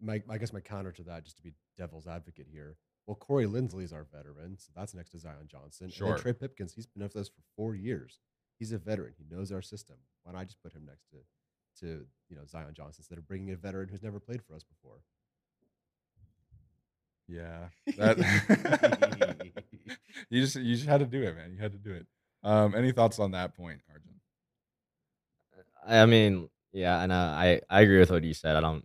my 0.00 0.22
I 0.28 0.38
guess 0.38 0.52
my 0.52 0.60
counter 0.60 0.92
to 0.92 1.02
that, 1.04 1.24
just 1.24 1.36
to 1.36 1.42
be 1.42 1.54
devil's 1.78 2.06
advocate 2.06 2.46
here. 2.50 2.76
Well, 3.06 3.14
Corey 3.14 3.46
Linsley's 3.46 3.92
our 3.92 4.04
veteran, 4.12 4.58
so 4.58 4.72
that's 4.74 4.94
next 4.94 5.10
to 5.10 5.18
Zion 5.18 5.46
Johnson. 5.46 5.90
Sure. 5.90 6.12
And 6.12 6.20
Trey 6.20 6.32
Pipkins, 6.32 6.72
he's 6.72 6.86
been 6.86 7.04
with 7.04 7.14
us 7.14 7.28
for 7.28 7.42
four 7.54 7.74
years. 7.76 8.18
He's 8.58 8.72
a 8.72 8.78
veteran. 8.78 9.14
He 9.16 9.24
knows 9.32 9.52
our 9.52 9.62
system. 9.62 9.96
Why 10.22 10.32
don't 10.32 10.40
I 10.40 10.44
just 10.44 10.60
put 10.62 10.72
him 10.72 10.84
next 10.86 11.06
to, 11.10 11.18
to 11.86 12.04
you 12.28 12.36
know 12.36 12.42
Zion 12.46 12.74
Johnson 12.74 13.00
instead 13.02 13.18
of 13.18 13.28
bringing 13.28 13.52
a 13.52 13.56
veteran 13.56 13.88
who's 13.88 14.02
never 14.02 14.18
played 14.18 14.42
for 14.42 14.54
us 14.54 14.64
before? 14.64 15.02
Yeah, 17.28 17.68
that 17.96 18.18
you 20.30 20.40
just 20.40 20.56
you 20.56 20.74
just 20.74 20.88
had 20.88 21.00
to 21.00 21.06
do 21.06 21.22
it, 21.22 21.36
man. 21.36 21.52
You 21.52 21.58
had 21.58 21.72
to 21.72 21.78
do 21.78 21.92
it. 21.92 22.06
Um, 22.42 22.74
any 22.74 22.92
thoughts 22.92 23.18
on 23.18 23.32
that 23.32 23.56
point, 23.56 23.80
Arjun? 23.90 24.20
I 25.86 26.02
I 26.02 26.06
mean, 26.06 26.48
yeah, 26.72 27.02
and 27.02 27.12
uh, 27.12 27.14
I 27.36 27.60
I 27.70 27.82
agree 27.82 27.98
with 27.98 28.10
what 28.10 28.24
you 28.24 28.34
said. 28.34 28.56
I 28.56 28.60
don't 28.60 28.84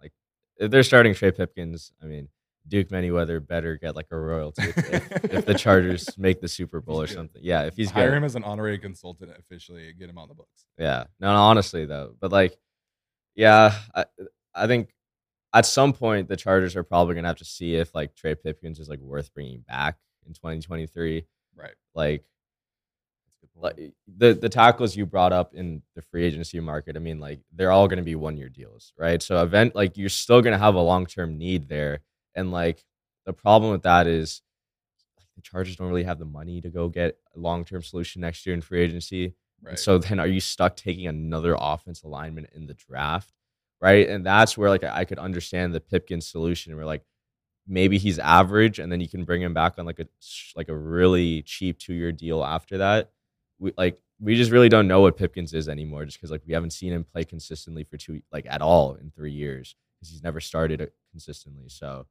like 0.00 0.12
if 0.56 0.70
they're 0.70 0.82
starting 0.82 1.14
Trey 1.14 1.30
Pipkins. 1.32 1.92
I 2.02 2.06
mean, 2.06 2.28
Duke 2.68 2.88
Manyweather 2.88 3.46
better 3.46 3.76
get 3.76 3.94
like 3.94 4.06
a 4.10 4.18
royalty 4.18 4.62
if, 4.64 5.24
if, 5.24 5.46
the 5.46 5.54
Chargers 5.58 6.16
make 6.18 6.40
the 6.40 6.48
Super 6.48 6.80
Bowl 6.80 7.00
or 7.00 7.06
something. 7.06 7.40
Yeah, 7.44 7.62
if 7.62 7.76
he's 7.76 7.90
hire 7.90 8.10
good. 8.10 8.18
him 8.18 8.24
as 8.24 8.34
an 8.34 8.44
honorary 8.44 8.78
consultant 8.78 9.30
officially, 9.38 9.92
get 9.98 10.08
him 10.10 10.18
on 10.18 10.28
the 10.28 10.34
books. 10.34 10.64
Yeah. 10.78 11.04
No, 11.20 11.32
no, 11.32 11.38
honestly 11.38 11.84
though, 11.84 12.14
but 12.20 12.32
like, 12.32 12.56
yeah, 13.34 13.74
I, 13.94 14.04
I 14.54 14.66
think 14.66 14.90
at 15.52 15.66
some 15.66 15.92
point 15.92 16.28
the 16.28 16.36
Chargers 16.36 16.76
are 16.76 16.82
probably 16.82 17.14
gonna 17.14 17.28
have 17.28 17.38
to 17.38 17.44
see 17.44 17.76
if 17.76 17.94
like 17.94 18.14
Trey 18.14 18.34
Pipkins 18.34 18.78
is 18.78 18.88
like 18.88 19.00
worth 19.00 19.32
bringing 19.32 19.60
back 19.60 19.96
in 20.26 20.34
2023. 20.34 21.24
Right. 21.54 21.70
Like, 21.94 22.24
That's 23.24 23.36
a 23.36 23.46
good 23.46 23.52
point. 23.54 23.78
like 23.78 23.92
the 24.18 24.34
the 24.34 24.48
tackles 24.48 24.96
you 24.96 25.06
brought 25.06 25.32
up 25.32 25.54
in 25.54 25.82
the 25.94 26.02
free 26.02 26.24
agency 26.24 26.60
market. 26.60 26.96
I 26.96 26.98
mean, 26.98 27.20
like 27.20 27.40
they're 27.54 27.72
all 27.72 27.88
gonna 27.88 28.02
be 28.02 28.16
one 28.16 28.36
year 28.36 28.48
deals, 28.48 28.92
right? 28.98 29.22
So 29.22 29.42
event 29.42 29.74
like 29.74 29.96
you're 29.96 30.08
still 30.08 30.42
gonna 30.42 30.58
have 30.58 30.74
a 30.74 30.80
long 30.80 31.06
term 31.06 31.38
need 31.38 31.68
there, 31.68 32.00
and 32.36 32.52
like 32.52 32.84
the 33.24 33.32
problem 33.32 33.72
with 33.72 33.82
that 33.82 34.06
is 34.06 34.42
like, 35.18 35.26
the 35.34 35.42
Chargers 35.42 35.76
don't 35.76 35.88
really 35.88 36.04
have 36.04 36.20
the 36.20 36.24
money 36.24 36.60
to 36.60 36.70
go 36.70 36.88
get 36.88 37.18
a 37.34 37.38
long 37.38 37.64
term 37.64 37.82
solution 37.82 38.20
next 38.20 38.46
year 38.46 38.54
in 38.54 38.60
free 38.60 38.82
agency. 38.82 39.34
Right. 39.62 39.70
And 39.70 39.78
so 39.78 39.98
then 39.98 40.20
are 40.20 40.26
you 40.26 40.40
stuck 40.40 40.76
taking 40.76 41.06
another 41.06 41.56
offense 41.58 42.02
alignment 42.02 42.50
in 42.54 42.66
the 42.66 42.74
draft? 42.74 43.32
Right. 43.80 44.08
And 44.08 44.24
that's 44.24 44.56
where 44.56 44.70
like 44.70 44.84
I 44.84 45.04
could 45.04 45.18
understand 45.18 45.74
the 45.74 45.80
Pipkin 45.80 46.20
solution 46.20 46.76
where 46.76 46.86
like 46.86 47.02
maybe 47.66 47.98
he's 47.98 48.18
average 48.18 48.78
and 48.78 48.90
then 48.92 49.00
you 49.00 49.08
can 49.08 49.24
bring 49.24 49.42
him 49.42 49.52
back 49.52 49.74
on 49.78 49.86
like 49.86 49.98
a 49.98 50.06
like 50.54 50.68
a 50.68 50.76
really 50.76 51.42
cheap 51.42 51.78
two 51.78 51.94
year 51.94 52.12
deal 52.12 52.44
after 52.44 52.78
that. 52.78 53.10
We 53.58 53.72
like 53.76 53.98
we 54.20 54.36
just 54.36 54.50
really 54.50 54.68
don't 54.68 54.88
know 54.88 55.00
what 55.00 55.16
Pipkins 55.16 55.52
is 55.52 55.68
anymore 55.68 56.04
just 56.04 56.18
because 56.18 56.30
like 56.30 56.42
we 56.46 56.54
haven't 56.54 56.72
seen 56.72 56.92
him 56.92 57.04
play 57.04 57.24
consistently 57.24 57.84
for 57.84 57.96
two 57.96 58.22
like 58.32 58.46
at 58.48 58.62
all 58.62 58.94
in 58.94 59.10
three 59.10 59.32
years 59.32 59.74
because 59.98 60.10
he's 60.10 60.22
never 60.22 60.40
started 60.40 60.80
uh, 60.80 60.86
consistently. 61.10 61.68
So 61.68 62.06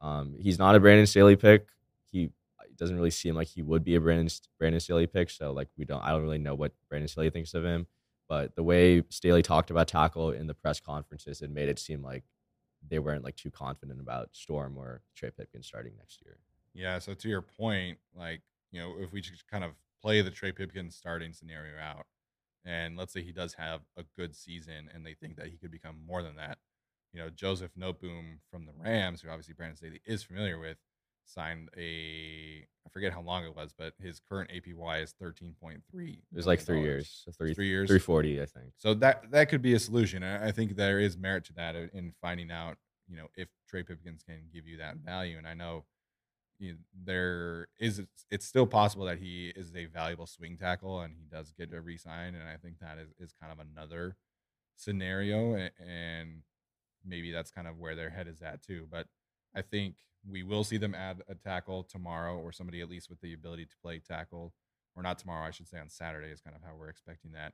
um 0.00 0.36
he's 0.38 0.58
not 0.58 0.74
a 0.74 0.80
Brandon 0.80 1.06
Staley 1.06 1.36
pick. 1.36 1.66
He 2.10 2.30
doesn't 2.76 2.96
really 2.96 3.10
seem 3.10 3.34
like 3.34 3.48
he 3.48 3.62
would 3.62 3.84
be 3.84 3.96
a 3.96 4.00
Brandon 4.00 4.28
Brandon 4.58 4.80
Staley 4.80 5.06
pick. 5.06 5.30
So 5.30 5.52
like 5.52 5.68
we 5.76 5.84
don't 5.84 6.02
I 6.02 6.10
don't 6.10 6.22
really 6.22 6.38
know 6.38 6.54
what 6.54 6.72
Brandon 6.88 7.08
Staley 7.08 7.30
thinks 7.30 7.54
of 7.54 7.64
him. 7.64 7.86
But 8.28 8.54
the 8.54 8.62
way 8.62 9.02
Staley 9.08 9.42
talked 9.42 9.70
about 9.70 9.88
tackle 9.88 10.32
in 10.32 10.46
the 10.46 10.54
press 10.54 10.80
conferences, 10.80 11.40
it 11.40 11.50
made 11.50 11.68
it 11.68 11.78
seem 11.78 12.02
like 12.02 12.24
they 12.86 12.98
weren't 12.98 13.24
like 13.24 13.36
too 13.36 13.50
confident 13.50 14.00
about 14.00 14.28
Storm 14.32 14.76
or 14.76 15.02
Trey 15.16 15.30
Pipkins 15.30 15.66
starting 15.66 15.94
next 15.98 16.20
year. 16.24 16.36
Yeah. 16.74 16.98
So 16.98 17.14
to 17.14 17.28
your 17.28 17.42
point, 17.42 17.98
like 18.14 18.42
you 18.70 18.80
know, 18.80 18.94
if 18.98 19.12
we 19.12 19.20
just 19.20 19.46
kind 19.48 19.64
of 19.64 19.72
play 20.00 20.22
the 20.22 20.30
Trey 20.30 20.52
Pipkins 20.52 20.94
starting 20.94 21.32
scenario 21.32 21.78
out, 21.80 22.06
and 22.64 22.96
let's 22.96 23.12
say 23.12 23.22
he 23.22 23.32
does 23.32 23.54
have 23.54 23.80
a 23.96 24.04
good 24.16 24.36
season, 24.36 24.90
and 24.94 25.04
they 25.04 25.14
think 25.14 25.36
that 25.36 25.46
he 25.46 25.56
could 25.56 25.70
become 25.70 25.96
more 26.06 26.22
than 26.22 26.36
that, 26.36 26.58
you 27.12 27.20
know, 27.20 27.30
Joseph 27.30 27.70
Noteboom 27.78 28.38
from 28.50 28.66
the 28.66 28.72
Rams, 28.76 29.22
who 29.22 29.28
obviously 29.30 29.54
Brandon 29.54 29.76
Staley 29.76 30.00
is 30.04 30.22
familiar 30.22 30.58
with, 30.58 30.76
signed 31.24 31.68
a 31.76 32.66
I 32.86 32.90
forget 32.90 33.12
how 33.12 33.20
long 33.20 33.44
it 33.44 33.54
was, 33.54 33.72
but 33.76 33.92
his 34.00 34.18
current 34.18 34.50
APY 34.50 35.02
is 35.02 35.12
thirteen 35.20 35.54
point 35.60 35.82
three. 35.90 36.22
It 36.32 36.36
was 36.36 36.46
like 36.46 36.60
three 36.60 36.80
years, 36.82 37.22
so 37.24 37.32
three, 37.32 37.52
Three 37.54 37.68
years. 37.68 37.88
three 37.90 37.98
forty, 37.98 38.40
I 38.40 38.46
think. 38.46 38.72
So 38.78 38.94
that 38.94 39.30
that 39.30 39.48
could 39.50 39.60
be 39.62 39.74
a 39.74 39.78
solution. 39.78 40.22
and 40.22 40.42
I 40.44 40.52
think 40.52 40.74
there 40.76 40.98
is 41.00 41.16
merit 41.18 41.44
to 41.46 41.52
that 41.54 41.76
in- 41.76 41.90
in 41.92 42.12
finding 42.22 42.50
out, 42.50 42.78
you 43.06 43.16
know, 43.16 43.28
if 43.36 43.48
Trey 43.68 43.82
Pipkins 43.82 44.22
can 44.22 44.48
give 44.52 44.66
you 44.66 44.78
that 44.78 44.96
value. 44.98 45.36
And 45.36 45.46
I 45.46 45.52
know 45.54 45.84
you 46.58 46.72
know, 46.72 46.78
there 47.04 47.68
is 47.78 48.02
it's 48.30 48.46
still 48.46 48.66
possible 48.66 49.04
that 49.04 49.18
he 49.18 49.50
is 49.54 49.76
a 49.76 49.84
valuable 49.84 50.26
swing 50.26 50.56
tackle 50.56 51.00
and 51.02 51.14
he 51.14 51.24
does 51.26 51.52
get 51.52 51.72
a 51.74 51.80
re-sign. 51.80 52.34
And 52.34 52.48
I 52.48 52.56
think 52.56 52.78
that 52.80 52.96
is, 52.98 53.10
is 53.20 53.32
kind 53.40 53.52
of 53.52 53.58
another 53.60 54.16
scenario. 54.76 55.54
And 55.78 56.42
maybe 57.08 57.32
that's 57.32 57.50
kind 57.50 57.66
of 57.66 57.78
where 57.78 57.94
their 57.94 58.10
head 58.10 58.28
is 58.28 58.42
at 58.42 58.62
too. 58.62 58.86
But 58.90 59.06
I 59.54 59.62
think 59.62 59.96
we 60.28 60.42
will 60.42 60.64
see 60.64 60.76
them 60.76 60.94
add 60.94 61.22
a 61.28 61.34
tackle 61.34 61.82
tomorrow 61.84 62.36
or 62.36 62.52
somebody 62.52 62.80
at 62.80 62.90
least 62.90 63.08
with 63.08 63.20
the 63.20 63.32
ability 63.32 63.66
to 63.66 63.76
play 63.82 63.98
tackle. 63.98 64.52
Or 64.96 65.02
not 65.02 65.18
tomorrow, 65.18 65.46
I 65.46 65.50
should 65.50 65.68
say 65.68 65.78
on 65.78 65.88
Saturday 65.88 66.28
is 66.28 66.40
kind 66.40 66.56
of 66.56 66.62
how 66.62 66.74
we're 66.76 66.88
expecting 66.88 67.32
that. 67.32 67.52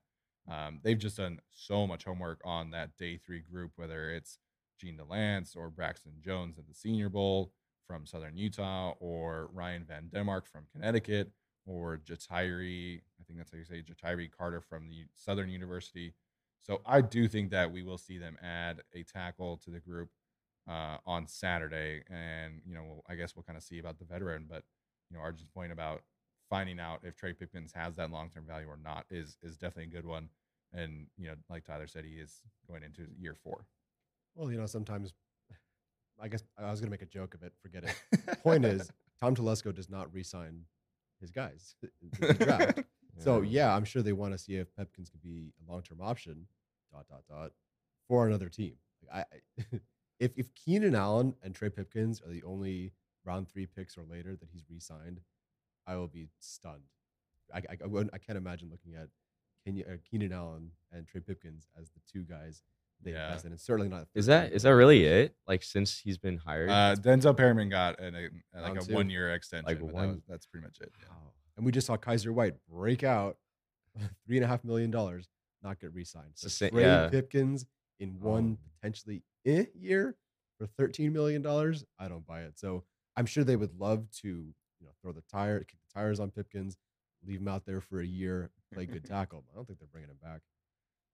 Um, 0.50 0.80
they've 0.82 0.98
just 0.98 1.18
done 1.18 1.40
so 1.50 1.86
much 1.86 2.04
homework 2.04 2.40
on 2.44 2.70
that 2.70 2.96
day 2.96 3.18
three 3.18 3.40
group, 3.40 3.72
whether 3.76 4.10
it's 4.10 4.38
Jean 4.80 4.98
Delance 4.98 5.56
or 5.56 5.70
Braxton 5.70 6.14
Jones 6.24 6.58
at 6.58 6.66
the 6.66 6.74
Senior 6.74 7.08
Bowl 7.08 7.52
from 7.86 8.06
Southern 8.06 8.36
Utah, 8.36 8.94
or 8.98 9.50
Ryan 9.52 9.84
Van 9.84 10.08
Demark 10.12 10.46
from 10.46 10.66
Connecticut, 10.72 11.30
or 11.66 11.98
Jatiri, 11.98 13.00
I 13.20 13.24
think 13.24 13.38
that's 13.38 13.50
how 13.52 13.58
you 13.58 13.64
say 13.64 13.82
Jatiri 13.82 14.30
Carter 14.30 14.60
from 14.60 14.88
the 14.88 15.04
Southern 15.14 15.50
University. 15.50 16.14
So 16.64 16.80
I 16.86 17.02
do 17.02 17.28
think 17.28 17.50
that 17.50 17.70
we 17.70 17.82
will 17.82 17.98
see 17.98 18.18
them 18.18 18.36
add 18.42 18.82
a 18.94 19.02
tackle 19.02 19.58
to 19.64 19.70
the 19.70 19.80
group 19.80 20.08
uh, 20.68 20.96
on 21.06 21.26
Saturday, 21.26 22.02
and 22.10 22.62
you 22.66 22.74
know, 22.74 22.82
we'll, 22.82 23.04
I 23.08 23.14
guess 23.16 23.36
we'll 23.36 23.42
kind 23.42 23.58
of 23.58 23.62
see 23.62 23.78
about 23.78 23.98
the 23.98 24.06
veteran, 24.06 24.46
but 24.48 24.64
you 25.10 25.16
know, 25.16 25.22
Arjun's 25.22 25.48
point 25.48 25.72
about 25.72 26.02
finding 26.48 26.80
out 26.80 27.00
if 27.02 27.16
Trey 27.16 27.34
Pipkins 27.34 27.72
has 27.74 27.94
that 27.96 28.10
long 28.10 28.30
term 28.30 28.44
value 28.46 28.66
or 28.66 28.78
not 28.82 29.04
is 29.10 29.36
is 29.42 29.56
definitely 29.56 29.84
a 29.84 29.94
good 29.94 30.06
one. 30.06 30.30
And 30.72 31.06
you 31.18 31.28
know, 31.28 31.34
like 31.50 31.64
Tyler 31.64 31.86
said, 31.86 32.04
he 32.04 32.14
is 32.14 32.40
going 32.66 32.82
into 32.82 33.02
year 33.18 33.36
four. 33.42 33.66
Well, 34.34 34.50
you 34.50 34.58
know, 34.58 34.66
sometimes 34.66 35.12
I 36.20 36.28
guess 36.28 36.42
I 36.58 36.70
was 36.70 36.80
going 36.80 36.88
to 36.88 36.90
make 36.90 37.02
a 37.02 37.06
joke 37.06 37.34
of 37.34 37.42
it. 37.42 37.52
Forget 37.60 37.84
it. 37.84 38.42
Point 38.42 38.64
is, 38.64 38.90
Tom 39.20 39.36
Telesco 39.36 39.74
does 39.74 39.90
not 39.90 40.12
re-sign 40.12 40.62
his 41.20 41.30
guys 41.30 41.76
in 41.82 42.36
the. 43.16 43.22
So 43.22 43.40
yeah, 43.42 43.74
I'm 43.74 43.84
sure 43.84 44.02
they 44.02 44.12
want 44.12 44.32
to 44.32 44.38
see 44.38 44.56
if 44.56 44.74
Pipkins 44.76 45.10
could 45.10 45.22
be 45.22 45.52
a 45.66 45.70
long-term 45.70 45.98
option. 46.00 46.46
Dot 46.92 47.06
dot 47.08 47.22
dot 47.28 47.52
for 48.08 48.26
another 48.26 48.48
team. 48.48 48.74
Like, 49.12 49.26
I, 49.32 49.36
I 49.74 49.80
if 50.20 50.32
if 50.36 50.54
Keenan 50.54 50.94
Allen 50.94 51.34
and 51.42 51.54
Trey 51.54 51.70
Pipkins 51.70 52.22
are 52.22 52.30
the 52.30 52.42
only 52.44 52.92
round 53.24 53.48
three 53.48 53.66
picks 53.66 53.96
or 53.96 54.04
later 54.08 54.36
that 54.36 54.48
he's 54.52 54.62
re-signed, 54.70 55.20
I 55.86 55.96
will 55.96 56.06
be 56.08 56.28
stunned. 56.40 56.82
I 57.52 57.58
I, 57.58 57.76
I, 57.82 57.86
wouldn't- 57.86 58.14
I 58.14 58.18
can't 58.18 58.38
imagine 58.38 58.68
looking 58.70 58.94
at 58.94 59.08
Kenya, 59.64 59.84
uh, 59.86 59.96
Keenan 60.08 60.32
Allen 60.32 60.70
and 60.92 61.06
Trey 61.08 61.20
Pipkins 61.20 61.68
as 61.80 61.88
the 61.90 62.00
two 62.12 62.22
guys 62.22 62.62
they 63.02 63.10
Yeah. 63.12 63.26
invest 63.28 63.44
in. 63.46 63.52
It's 63.52 63.64
certainly 63.64 63.88
not. 63.88 64.06
Is 64.14 64.26
third 64.26 64.32
that 64.32 64.40
round 64.42 64.52
is 64.54 64.62
that 64.62 64.70
pick. 64.70 64.76
really 64.76 65.04
it? 65.04 65.34
Like 65.48 65.62
since 65.64 65.98
he's 65.98 66.16
been 66.18 66.36
hired? 66.36 66.70
Uh, 66.70 66.94
Denzel 66.96 67.36
Perryman 67.36 67.68
got 67.70 67.98
an, 67.98 68.14
a, 68.14 68.60
like 68.60 68.74
Round 68.74 68.78
a 68.78 68.84
two. 68.86 68.94
one 68.94 69.10
year 69.10 69.34
extension. 69.34 69.66
Like 69.66 69.80
but 69.80 69.88
that 69.88 69.94
one- 69.94 70.08
was- 70.10 70.22
that's 70.28 70.46
pretty 70.46 70.64
much 70.64 70.78
it. 70.80 70.92
yeah. 71.00 71.06
Wow. 71.10 71.32
And 71.56 71.64
we 71.64 71.72
just 71.72 71.86
saw 71.86 71.96
Kyzir 71.96 72.32
White 72.32 72.54
break 72.68 73.02
out 73.04 73.36
three 74.26 74.36
and 74.36 74.44
a 74.44 74.48
half 74.48 74.64
million 74.64 74.90
dollars, 74.90 75.28
not 75.62 75.78
get 75.80 75.92
re-signed. 75.94 76.32
So 76.34 76.48
sa- 76.48 76.68
trade 76.68 76.82
yeah. 76.82 77.08
Pipkins 77.08 77.66
in 78.00 78.18
one 78.20 78.58
Oh. 78.60 78.70
potentially 78.80 79.22
eh 79.46 79.66
year 79.74 80.16
for 80.58 80.66
thirteen 80.66 81.12
million 81.12 81.42
dollars. 81.42 81.84
I 81.98 82.08
don't 82.08 82.26
buy 82.26 82.42
it. 82.42 82.58
So 82.58 82.84
I'm 83.16 83.26
sure 83.26 83.44
they 83.44 83.56
would 83.56 83.78
love 83.78 84.10
to, 84.22 84.28
you 84.28 84.86
know, 84.86 84.92
throw 85.00 85.12
the 85.12 85.22
tire, 85.30 85.60
kick 85.60 85.78
the 85.88 86.00
tires 86.00 86.18
on 86.20 86.30
Pipkins, 86.32 86.76
leave 87.26 87.40
him 87.40 87.48
out 87.48 87.64
there 87.64 87.80
for 87.80 88.00
a 88.00 88.06
year, 88.06 88.50
play 88.72 88.86
good 88.86 89.04
tackle. 89.06 89.44
I 89.52 89.54
don't 89.56 89.66
think 89.66 89.78
they're 89.78 89.88
bringing 89.92 90.10
him 90.10 90.18
back. 90.22 90.40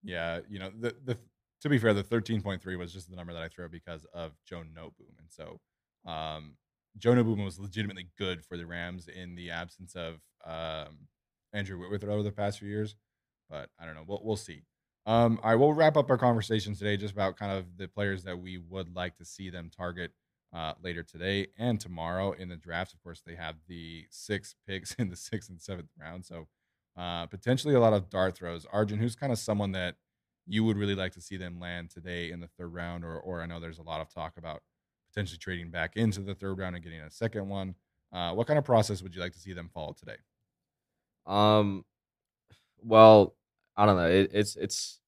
Yeah, 0.03 0.41
you 0.49 0.59
know, 0.59 0.71
the 0.79 0.95
the 1.05 1.19
to 1.61 1.69
be 1.69 1.77
fair, 1.79 1.93
the 1.93 2.03
thirteen 2.03 2.41
point 2.41 2.63
three 2.63 2.77
was 2.77 2.91
just 2.95 3.11
the 3.11 3.17
number 3.17 3.35
that 3.35 3.43
I 3.43 3.49
threw 3.49 3.69
because 3.69 4.07
of 4.15 4.33
Joe 4.47 4.63
Noteboom, 4.75 5.19
and 5.19 5.29
so 5.29 5.61
um, 6.11 6.55
Joe 6.99 7.13
Noteboom 7.13 7.45
was 7.45 7.59
legitimately 7.59 8.09
good 8.19 8.45
for 8.45 8.57
the 8.57 8.67
Rams 8.67 9.09
in 9.09 9.35
the 9.35 9.51
absence 9.51 9.95
of 9.95 10.21
um, 10.45 11.09
Andrew 11.53 11.79
Whitworth 11.79 12.05
over 12.05 12.23
the 12.23 12.33
past 12.33 12.59
few 12.59 12.69
years. 12.69 12.95
But 13.49 13.69
I 13.81 13.87
don't 13.87 13.95
know. 13.95 14.05
We'll 14.07 14.21
we'll 14.23 14.37
see. 14.37 14.63
Um, 15.07 15.41
all 15.43 15.51
right, 15.51 15.57
we'll 15.59 15.73
wrap 15.73 15.97
up 15.97 16.11
our 16.11 16.19
conversation 16.19 16.75
today 16.75 16.97
just 16.97 17.13
about 17.15 17.37
kind 17.37 17.53
of 17.53 17.77
the 17.77 17.89
players 17.89 18.23
that 18.25 18.39
we 18.39 18.59
would 18.59 18.95
like 18.95 19.17
to 19.17 19.25
see 19.25 19.51
them 19.51 19.71
target 19.75 20.13
uh, 20.53 20.75
later 20.83 21.03
today 21.03 21.49
and 21.59 21.81
tomorrow 21.81 22.33
in 22.33 22.49
the 22.49 22.57
draft. 22.57 22.93
Of 22.93 23.03
course, 23.03 23.23
they 23.25 23.35
have 23.35 23.57
the 23.67 24.07
six 24.11 24.55
picks 24.69 24.95
in 24.99 25.09
the 25.09 25.17
sixth 25.17 25.49
and 25.51 25.61
seventh 25.61 25.91
round, 25.99 26.27
so 26.27 26.49
uh, 26.97 27.27
potentially 27.27 27.75
a 27.75 27.81
lot 27.81 27.93
of 27.93 28.11
dart 28.11 28.37
throws. 28.37 28.67
Arjun, 28.73 28.99
who's 28.99 29.17
kind 29.17 29.33
of 29.33 29.39
someone 29.39 29.73
that 29.73 29.97
you 30.47 30.65
would 30.65 30.77
really 30.77 30.95
like 30.95 31.13
to 31.13 31.21
see 31.21 31.37
them 31.37 31.61
land 31.61 31.91
today 31.91 32.31
in 32.31 32.41
the 32.41 32.49
third 32.49 32.73
round, 32.75 33.05
or 33.05 33.19
or 33.19 33.41
I 33.41 33.47
know 33.47 33.61
there's 33.61 33.79
a 33.79 33.83
lot 33.83 34.01
of 34.01 34.13
talk 34.13 34.37
about 34.37 34.63
potentially 35.13 35.39
trading 35.39 35.71
back 35.71 35.97
into 35.97 36.21
the 36.21 36.35
third 36.35 36.59
round 36.59 36.75
and 36.75 36.85
getting 36.85 37.01
a 37.01 37.11
second 37.11 37.49
one. 37.49 37.75
Uh, 38.13 38.33
what 38.33 38.47
kind 38.47 38.59
of 38.59 38.65
process 38.65 39.03
would 39.03 39.15
you 39.15 39.21
like 39.21 39.33
to 39.33 39.39
see 39.39 39.53
them 39.53 39.71
follow 39.73 39.95
today? 39.99 40.17
Um, 41.27 41.85
well, 42.83 43.35
I 43.77 43.87
don't 43.87 43.97
know. 43.97 44.09
It, 44.09 44.31
it's 44.33 44.57
it's 44.57 45.01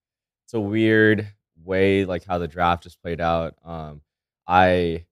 it's 0.45 0.55
a 0.55 0.61
weird 0.61 1.27
way 1.65 2.05
like 2.05 2.25
how 2.25 2.39
the 2.39 2.49
draft 2.49 2.85
just 2.85 3.01
played 3.03 3.21
out. 3.21 3.55
Um, 3.65 4.03
I, 4.47 5.07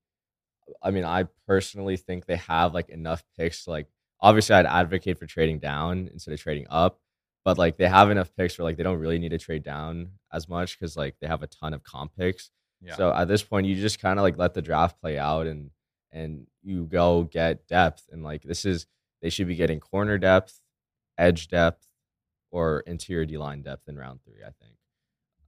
I 0.82 0.90
mean, 0.90 1.04
I 1.04 1.24
personally 1.46 1.96
think 1.96 2.26
they 2.26 2.36
have 2.36 2.74
like 2.74 2.88
enough 2.88 3.24
picks. 3.36 3.66
Like, 3.66 3.88
obviously, 4.20 4.54
I'd 4.56 4.66
advocate 4.66 5.18
for 5.18 5.26
trading 5.26 5.58
down 5.58 6.08
instead 6.12 6.34
of 6.34 6.40
trading 6.40 6.66
up, 6.70 7.00
but 7.44 7.58
like 7.58 7.76
they 7.76 7.88
have 7.88 8.10
enough 8.10 8.34
picks 8.36 8.58
where 8.58 8.64
like 8.64 8.76
they 8.76 8.82
don't 8.82 8.98
really 8.98 9.18
need 9.18 9.30
to 9.30 9.38
trade 9.38 9.62
down 9.62 10.10
as 10.32 10.48
much 10.48 10.78
because 10.78 10.96
like 10.96 11.16
they 11.20 11.26
have 11.26 11.42
a 11.42 11.48
ton 11.48 11.74
of 11.74 11.82
comp 11.82 12.12
picks. 12.16 12.50
Yeah. 12.82 12.96
So 12.96 13.12
at 13.12 13.28
this 13.28 13.42
point, 13.42 13.66
you 13.66 13.76
just 13.76 14.00
kind 14.00 14.18
of 14.18 14.22
like 14.22 14.38
let 14.38 14.54
the 14.54 14.62
draft 14.62 15.00
play 15.00 15.18
out 15.18 15.46
and 15.46 15.70
and 16.12 16.46
you 16.62 16.84
go 16.84 17.24
get 17.24 17.66
depth 17.68 18.08
and 18.10 18.22
like 18.24 18.42
this 18.42 18.64
is 18.64 18.86
they 19.22 19.30
should 19.30 19.48
be 19.48 19.54
getting 19.56 19.80
corner 19.80 20.18
depth, 20.18 20.60
edge 21.18 21.48
depth, 21.48 21.86
or 22.50 22.80
interior 22.86 23.26
D 23.26 23.36
line 23.36 23.62
depth 23.62 23.88
in 23.88 23.96
round 23.96 24.20
three. 24.24 24.42
I 24.42 24.50
think. 24.62 24.76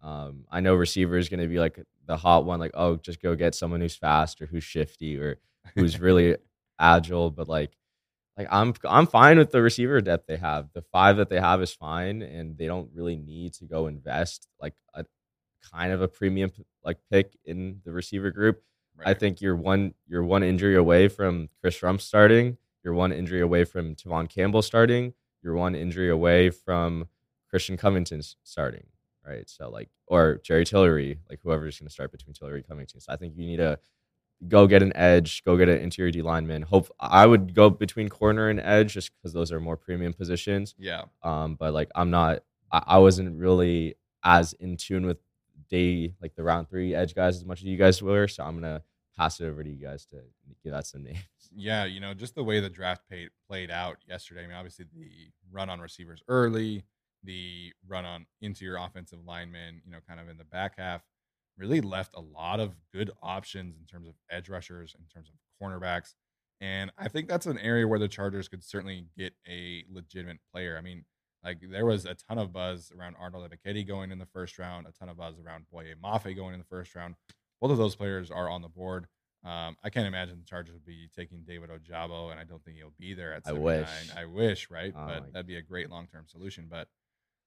Um, 0.02 0.44
I 0.50 0.60
know 0.60 0.74
receiver 0.74 1.16
is 1.16 1.28
going 1.28 1.40
to 1.40 1.46
be 1.46 1.60
like 1.60 1.78
the 2.06 2.16
hot 2.16 2.44
one, 2.44 2.60
like 2.60 2.72
oh, 2.74 2.96
just 2.96 3.22
go 3.22 3.34
get 3.34 3.54
someone 3.54 3.80
who's 3.80 3.96
fast 3.96 4.42
or 4.42 4.46
who's 4.46 4.64
shifty 4.64 5.18
or 5.18 5.38
who's 5.74 6.00
really 6.00 6.36
agile, 6.78 7.30
but 7.30 7.48
like 7.48 7.76
like 8.36 8.48
I'm 8.50 8.74
I'm 8.84 9.06
fine 9.06 9.38
with 9.38 9.50
the 9.50 9.62
receiver 9.62 10.00
depth 10.00 10.26
they 10.26 10.36
have. 10.36 10.68
The 10.74 10.82
five 10.82 11.18
that 11.18 11.28
they 11.28 11.40
have 11.40 11.62
is 11.62 11.72
fine, 11.72 12.22
and 12.22 12.56
they 12.56 12.66
don't 12.66 12.90
really 12.94 13.16
need 13.16 13.54
to 13.54 13.64
go 13.64 13.86
invest 13.86 14.48
like 14.60 14.74
a 14.94 15.04
kind 15.72 15.92
of 15.92 16.02
a 16.02 16.08
premium 16.08 16.50
like 16.84 16.98
pick 17.10 17.36
in 17.44 17.80
the 17.84 17.92
receiver 17.92 18.30
group. 18.30 18.62
Right. 18.96 19.08
I 19.08 19.14
think 19.14 19.40
you're 19.40 19.56
one 19.56 19.94
you're 20.06 20.24
one 20.24 20.42
injury 20.42 20.76
away 20.76 21.08
from 21.08 21.48
Chris 21.60 21.78
Rumph 21.80 22.00
starting. 22.00 22.58
You're 22.84 22.94
one 22.94 23.12
injury 23.12 23.40
away 23.40 23.64
from 23.64 23.94
Tevaughn 23.94 24.28
Campbell 24.28 24.62
starting. 24.62 25.14
You're 25.42 25.54
one 25.54 25.74
injury 25.74 26.10
away 26.10 26.50
from 26.50 27.08
Christian 27.48 27.76
Covington 27.76 28.22
starting. 28.42 28.86
Right. 29.26 29.48
So 29.48 29.70
like 29.70 29.88
or 30.06 30.40
Jerry 30.42 30.64
Tillery, 30.64 31.18
like 31.30 31.40
whoever's 31.42 31.78
going 31.78 31.86
to 31.86 31.92
start 31.92 32.12
between 32.12 32.34
Tillery 32.34 32.62
Covington. 32.62 33.00
So 33.00 33.12
I 33.12 33.16
think 33.16 33.34
you 33.36 33.46
need 33.46 33.58
to 33.58 33.78
go 34.48 34.66
get 34.66 34.82
an 34.82 34.94
edge, 34.96 35.44
go 35.44 35.56
get 35.56 35.68
an 35.68 35.78
interior 35.78 36.10
D 36.10 36.22
lineman. 36.22 36.62
Hope 36.62 36.90
I 36.98 37.26
would 37.26 37.54
go 37.54 37.70
between 37.70 38.08
corner 38.08 38.48
and 38.48 38.60
edge 38.60 38.94
just 38.94 39.12
because 39.14 39.32
those 39.32 39.52
are 39.52 39.60
more 39.60 39.76
premium 39.76 40.12
positions. 40.12 40.74
Yeah. 40.78 41.04
Um, 41.22 41.54
but 41.54 41.72
like 41.72 41.90
I'm 41.94 42.10
not, 42.10 42.42
I, 42.70 42.82
I 42.86 42.98
wasn't 42.98 43.38
really 43.38 43.94
as 44.24 44.52
in 44.54 44.76
tune 44.76 45.06
with 45.06 45.18
day 45.72 46.14
like 46.22 46.34
the 46.36 46.42
round 46.44 46.68
three 46.68 46.94
edge 46.94 47.14
guys 47.14 47.36
as 47.36 47.44
much 47.44 47.60
as 47.60 47.64
you 47.64 47.76
guys 47.76 48.00
were. 48.02 48.28
So 48.28 48.44
I'm 48.44 48.54
gonna 48.54 48.82
pass 49.16 49.40
it 49.40 49.46
over 49.46 49.64
to 49.64 49.70
you 49.70 49.84
guys 49.84 50.06
to 50.06 50.18
give 50.62 50.72
out 50.72 50.86
some 50.86 51.02
names. 51.04 51.18
Yeah, 51.54 51.84
you 51.84 51.98
know, 51.98 52.14
just 52.14 52.34
the 52.34 52.44
way 52.44 52.60
the 52.60 52.70
draft 52.70 53.02
paid, 53.10 53.30
played 53.48 53.70
out 53.70 53.96
yesterday. 54.08 54.44
I 54.44 54.46
mean, 54.46 54.56
obviously 54.56 54.86
the 54.94 55.30
run 55.50 55.68
on 55.68 55.80
receivers 55.80 56.22
early, 56.28 56.84
the 57.24 57.72
run 57.88 58.04
on 58.04 58.26
into 58.40 58.64
your 58.64 58.76
offensive 58.76 59.18
lineman, 59.26 59.82
you 59.84 59.90
know, 59.90 59.98
kind 60.06 60.20
of 60.20 60.28
in 60.28 60.38
the 60.38 60.44
back 60.44 60.74
half 60.78 61.02
really 61.58 61.80
left 61.80 62.14
a 62.14 62.20
lot 62.20 62.60
of 62.60 62.74
good 62.92 63.10
options 63.22 63.76
in 63.76 63.84
terms 63.86 64.08
of 64.08 64.14
edge 64.30 64.48
rushers, 64.48 64.96
in 64.98 65.04
terms 65.06 65.30
of 65.30 65.34
cornerbacks. 65.60 66.14
And 66.60 66.92
I 66.96 67.08
think 67.08 67.28
that's 67.28 67.46
an 67.46 67.58
area 67.58 67.86
where 67.86 67.98
the 67.98 68.08
Chargers 68.08 68.48
could 68.48 68.64
certainly 68.64 69.06
get 69.18 69.34
a 69.48 69.84
legitimate 69.90 70.38
player. 70.52 70.76
I 70.78 70.80
mean, 70.80 71.04
like 71.44 71.58
there 71.70 71.86
was 71.86 72.04
a 72.04 72.14
ton 72.14 72.38
of 72.38 72.52
buzz 72.52 72.92
around 72.96 73.16
Arnold 73.18 73.50
Ebiketie 73.50 73.86
going 73.86 74.12
in 74.12 74.18
the 74.18 74.26
first 74.26 74.58
round, 74.58 74.86
a 74.86 74.92
ton 74.92 75.08
of 75.08 75.16
buzz 75.16 75.36
around 75.44 75.66
Boye 75.72 75.94
Mafe 76.02 76.34
going 76.36 76.54
in 76.54 76.60
the 76.60 76.66
first 76.66 76.94
round. 76.94 77.14
Both 77.60 77.72
of 77.72 77.78
those 77.78 77.96
players 77.96 78.30
are 78.30 78.48
on 78.48 78.62
the 78.62 78.68
board. 78.68 79.06
Um, 79.44 79.76
I 79.82 79.90
can't 79.90 80.06
imagine 80.06 80.38
the 80.38 80.44
Chargers 80.44 80.74
would 80.74 80.86
be 80.86 81.08
taking 81.16 81.42
David 81.44 81.70
Ojabo, 81.70 82.30
and 82.30 82.38
I 82.38 82.44
don't 82.44 82.64
think 82.64 82.76
he'll 82.76 82.94
be 82.98 83.12
there 83.12 83.34
at 83.34 83.44
79. 83.44 83.66
I 83.66 83.80
wish, 83.80 83.88
I 84.16 84.24
wish 84.24 84.70
right? 84.70 84.94
Oh 84.96 85.06
but 85.06 85.32
that'd 85.32 85.46
be 85.46 85.56
a 85.56 85.62
great 85.62 85.90
long 85.90 86.06
term 86.06 86.26
solution. 86.28 86.68
But 86.70 86.86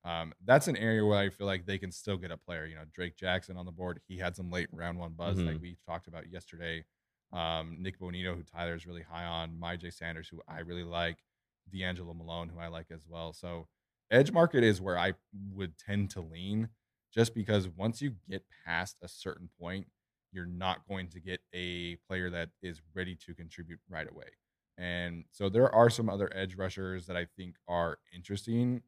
um, 0.03 0.33
that's 0.43 0.67
an 0.67 0.75
area 0.75 1.05
where 1.05 1.17
I 1.17 1.29
feel 1.29 1.47
like 1.47 1.65
they 1.65 1.77
can 1.77 1.91
still 1.91 2.17
get 2.17 2.31
a 2.31 2.37
player. 2.37 2.65
You 2.65 2.75
know, 2.75 2.83
Drake 2.93 3.15
Jackson 3.15 3.55
on 3.55 3.65
the 3.65 3.71
board. 3.71 4.01
He 4.07 4.17
had 4.17 4.35
some 4.35 4.51
late 4.51 4.67
round 4.73 4.99
one 4.99 5.13
buzz 5.13 5.37
mm-hmm. 5.37 5.47
like 5.47 5.61
we 5.61 5.77
talked 5.87 6.07
about 6.07 6.29
yesterday. 6.29 6.83
Um, 7.31 7.77
Nik 7.79 7.99
Bonitto, 7.99 8.35
who 8.35 8.43
Tyler's 8.43 8.85
really 8.85 9.01
high 9.01 9.25
on, 9.25 9.57
Myjai 9.57 9.93
Sanders, 9.93 10.27
who 10.27 10.41
I 10.47 10.59
really 10.59 10.83
like, 10.83 11.17
D'Angelo 11.71 12.13
Malone, 12.13 12.49
who 12.49 12.59
I 12.59 12.67
like 12.67 12.87
as 12.91 13.01
well. 13.07 13.33
So 13.33 13.67
edge 14.11 14.31
market 14.31 14.63
is 14.63 14.81
where 14.81 14.97
I 14.97 15.13
would 15.53 15.77
tend 15.77 16.09
to 16.11 16.21
lean 16.21 16.69
just 17.13 17.33
because 17.33 17.69
once 17.69 18.01
you 18.01 18.15
get 18.29 18.43
past 18.65 18.97
a 19.01 19.07
certain 19.07 19.49
point, 19.59 19.87
you're 20.31 20.45
not 20.45 20.87
going 20.87 21.07
to 21.07 21.19
get 21.19 21.39
a 21.53 21.95
player 22.07 22.29
that 22.29 22.49
is 22.61 22.81
ready 22.93 23.15
to 23.25 23.33
contribute 23.33 23.79
right 23.89 24.09
away. 24.09 24.27
And 24.77 25.23
so 25.31 25.47
there 25.47 25.73
are 25.73 25.89
some 25.89 26.09
other 26.09 26.29
edge 26.35 26.55
rushers 26.55 27.07
that 27.07 27.15
I 27.15 27.27
think 27.37 27.55
are 27.67 27.99
interesting 28.13 28.81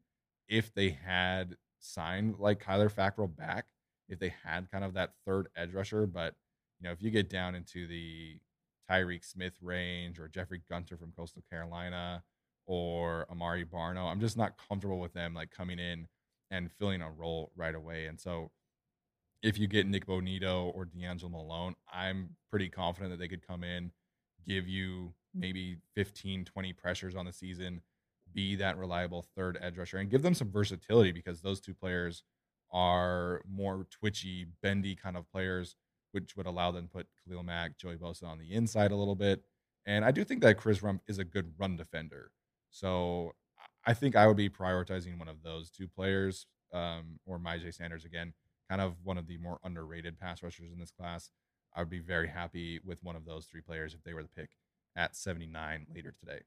if 0.48 0.74
they 0.74 0.90
had 0.90 1.56
signed 1.80 2.36
like 2.38 2.62
Kyler 2.62 2.92
Fackrell 2.92 3.34
back, 3.34 3.66
if 4.08 4.18
they 4.18 4.34
had 4.44 4.70
kind 4.70 4.84
of 4.84 4.94
that 4.94 5.14
third 5.26 5.48
edge 5.56 5.72
rusher. 5.72 6.06
But, 6.06 6.34
you 6.78 6.86
know, 6.86 6.92
if 6.92 7.02
you 7.02 7.10
get 7.10 7.30
down 7.30 7.54
into 7.54 7.86
the 7.86 8.38
Tyreke 8.90 9.24
Smith 9.24 9.54
range 9.62 10.18
or 10.18 10.28
Jeffrey 10.28 10.60
Gunter 10.68 10.98
from 10.98 11.12
Coastal 11.16 11.42
Carolina 11.50 12.22
or 12.68 13.26
Amare 13.30 13.64
Barno, 13.64 14.04
I'm 14.04 14.20
just 14.20 14.36
not 14.36 14.52
comfortable 14.68 15.00
with 15.00 15.14
them 15.14 15.34
like 15.34 15.50
coming 15.50 15.78
in 15.78 16.06
and 16.50 16.70
filling 16.70 17.00
a 17.00 17.10
role 17.10 17.50
right 17.56 17.74
away. 17.74 18.06
And 18.06 18.20
so 18.20 18.50
if 19.42 19.58
you 19.58 19.66
get 19.66 19.86
Nik 19.86 20.06
Bonitto 20.06 20.70
or 20.74 20.84
D'Angelo 20.84 21.32
Malone, 21.32 21.74
I'm 21.92 22.36
pretty 22.50 22.68
confident 22.68 23.10
that 23.10 23.18
they 23.18 23.28
could 23.28 23.46
come 23.46 23.64
in, 23.64 23.90
give 24.46 24.68
you 24.68 25.14
maybe 25.34 25.78
15, 25.96 26.44
20 26.44 26.72
pressures 26.74 27.16
on 27.16 27.24
the 27.24 27.32
season, 27.32 27.80
be 28.34 28.54
that 28.56 28.76
reliable 28.76 29.24
third 29.34 29.58
edge 29.62 29.78
rusher 29.78 29.96
and 29.96 30.10
give 30.10 30.22
them 30.22 30.34
some 30.34 30.50
versatility 30.50 31.10
because 31.10 31.40
those 31.40 31.60
two 31.60 31.72
players 31.74 32.22
are 32.70 33.40
more 33.50 33.86
twitchy, 33.90 34.46
bendy 34.62 34.94
kind 34.94 35.16
of 35.16 35.30
players, 35.32 35.76
which 36.12 36.36
would 36.36 36.46
allow 36.46 36.70
them 36.70 36.84
to 36.84 36.90
put 36.90 37.06
Khalil 37.26 37.42
Mack, 37.44 37.78
Joey 37.78 37.96
Bosa 37.96 38.24
on 38.24 38.38
the 38.38 38.52
inside 38.52 38.92
a 38.92 38.96
little 38.96 39.14
bit. 39.14 39.42
And 39.86 40.04
I 40.04 40.10
do 40.10 40.22
think 40.22 40.42
that 40.42 40.58
Chris 40.58 40.80
Rumph 40.80 41.00
is 41.08 41.18
a 41.18 41.24
good 41.24 41.54
run 41.56 41.78
defender. 41.78 42.30
So 42.70 43.32
I 43.86 43.94
think 43.94 44.16
I 44.16 44.26
would 44.26 44.36
be 44.36 44.48
prioritizing 44.48 45.18
one 45.18 45.28
of 45.28 45.42
those 45.42 45.70
two 45.70 45.88
players, 45.88 46.46
um, 46.72 47.20
or 47.26 47.38
Myjai 47.38 47.74
Sanders 47.74 48.04
again, 48.04 48.34
kind 48.68 48.80
of 48.80 48.96
one 49.04 49.18
of 49.18 49.26
the 49.26 49.38
more 49.38 49.58
underrated 49.64 50.18
pass 50.18 50.42
rushers 50.42 50.72
in 50.72 50.78
this 50.78 50.90
class. 50.90 51.30
I 51.74 51.80
would 51.80 51.90
be 51.90 52.00
very 52.00 52.28
happy 52.28 52.80
with 52.84 53.02
one 53.02 53.16
of 53.16 53.24
those 53.24 53.46
three 53.46 53.60
players 53.60 53.94
if 53.94 54.02
they 54.02 54.14
were 54.14 54.22
the 54.22 54.28
pick 54.28 54.50
at 54.96 55.16
79 55.16 55.86
later 55.94 56.12
today. 56.12 56.40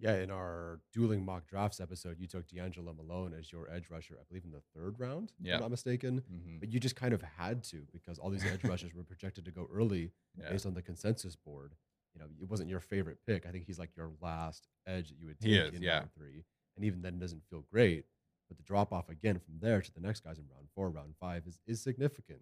Yeah, 0.00 0.14
in 0.16 0.30
our 0.30 0.80
dueling 0.92 1.24
mock 1.24 1.48
drafts 1.48 1.80
episode, 1.80 2.20
you 2.20 2.28
took 2.28 2.46
D'Angelo 2.46 2.92
Malone 2.92 3.34
as 3.36 3.50
your 3.50 3.68
edge 3.68 3.90
rusher, 3.90 4.14
I 4.20 4.22
believe 4.28 4.44
in 4.44 4.52
the 4.52 4.62
third 4.72 5.00
round, 5.00 5.32
yeah. 5.40 5.54
if 5.54 5.56
I'm 5.56 5.62
not 5.62 5.70
mistaken. 5.72 6.22
Mm-hmm. 6.32 6.58
But 6.60 6.70
you 6.70 6.78
just 6.78 6.94
kind 6.94 7.12
of 7.12 7.22
had 7.22 7.64
to 7.64 7.82
because 7.92 8.18
all 8.18 8.30
these 8.30 8.44
edge 8.44 8.62
rushers 8.68 8.94
were 8.94 9.02
projected 9.02 9.44
to 9.46 9.50
go 9.50 9.68
early 9.74 10.12
yeah. 10.38 10.50
based 10.50 10.66
on 10.66 10.74
the 10.74 10.82
consensus 10.82 11.34
board. 11.34 11.74
You 12.14 12.20
know, 12.20 12.26
it 12.40 12.48
wasn't 12.48 12.70
your 12.70 12.80
favorite 12.80 13.18
pick. 13.26 13.46
I 13.46 13.50
think 13.50 13.64
he's 13.66 13.78
like 13.78 13.90
your 13.96 14.10
last 14.20 14.68
edge 14.86 15.08
that 15.08 15.18
you 15.18 15.26
would 15.26 15.40
take 15.40 15.52
is, 15.52 15.74
in 15.74 15.82
yeah. 15.82 15.98
round 15.98 16.10
three. 16.16 16.44
And 16.76 16.84
even 16.84 17.02
then 17.02 17.14
it 17.14 17.20
doesn't 17.20 17.42
feel 17.50 17.64
great. 17.70 18.04
But 18.48 18.56
the 18.56 18.64
drop 18.64 18.92
off 18.92 19.08
again 19.08 19.38
from 19.38 19.58
there 19.60 19.80
to 19.80 19.94
the 19.94 20.00
next 20.00 20.24
guys 20.24 20.38
in 20.38 20.44
round 20.54 20.68
four, 20.74 20.90
round 20.90 21.14
five 21.20 21.46
is, 21.46 21.58
is 21.66 21.82
significant. 21.82 22.40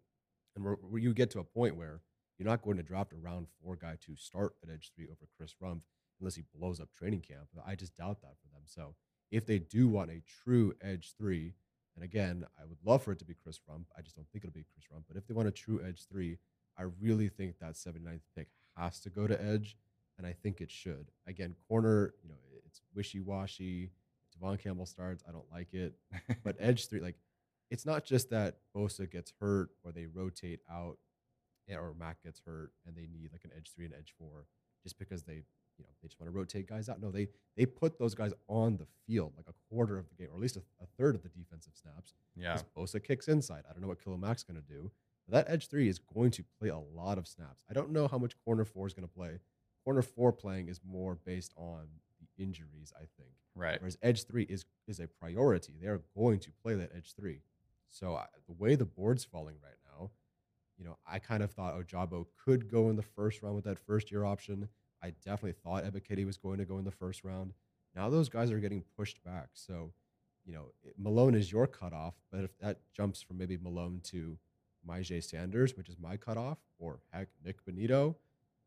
And 0.55 0.65
where, 0.65 0.75
where 0.75 1.01
you 1.01 1.13
get 1.13 1.31
to 1.33 1.41
a 1.41 1.45
point 1.45 1.77
where 1.77 2.01
you're 2.39 2.49
not 2.49 2.63
going 2.63 2.77
to 2.77 2.83
draft 2.83 3.13
a 3.13 3.17
round 3.17 3.47
four 3.63 3.77
guy 3.77 3.97
to 4.07 4.17
start 4.17 4.55
at 4.63 4.73
edge 4.73 4.93
three 4.95 5.07
over 5.07 5.27
Chris 5.37 5.55
Rumph 5.63 5.83
unless 6.21 6.37
he 6.37 6.45
blows 6.55 6.81
up 6.81 6.93
training 6.93 7.21
camp. 7.21 7.49
I 7.67 7.75
just 7.75 7.97
doubt 7.97 8.21
that 8.23 8.37
for 8.41 8.49
them. 8.53 8.63
So 8.65 8.95
if 9.31 9.47
they 9.47 9.59
do 9.59 9.89
want 9.89 10.11
a 10.11 10.23
true 10.45 10.75
edge 10.83 11.15
three, 11.19 11.55
and 11.95 12.05
again, 12.05 12.47
I 12.61 12.65
would 12.67 12.79
love 12.85 13.03
for 13.03 13.13
it 13.13 13.19
to 13.21 13.25
be 13.25 13.35
Chris 13.35 13.59
Rumph. 13.69 13.87
I 13.97 14.03
just 14.03 14.17
don't 14.17 14.29
think 14.31 14.45
it'll 14.45 14.55
be 14.55 14.67
Chris 14.73 14.85
Rumph. 14.93 15.05
But 15.09 15.17
if 15.17 15.27
they 15.27 15.35
want 15.35 15.49
a 15.49 15.53
true 15.53 15.81
edge 15.87 16.07
three, 16.11 16.39
I 16.79 16.85
really 17.01 17.29
think 17.29 17.59
that 17.59 17.75
79th 17.75 18.21
pick 18.37 18.49
has 18.77 19.01
to 19.01 19.11
go 19.11 19.27
to 19.27 19.43
edge, 19.43 19.77
and 20.19 20.27
I 20.27 20.33
think 20.33 20.61
it 20.61 20.71
should. 20.71 21.11
Again, 21.27 21.55
corner, 21.69 22.15
you 22.23 22.29
know, 22.29 22.37
it's 22.67 22.81
wishy 22.95 23.21
washy. 23.21 23.91
Tevaughn 24.37 24.59
Campbell 24.59 24.87
starts. 24.87 25.25
I 25.29 25.33
don't 25.33 25.51
like 25.53 25.73
it. 25.73 25.95
but 26.45 26.57
edge 26.61 26.89
three, 26.89 27.01
like, 27.01 27.17
it's 27.71 27.87
not 27.87 28.05
just 28.05 28.31
that 28.31 28.59
Bosa 28.75 29.11
gets 29.11 29.33
hurt 29.41 29.71
or 29.83 29.93
they 29.93 30.07
rotate 30.07 30.61
out 30.71 30.99
eh, 31.69 31.75
or 31.75 31.95
Mack 31.99 32.23
gets 32.23 32.41
hurt 32.45 32.73
and 32.87 32.97
they 32.97 33.09
need 33.13 33.31
like 33.33 33.45
an 33.45 33.51
edge 33.57 33.73
three 33.75 33.87
and 33.87 33.95
edge 33.95 34.15
four 34.19 34.47
just 34.83 34.99
because 34.99 35.25
they 35.25 35.43
you 35.79 35.85
know 35.85 35.91
they 36.01 36.09
just 36.09 36.21
want 36.21 36.33
to 36.33 36.37
rotate 36.37 36.69
guys 36.69 36.89
out. 36.89 37.01
No, 37.01 37.11
they 37.11 37.29
they 37.57 37.67
put 37.67 37.99
those 37.99 38.15
guys 38.15 38.33
on 38.49 38.77
the 38.77 38.87
field 39.07 39.33
like 39.37 39.47
a 39.49 39.55
quarter 39.69 39.99
of 39.99 40.09
the 40.09 40.15
game, 40.15 40.29
or 40.33 40.37
at 40.37 40.41
least 40.41 40.57
a, 40.57 40.61
a 40.83 40.87
third 40.97 41.15
of 41.15 41.23
the 41.23 41.29
defensive 41.29 41.73
snaps. 41.75 42.15
Yeah, 42.37 42.59
Bosa 42.77 43.03
kicks 43.03 43.29
inside. 43.29 43.65
I 43.69 43.73
don't 43.73 43.83
know 43.83 43.89
what 43.89 44.03
Khalil 44.03 44.19
Mack's 44.19 44.43
going 44.43 44.61
to 44.61 44.67
do, 44.67 44.91
that 45.29 45.47
edge 45.49 45.69
three 45.69 45.89
is 45.89 45.99
going 45.99 46.31
to 46.33 46.45
play 46.59 46.69
a 46.69 46.79
lot 46.79 47.19
of 47.19 47.27
snaps. 47.27 47.65
I 47.69 47.75
don't 47.75 47.91
know 47.91 48.09
how 48.09 48.19
much 48.19 48.37
corner 48.45 48.65
four 48.65 48.87
is 48.87 48.95
going 48.95 49.09
to 49.09 49.15
play. 49.15 49.39
Corner 49.85 50.03
four 50.03 50.33
playing 50.33 50.69
is 50.69 50.81
more 50.89 51.19
based 51.25 51.53
on 51.57 51.87
the 52.21 52.43
injuries, 52.43 52.93
I 52.97 53.07
think. 53.17 53.31
Right. 53.55 53.81
Whereas 53.81 53.99
edge 54.03 54.25
three 54.25 54.45
is 54.45 54.65
is 54.87 55.01
a 55.01 55.09
priority. 55.09 55.75
They 55.81 55.89
are 55.89 56.03
going 56.17 56.39
to 56.41 56.51
play 56.63 56.75
that 56.75 56.93
edge 56.95 57.15
three. 57.19 57.41
So 57.89 58.17
I, 58.17 58.27
the 58.47 58.53
way 58.53 58.75
the 58.75 58.85
board's 58.85 59.25
falling 59.25 59.57
right 59.63 59.79
now, 59.99 60.11
you 60.79 60.85
know, 60.85 60.99
I 61.07 61.19
kind 61.19 61.43
of 61.43 61.51
thought 61.51 61.75
Ojabo 61.75 62.27
could 62.45 62.71
go 62.71 62.91
in 62.91 62.97
the 62.97 63.03
first 63.03 63.43
round 63.43 63.55
with 63.55 63.65
that 63.65 63.79
first 63.79 64.11
year 64.11 64.25
option. 64.25 64.69
I 65.03 65.13
definitely 65.25 65.53
thought 65.65 65.85
Ebiketie 65.85 66.27
was 66.27 66.37
going 66.37 66.59
to 66.59 66.65
go 66.65 66.79
in 66.79 66.85
the 66.85 66.91
first 66.91 67.25
round. 67.25 67.53
Now 67.95 68.11
those 68.11 68.29
guys 68.29 68.51
are 68.51 68.61
getting 68.61 68.85
pushed 68.97 69.23
back. 69.25 69.49
So, 69.55 69.93
you 70.45 70.53
know, 70.53 70.73
Malone 70.99 71.35
is 71.35 71.51
your 71.51 71.67
cutoff, 71.67 72.15
but 72.31 72.45
if 72.45 72.57
that 72.59 72.81
jumps 72.95 73.23
from 73.23 73.39
maybe 73.39 73.57
Malone 73.57 74.01
to 74.05 74.39
Myjai 74.89 75.23
Sanders, 75.23 75.77
which 75.77 75.89
is 75.89 75.99
my 75.99 76.17
cutoff, 76.17 76.59
or 76.79 77.01
heck, 77.13 77.29
Nik 77.45 77.65
Bonitto, 77.65 78.15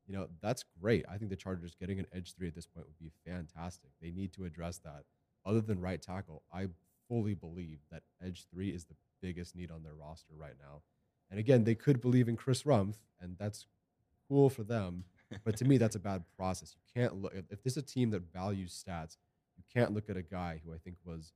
you 0.07 0.15
know, 0.15 0.27
that's 0.41 0.63
great. 0.81 1.05
I 1.09 1.17
think 1.17 1.29
the 1.29 1.35
Chargers 1.35 1.75
getting 1.75 1.99
an 1.99 2.07
edge 2.13 2.33
three 2.35 2.47
at 2.47 2.55
this 2.55 2.65
point 2.65 2.87
would 2.87 2.97
be 2.97 3.11
fantastic. 3.25 3.91
They 4.01 4.11
need 4.11 4.33
to 4.33 4.45
address 4.45 4.77
that. 4.79 5.03
Other 5.45 5.61
than 5.61 5.79
right 5.79 6.01
tackle, 6.01 6.43
I 6.51 6.67
fully 7.07 7.35
believe 7.35 7.79
that 7.91 8.03
edge 8.23 8.45
three 8.51 8.69
is 8.69 8.85
the 8.85 8.95
biggest 9.21 9.55
need 9.55 9.71
on 9.71 9.83
their 9.83 9.93
roster 9.93 10.33
right 10.35 10.55
now. 10.59 10.81
And 11.29 11.39
again, 11.39 11.63
they 11.63 11.75
could 11.75 12.01
believe 12.01 12.27
in 12.27 12.35
Chris 12.35 12.63
Rumph, 12.63 12.95
and 13.21 13.35
that's 13.37 13.67
cool 14.27 14.49
for 14.49 14.63
them 14.63 15.05
but 15.43 15.57
to 15.57 15.65
me, 15.65 15.77
that's 15.77 15.95
a 15.95 15.99
bad 15.99 16.23
process. 16.37 16.75
You 16.75 17.01
can't 17.01 17.21
look 17.21 17.33
if 17.49 17.63
this 17.63 17.73
is 17.73 17.83
a 17.83 17.85
team 17.85 18.09
that 18.11 18.33
values 18.33 18.83
stats. 18.83 19.17
You 19.57 19.63
can't 19.73 19.93
look 19.93 20.09
at 20.09 20.17
a 20.17 20.21
guy 20.21 20.61
who 20.63 20.73
I 20.73 20.77
think 20.77 20.95
was 21.05 21.33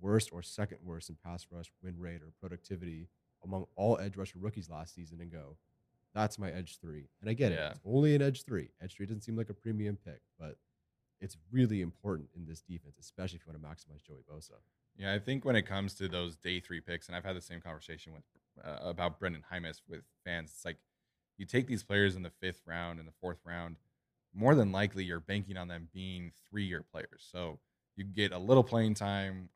worst 0.00 0.30
or 0.32 0.42
second 0.42 0.78
worst 0.84 1.08
in 1.08 1.16
pass 1.24 1.46
rush, 1.50 1.72
win 1.82 1.98
rate, 1.98 2.22
or 2.22 2.32
productivity 2.40 3.08
among 3.44 3.66
all 3.76 3.98
edge 3.98 4.16
rusher 4.16 4.38
rookies 4.38 4.70
last 4.70 4.94
season 4.94 5.20
and 5.20 5.30
go, 5.30 5.56
That's 6.14 6.38
my 6.38 6.50
edge 6.50 6.78
three. 6.78 7.08
And 7.20 7.30
I 7.30 7.32
get 7.32 7.52
Yeah. 7.52 7.68
it. 7.68 7.70
It's 7.72 7.80
only 7.86 8.14
an 8.14 8.20
edge 8.22 8.44
three. 8.44 8.68
Edge 8.82 8.94
three 8.94 9.06
doesn't 9.06 9.22
seem 9.22 9.34
like 9.36 9.48
a 9.48 9.54
premium 9.54 9.96
pick, 9.96 10.20
but 10.38 10.56
it's 11.20 11.36
really 11.50 11.80
important 11.80 12.28
in 12.36 12.44
this 12.44 12.60
defense, 12.60 12.96
especially 12.98 13.36
if 13.38 13.46
you 13.46 13.52
want 13.52 13.62
to 13.62 13.68
maximize 13.86 14.02
Joey 14.02 14.22
Bosa. 14.30 14.58
Yeah, 14.96 15.14
I 15.14 15.18
think 15.18 15.44
when 15.44 15.56
it 15.56 15.62
comes 15.62 15.94
to 15.94 16.08
those 16.08 16.36
day 16.36 16.60
three 16.60 16.80
picks, 16.80 17.06
and 17.06 17.16
I've 17.16 17.24
had 17.24 17.34
the 17.36 17.40
same 17.40 17.60
conversation 17.62 18.12
with 18.12 18.24
uh, 18.62 18.76
about 18.82 19.18
Brenden 19.18 19.42
Jaimes 19.50 19.80
with 19.88 20.02
fans. 20.24 20.50
It's 20.54 20.64
like 20.66 20.76
you 21.38 21.46
take 21.46 21.66
these 21.66 21.82
players 21.82 22.14
in 22.14 22.22
the 22.22 22.30
fifth 22.30 22.60
round 22.66 22.98
and 22.98 23.08
the 23.08 23.12
fourth 23.20 23.38
round. 23.46 23.76
More 24.34 24.54
than 24.54 24.70
likely, 24.72 25.04
you're 25.04 25.20
banking 25.20 25.56
on 25.56 25.68
them 25.68 25.88
being 25.94 26.32
three 26.50 26.64
year 26.64 26.82
players. 26.82 27.26
So 27.32 27.58
you 27.96 28.04
get 28.04 28.32
a 28.32 28.38
little 28.38 28.64
playing 28.64 28.94
time 28.94 29.48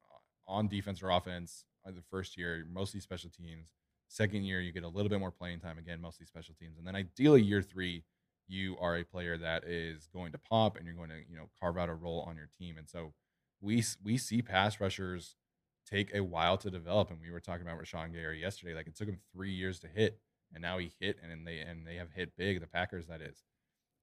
on 0.47 0.69
defense 0.69 1.03
or 1.03 1.11
offense 1.11 1.65
uh, 1.67 1.76
Uh, 1.87 1.91
the 1.93 2.03
first 2.11 2.37
year, 2.37 2.67
mostly 2.71 3.01
special 3.01 3.31
teams. 3.31 3.69
Second 4.09 4.45
year, 4.45 4.61
you 4.61 4.73
get 4.73 4.85
a 4.85 4.89
little 4.89 5.09
bit 5.09 5.19
more 5.19 5.31
playing 5.31 5.61
time 5.61 5.79
again, 5.79 6.01
mostly 6.01 6.27
special 6.27 6.55
teams, 6.55 6.79
and 6.79 6.87
then 6.87 6.95
ideally 6.95 7.43
year 7.43 7.63
three, 7.63 8.05
you 8.49 8.77
are 8.81 8.97
a 8.97 9.05
player 9.05 9.37
that 9.37 9.65
is 9.65 10.09
going 10.13 10.31
to 10.33 10.39
pop 10.39 10.77
and 10.77 10.87
you're 10.87 10.95
going 10.95 11.11
to 11.11 11.19
you 11.29 11.37
know 11.37 11.49
carve 11.61 11.77
out 11.77 11.89
a 11.89 11.95
role 11.95 12.25
on 12.29 12.37
your 12.37 12.49
team. 12.59 12.77
And 12.79 12.89
so 12.89 13.13
we 13.61 13.83
we 14.05 14.17
see 14.17 14.43
pass 14.43 14.81
rushers 14.81 15.35
take 15.89 16.15
a 16.15 16.23
while 16.23 16.57
to 16.59 16.71
develop. 16.71 17.11
And 17.11 17.21
we 17.21 17.31
were 17.31 17.41
talking 17.41 17.67
about 17.67 17.81
Rashan 17.81 18.13
Gary 18.13 18.41
yesterday. 18.41 18.75
Like 18.75 18.87
it 18.87 18.97
took 18.97 19.09
him 19.09 19.19
three 19.33 19.53
years 19.53 19.81
to 19.81 19.89
hit, 19.89 20.21
and 20.53 20.63
now 20.63 20.79
he 20.79 20.93
hit, 21.01 21.17
and 21.23 21.47
they 21.47 21.59
and 21.59 21.87
they 21.87 21.97
have 21.97 22.13
hit 22.13 22.37
big. 22.37 22.61
The 22.61 22.67
Packers, 22.67 23.07
that 23.07 23.21
is. 23.21 23.43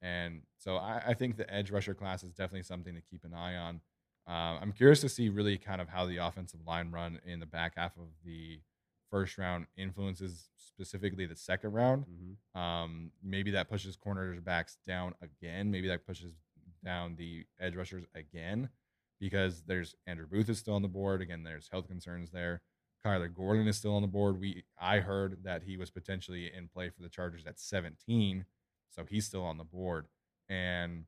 And 0.02 0.42
so 0.58 0.76
I, 0.76 1.02
I 1.08 1.14
think 1.14 1.38
the 1.38 1.52
edge 1.54 1.72
rusher 1.72 1.94
class 1.94 2.24
is 2.24 2.34
definitely 2.34 2.64
something 2.64 2.94
to 2.94 3.02
keep 3.02 3.24
an 3.24 3.34
eye 3.34 3.56
on. 3.56 3.80
Um, 4.26 4.60
I'm 4.62 4.72
curious 4.72 5.02
to 5.02 5.10
see 5.10 5.30
really 5.30 5.58
kind 5.58 5.82
of 5.82 5.90
how 5.90 6.06
the 6.06 6.18
offensive 6.18 6.62
line 6.66 6.92
run 6.92 7.20
in 7.26 7.40
the 7.40 7.46
back 7.46 7.74
half 7.76 7.98
of 7.98 8.08
the 8.26 8.60
first 9.12 9.38
round 9.38 9.68
influences 9.78 10.50
specifically 10.56 11.26
the 11.26 11.36
second 11.36 11.74
round. 11.74 12.06
Mm-hmm. 12.06 12.60
Um, 12.60 13.12
maybe 13.22 13.52
that 13.52 13.70
pushes 13.70 13.98
cornerbacks 13.98 14.78
down 14.88 15.14
again. 15.22 15.70
Maybe 15.70 15.88
that 15.90 16.06
pushes 16.06 16.34
down 16.84 17.16
the 17.18 17.46
edge 17.60 17.76
rushers 17.76 18.06
again 18.16 18.70
because 19.20 19.64
there's 19.68 19.96
Andrew 20.08 20.28
Booth 20.28 20.50
is 20.50 20.60
still 20.60 20.74
on 20.76 20.82
the 20.82 20.88
board. 20.88 21.22
Again, 21.22 21.44
there's 21.44 21.70
health 21.72 21.88
concerns 21.88 22.32
there. 22.32 22.62
Kyler 23.06 23.34
Gordon 23.34 23.68
is 23.68 23.78
still 23.78 23.96
on 23.96 24.02
the 24.02 24.08
board. 24.08 24.40
We 24.40 24.64
I 24.80 25.00
heard 25.00 25.44
that 25.44 25.64
he 25.64 25.78
was 25.78 25.92
potentially 25.92 26.52
in 26.52 26.70
play 26.70 26.90
for 26.90 27.02
the 27.02 27.10
Chargers 27.10 27.46
at 27.46 27.60
17, 27.60 28.46
so 28.90 29.06
he's 29.10 29.26
still 29.26 29.44
on 29.44 29.58
the 29.58 29.64
board. 29.64 30.08
And 30.50 31.06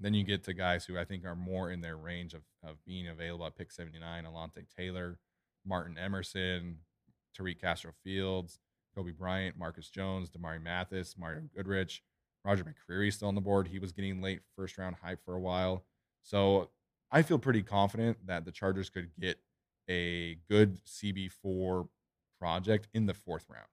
then 0.00 0.14
you 0.14 0.24
get 0.24 0.44
to 0.44 0.54
guys 0.54 0.84
who 0.84 0.98
I 0.98 1.04
think 1.04 1.24
are 1.24 1.36
more 1.36 1.70
in 1.70 1.80
their 1.80 1.96
range 1.96 2.34
of, 2.34 2.42
of 2.64 2.82
being 2.84 3.08
available 3.08 3.46
at 3.46 3.56
pick 3.56 3.70
79, 3.70 4.24
Alontae 4.24 4.66
Taylor, 4.74 5.18
Martin 5.66 5.98
Emerson, 5.98 6.78
Tariq 7.38 7.60
Castro 7.60 7.92
Fields, 8.02 8.58
Coby 8.96 9.16
Bryant, 9.16 9.58
Marcus 9.58 9.88
Jones, 9.90 10.30
Damarri 10.30 10.62
Mathis, 10.62 11.16
Mario 11.18 11.42
Goodrich, 11.54 12.02
Roger 12.44 12.64
McCreary 12.64 13.12
still 13.12 13.28
on 13.28 13.34
the 13.34 13.40
board. 13.40 13.68
He 13.68 13.78
was 13.78 13.92
getting 13.92 14.22
late 14.22 14.40
first 14.56 14.78
round 14.78 14.96
hype 15.02 15.24
for 15.24 15.34
a 15.34 15.40
while. 15.40 15.84
So 16.22 16.70
I 17.12 17.22
feel 17.22 17.38
pretty 17.38 17.62
confident 17.62 18.26
that 18.26 18.44
the 18.44 18.52
Chargers 18.52 18.90
could 18.90 19.10
get 19.20 19.38
a 19.88 20.38
good 20.48 20.78
CB4 20.84 21.88
project 22.38 22.88
in 22.94 23.06
the 23.06 23.14
fourth 23.14 23.44
round 23.48 23.66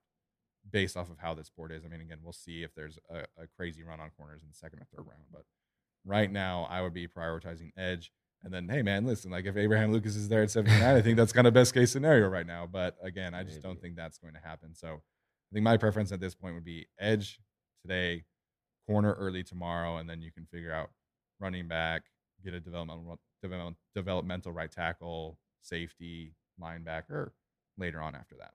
based 0.70 0.96
off 0.96 1.10
of 1.10 1.18
how 1.18 1.34
this 1.34 1.48
board 1.48 1.72
is. 1.72 1.84
I 1.84 1.88
mean, 1.88 2.00
again, 2.00 2.18
we'll 2.22 2.32
see 2.32 2.62
if 2.62 2.74
there's 2.74 2.98
a, 3.08 3.20
a 3.42 3.46
crazy 3.56 3.82
run 3.82 4.00
on 4.00 4.10
corners 4.18 4.42
in 4.42 4.48
the 4.48 4.54
second 4.54 4.80
or 4.80 4.86
third 4.94 5.06
round. 5.06 5.22
But 5.32 5.44
right 6.08 6.30
now, 6.30 6.66
I 6.70 6.82
would 6.82 6.94
be 6.94 7.06
prioritizing 7.06 7.70
edge. 7.76 8.10
And 8.42 8.52
then, 8.52 8.68
hey, 8.68 8.82
man, 8.82 9.04
listen, 9.04 9.30
like 9.30 9.46
if 9.46 9.56
Abraham 9.56 9.92
Lucas 9.92 10.14
is 10.14 10.28
there 10.28 10.42
at 10.42 10.50
79, 10.50 10.82
I 10.82 11.00
think 11.02 11.16
that's 11.16 11.32
kind 11.32 11.46
of 11.46 11.54
best 11.54 11.74
case 11.74 11.90
scenario 11.90 12.28
right 12.28 12.46
now. 12.46 12.68
But 12.70 12.96
again, 13.02 13.34
I 13.34 13.42
just 13.42 13.62
don't 13.62 13.80
think 13.80 13.96
that's 13.96 14.18
going 14.18 14.34
to 14.34 14.40
happen. 14.40 14.74
So 14.74 14.88
I 14.88 15.50
think 15.52 15.64
my 15.64 15.76
preference 15.76 16.12
at 16.12 16.20
this 16.20 16.34
point 16.34 16.54
would 16.54 16.64
be 16.64 16.86
edge 17.00 17.40
today, 17.82 18.24
corner 18.86 19.12
early 19.14 19.42
tomorrow, 19.42 19.96
and 19.96 20.08
then 20.08 20.22
you 20.22 20.30
can 20.30 20.46
figure 20.46 20.72
out 20.72 20.90
running 21.40 21.66
back, 21.66 22.02
get 22.44 22.54
a 22.54 22.60
developmental 22.60 23.18
development, 23.42 23.76
developmental 23.94 24.52
right 24.52 24.70
tackle, 24.70 25.38
safety, 25.60 26.34
linebacker 26.62 27.30
later 27.76 28.00
on 28.00 28.14
after 28.14 28.36
that. 28.38 28.52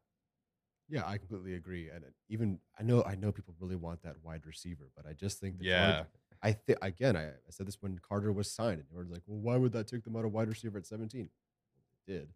Yeah, 0.89 1.05
I 1.05 1.17
completely 1.17 1.55
agree. 1.55 1.89
And 1.89 2.03
even 2.29 2.59
I 2.79 2.83
know 2.83 3.03
I 3.03 3.15
know 3.15 3.31
people 3.31 3.55
really 3.59 3.75
want 3.75 4.03
that 4.03 4.15
wide 4.23 4.45
receiver, 4.45 4.91
but 4.95 5.05
I 5.05 5.13
just 5.13 5.39
think 5.39 5.57
the 5.57 5.65
Yeah. 5.65 6.03
I 6.43 6.51
think 6.51 6.77
again, 6.81 7.15
I, 7.15 7.27
I 7.27 7.49
said 7.49 7.67
this 7.67 7.77
when 7.81 7.97
Carter 8.07 8.31
was 8.33 8.51
signed, 8.51 8.79
and 8.79 8.85
everyone's 8.91 9.11
like, 9.11 9.23
"Well, 9.25 9.39
why 9.39 9.55
would 9.57 9.71
that 9.73 9.87
take 9.87 10.03
them 10.03 10.15
out 10.15 10.25
of 10.25 10.33
wide 10.33 10.49
receiver 10.49 10.77
at 10.77 10.85
17?" 10.85 11.29
It 12.07 12.11
did. 12.11 12.29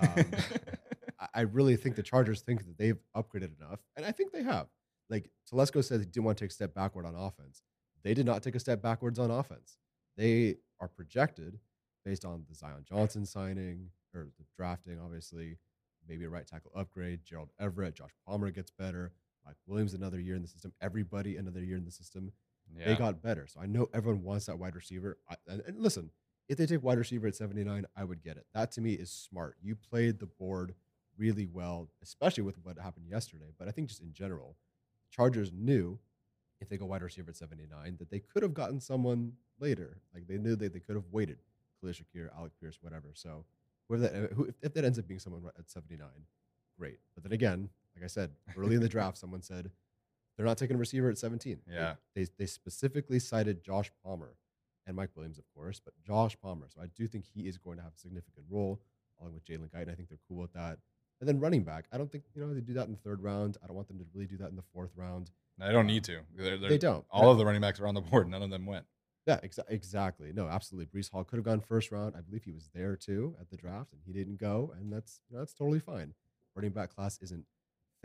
Um, 0.00 0.24
I- 1.20 1.28
I 1.36 1.40
really 1.42 1.76
think 1.76 1.96
the 1.96 2.02
Chargers 2.02 2.42
think 2.42 2.66
that 2.66 2.76
they've 2.76 2.98
upgraded 3.16 3.56
enough, 3.58 3.80
and 3.96 4.04
I 4.04 4.12
think 4.12 4.32
they 4.32 4.42
have. 4.42 4.66
Like 5.08 5.30
Telesco 5.50 5.82
said, 5.82 6.00
he 6.00 6.06
didn't 6.06 6.24
want 6.24 6.36
to 6.38 6.44
take 6.44 6.50
a 6.50 6.54
step 6.54 6.74
backward 6.74 7.06
on 7.06 7.14
offense. 7.14 7.62
They 8.02 8.12
did 8.14 8.26
not 8.26 8.42
take 8.42 8.54
a 8.54 8.60
step 8.60 8.82
backwards 8.82 9.18
on 9.18 9.30
offense. 9.30 9.78
They 10.16 10.56
are 10.80 10.88
projected 10.88 11.58
based 12.04 12.24
on 12.24 12.44
the 12.48 12.54
Zion 12.54 12.84
Johnson 12.86 13.24
signing 13.24 13.88
or 14.14 14.28
the 14.38 14.44
drafting, 14.56 14.98
obviously, 15.02 15.58
maybe 16.06 16.24
a 16.24 16.28
right 16.28 16.46
tackle 16.46 16.72
upgrade. 16.76 17.20
Gerald 17.24 17.50
Everett, 17.58 17.94
Josh 17.94 18.10
Palmer 18.26 18.50
gets 18.50 18.70
better. 18.70 19.12
Mike 19.46 19.56
Williams 19.66 19.94
another 19.94 20.20
year 20.20 20.36
in 20.36 20.42
the 20.42 20.48
system. 20.48 20.72
Everybody 20.80 21.36
another 21.36 21.60
year 21.60 21.76
in 21.76 21.84
the 21.84 21.90
system. 21.90 22.32
Yeah. 22.76 22.86
They 22.86 22.94
got 22.94 23.22
better. 23.22 23.46
So 23.46 23.60
I 23.60 23.66
know 23.66 23.88
everyone 23.94 24.22
wants 24.22 24.46
that 24.46 24.58
wide 24.58 24.74
receiver. 24.74 25.18
I, 25.28 25.36
and, 25.46 25.62
and 25.66 25.80
listen, 25.80 26.10
if 26.48 26.58
they 26.58 26.66
take 26.66 26.82
wide 26.82 26.98
receiver 26.98 27.26
at 27.26 27.36
79, 27.36 27.86
I 27.96 28.04
would 28.04 28.22
get 28.22 28.36
it. 28.36 28.46
That 28.54 28.72
to 28.72 28.80
me 28.80 28.94
is 28.94 29.10
smart. 29.10 29.56
You 29.62 29.76
played 29.76 30.18
the 30.18 30.26
board 30.26 30.74
really 31.16 31.46
well, 31.46 31.88
especially 32.02 32.42
with 32.42 32.56
what 32.62 32.78
happened 32.78 33.06
yesterday. 33.08 33.52
But 33.58 33.68
I 33.68 33.70
think 33.70 33.88
just 33.88 34.02
in 34.02 34.12
general, 34.12 34.56
Chargers 35.10 35.52
knew 35.52 35.98
if 36.60 36.68
they 36.68 36.76
go 36.76 36.86
wide 36.86 37.02
receiver 37.02 37.30
at 37.30 37.36
79 37.36 37.96
that 37.98 38.10
they 38.10 38.18
could 38.18 38.42
have 38.42 38.54
gotten 38.54 38.80
someone 38.80 39.32
later. 39.60 39.98
Like 40.12 40.26
they 40.26 40.38
knew 40.38 40.56
that 40.56 40.72
they 40.72 40.80
could 40.80 40.96
have 40.96 41.04
waited. 41.10 41.38
Khalil 41.80 41.94
Shakir, 41.94 42.28
Alec 42.36 42.52
Pierce, 42.60 42.78
whatever. 42.80 43.10
So 43.14 43.44
whoever 43.88 44.02
that, 44.02 44.14
uh, 44.14 44.34
who, 44.34 44.44
if, 44.44 44.54
if 44.62 44.74
that 44.74 44.84
ends 44.84 44.98
up 44.98 45.06
being 45.06 45.20
someone 45.20 45.42
at 45.58 45.70
79, 45.70 46.08
great. 46.78 46.98
But 47.14 47.22
then 47.22 47.32
again, 47.32 47.68
like 47.94 48.04
I 48.04 48.08
said, 48.08 48.30
early 48.56 48.74
in 48.74 48.80
the 48.80 48.88
draft, 48.88 49.18
someone 49.18 49.42
said 49.42 49.70
they're 50.36 50.46
not 50.46 50.58
taking 50.58 50.76
a 50.76 50.78
receiver 50.78 51.10
at 51.10 51.18
17. 51.18 51.60
Yeah. 51.70 51.94
They, 52.14 52.26
they 52.38 52.46
specifically 52.46 53.18
cited 53.18 53.62
Josh 53.62 53.90
Palmer 54.04 54.36
and 54.86 54.96
Mike 54.96 55.10
Williams, 55.14 55.38
of 55.38 55.44
course, 55.54 55.80
but 55.84 55.94
Josh 56.06 56.36
Palmer. 56.40 56.66
So 56.74 56.82
I 56.82 56.86
do 56.96 57.06
think 57.06 57.24
he 57.24 57.48
is 57.48 57.58
going 57.58 57.78
to 57.78 57.82
have 57.82 57.92
a 57.94 57.98
significant 57.98 58.46
role 58.50 58.80
along 59.20 59.34
with 59.34 59.44
Jalen 59.44 59.70
Guyton. 59.70 59.90
I 59.90 59.94
think 59.94 60.08
they're 60.08 60.18
cool 60.28 60.38
with 60.38 60.52
that. 60.54 60.78
And 61.20 61.28
then 61.28 61.38
running 61.40 61.62
back, 61.62 61.86
I 61.92 61.98
don't 61.98 62.10
think, 62.10 62.24
you 62.34 62.42
know, 62.42 62.52
they 62.52 62.60
do 62.60 62.74
that 62.74 62.86
in 62.86 62.92
the 62.92 62.98
third 62.98 63.22
round. 63.22 63.56
I 63.62 63.66
don't 63.66 63.76
want 63.76 63.88
them 63.88 63.98
to 63.98 64.04
really 64.12 64.26
do 64.26 64.36
that 64.38 64.50
in 64.50 64.56
the 64.56 64.64
fourth 64.72 64.90
round. 64.96 65.30
They 65.58 65.70
don't 65.70 65.86
need 65.86 66.08
um, 66.08 66.16
to. 66.16 66.20
They're, 66.36 66.58
they're, 66.58 66.70
They 66.70 66.78
don't. 66.78 67.04
All 67.10 67.30
of 67.30 67.38
the 67.38 67.46
running 67.46 67.60
backs 67.60 67.80
are 67.80 67.86
on 67.86 67.94
the 67.94 68.00
board. 68.10 68.28
None 68.28 68.42
of 68.42 68.50
them 68.50 68.66
went. 68.66 68.84
Yeah, 69.26 69.40
exa- 69.40 69.64
exactly. 69.68 70.32
No, 70.34 70.48
absolutely. 70.48 70.86
Breece 70.86 71.10
Hall 71.10 71.24
could 71.24 71.36
have 71.36 71.44
gone 71.44 71.60
first 71.60 71.90
round. 71.90 72.14
I 72.16 72.20
believe 72.20 72.44
he 72.44 72.52
was 72.52 72.68
there 72.74 72.96
too 72.96 73.36
at 73.40 73.48
the 73.48 73.56
draft, 73.56 73.92
and 73.92 74.02
he 74.04 74.12
didn't 74.12 74.38
go, 74.38 74.74
and 74.78 74.92
that's 74.92 75.20
you 75.30 75.36
know, 75.36 75.40
that's 75.40 75.54
totally 75.54 75.80
fine. 75.80 76.12
Running 76.54 76.72
back 76.72 76.94
class 76.94 77.18
isn't 77.22 77.46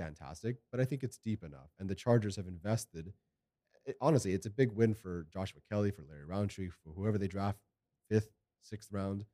fantastic, 0.03 0.57
but 0.71 0.79
I 0.79 0.85
think 0.85 1.03
it's 1.03 1.17
deep 1.17 1.43
enough, 1.43 1.69
and 1.79 1.89
the 1.89 1.95
Chargers 1.95 2.35
have 2.37 2.47
invested. 2.47 3.13
It, 3.85 3.97
honestly, 4.01 4.33
it's 4.33 4.45
a 4.45 4.49
big 4.51 4.71
win 4.71 4.93
for 4.93 5.27
Joshua 5.31 5.61
Kelley, 5.69 5.91
for 5.91 6.03
Larry 6.03 6.25
Rountree, 6.25 6.69
for 6.69 6.91
whoever 6.93 7.17
they 7.17 7.27
draft 7.27 7.59
fifth, 8.09 8.31
sixth 8.61 8.91
round, 8.91 9.25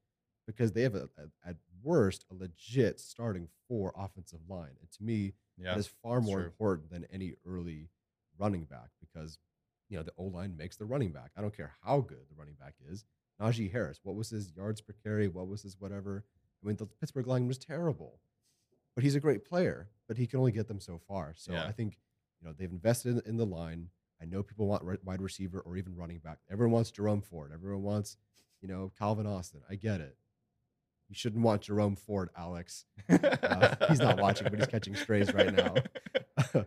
because 0.47 0.71
they 0.71 0.81
have 0.81 0.95
a, 0.95 1.09
a, 1.17 1.49
at 1.49 1.55
worst 1.83 2.25
a 2.31 2.35
legit 2.35 2.99
starting 2.99 3.47
four 3.67 3.93
offensive 3.97 4.39
line, 4.49 4.75
and 4.81 4.91
to 4.91 5.03
me, 5.03 5.33
Yeah. 5.57 5.71
that 5.73 5.79
is 5.79 5.89
far 6.03 6.21
more 6.21 6.37
true. 6.39 6.45
important 6.45 6.89
than 6.89 7.05
any 7.11 7.33
early 7.45 7.89
running 8.37 8.65
back 8.65 8.89
because 8.99 9.37
you 9.89 9.95
know 9.97 10.03
the 10.03 10.11
O 10.17 10.23
line 10.25 10.57
makes 10.57 10.77
the 10.77 10.85
running 10.85 11.11
back. 11.11 11.31
I 11.37 11.41
don't 11.41 11.55
care 11.55 11.73
how 11.83 12.01
good 12.01 12.25
the 12.29 12.35
running 12.35 12.55
back 12.59 12.73
is. 12.91 13.05
Najee 13.41 13.71
Harris, 13.71 13.99
what 14.03 14.15
was 14.15 14.29
his 14.29 14.51
yards 14.55 14.81
per 14.81 14.93
carry? 15.03 15.27
What 15.27 15.47
was 15.47 15.61
his 15.61 15.75
whatever? 15.79 16.23
I 16.63 16.67
mean, 16.67 16.77
the 16.77 16.85
Pittsburgh 16.87 17.27
line 17.27 17.47
was 17.47 17.57
terrible, 17.57 18.19
but 18.95 19.03
he's 19.03 19.15
a 19.15 19.19
great 19.19 19.45
player. 19.45 19.89
But 20.07 20.17
he 20.17 20.27
can 20.27 20.39
only 20.39 20.51
get 20.51 20.67
them 20.67 20.79
so 20.79 20.99
far. 21.07 21.33
So 21.35 21.53
Yeah. 21.53 21.65
I 21.65 21.71
think 21.71 21.97
you 22.41 22.47
know 22.47 22.53
they've 22.57 22.69
invested 22.71 23.17
in, 23.17 23.21
in 23.31 23.37
the 23.37 23.45
line. 23.45 23.89
I 24.21 24.25
know 24.25 24.41
people 24.43 24.67
want 24.67 24.83
ri- 24.83 24.97
wide 25.03 25.21
receiver 25.21 25.59
or 25.59 25.77
even 25.77 25.95
running 25.95 26.19
back. 26.19 26.39
Everyone 26.49 26.71
wants 26.73 26.91
Jerome 26.91 27.21
Ford. 27.21 27.51
Everyone 27.53 27.83
wants 27.83 28.17
you 28.61 28.67
know 28.67 28.91
Calvin 28.97 29.25
Austin. 29.27 29.61
I 29.69 29.75
get 29.75 29.99
it. 30.01 30.15
You 31.09 31.15
shouldn't 31.15 31.43
want 31.43 31.61
Jerome 31.63 31.95
Ford, 31.95 32.29
Alex. 32.35 32.85
Uh, 33.09 33.75
he's 33.89 33.99
not 33.99 34.19
watching, 34.19 34.47
but 34.49 34.57
he's 34.57 34.67
catching 34.67 34.95
strays 34.95 35.31
right 35.35 35.53
now. 35.53 35.75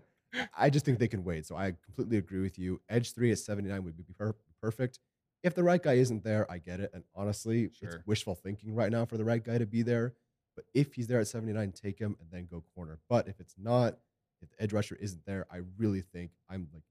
I 0.57 0.71
just 0.71 0.85
think 0.85 0.99
they 0.99 1.09
can 1.09 1.25
wait. 1.25 1.47
So 1.47 1.57
I 1.57 1.75
completely 1.85 2.19
agree 2.19 2.41
with 2.41 2.59
you. 2.59 2.81
Edge 2.89 3.15
three 3.15 3.33
at 3.33 3.39
79 3.39 3.83
would 3.85 3.97
be 3.97 4.05
per- 4.17 4.37
perfect. 4.61 5.01
If 5.43 5.55
the 5.55 5.63
right 5.65 5.83
guy 5.83 5.95
isn't 5.95 6.23
there, 6.25 6.51
I 6.51 6.59
get 6.59 6.81
it. 6.81 6.91
And 6.95 7.05
honestly, 7.15 7.71
Sure. 7.73 7.89
it's 7.89 8.07
wishful 8.07 8.35
thinking 8.35 8.75
right 8.75 8.93
now 8.93 9.05
for 9.07 9.17
the 9.17 9.25
right 9.25 9.43
guy 9.43 9.59
to 9.59 9.67
be 9.67 9.83
there. 9.83 10.15
But 10.59 10.65
if 10.75 10.95
he's 10.95 11.07
there 11.07 11.21
at 11.21 11.29
79, 11.29 11.71
take 11.71 12.01
him 12.01 12.17
and 12.21 12.29
then 12.33 12.49
go 12.51 12.65
corner. 12.75 12.99
But 13.09 13.29
if 13.29 13.39
it's 13.39 13.55
not, 13.57 13.99
if 14.43 14.51
the 14.51 14.61
edge 14.61 14.73
rusher 14.73 14.97
isn't 15.01 15.25
there, 15.25 15.47
I 15.53 15.61
really 15.77 16.01
think 16.01 16.33
I'm 16.51 16.67
like 16.73 16.83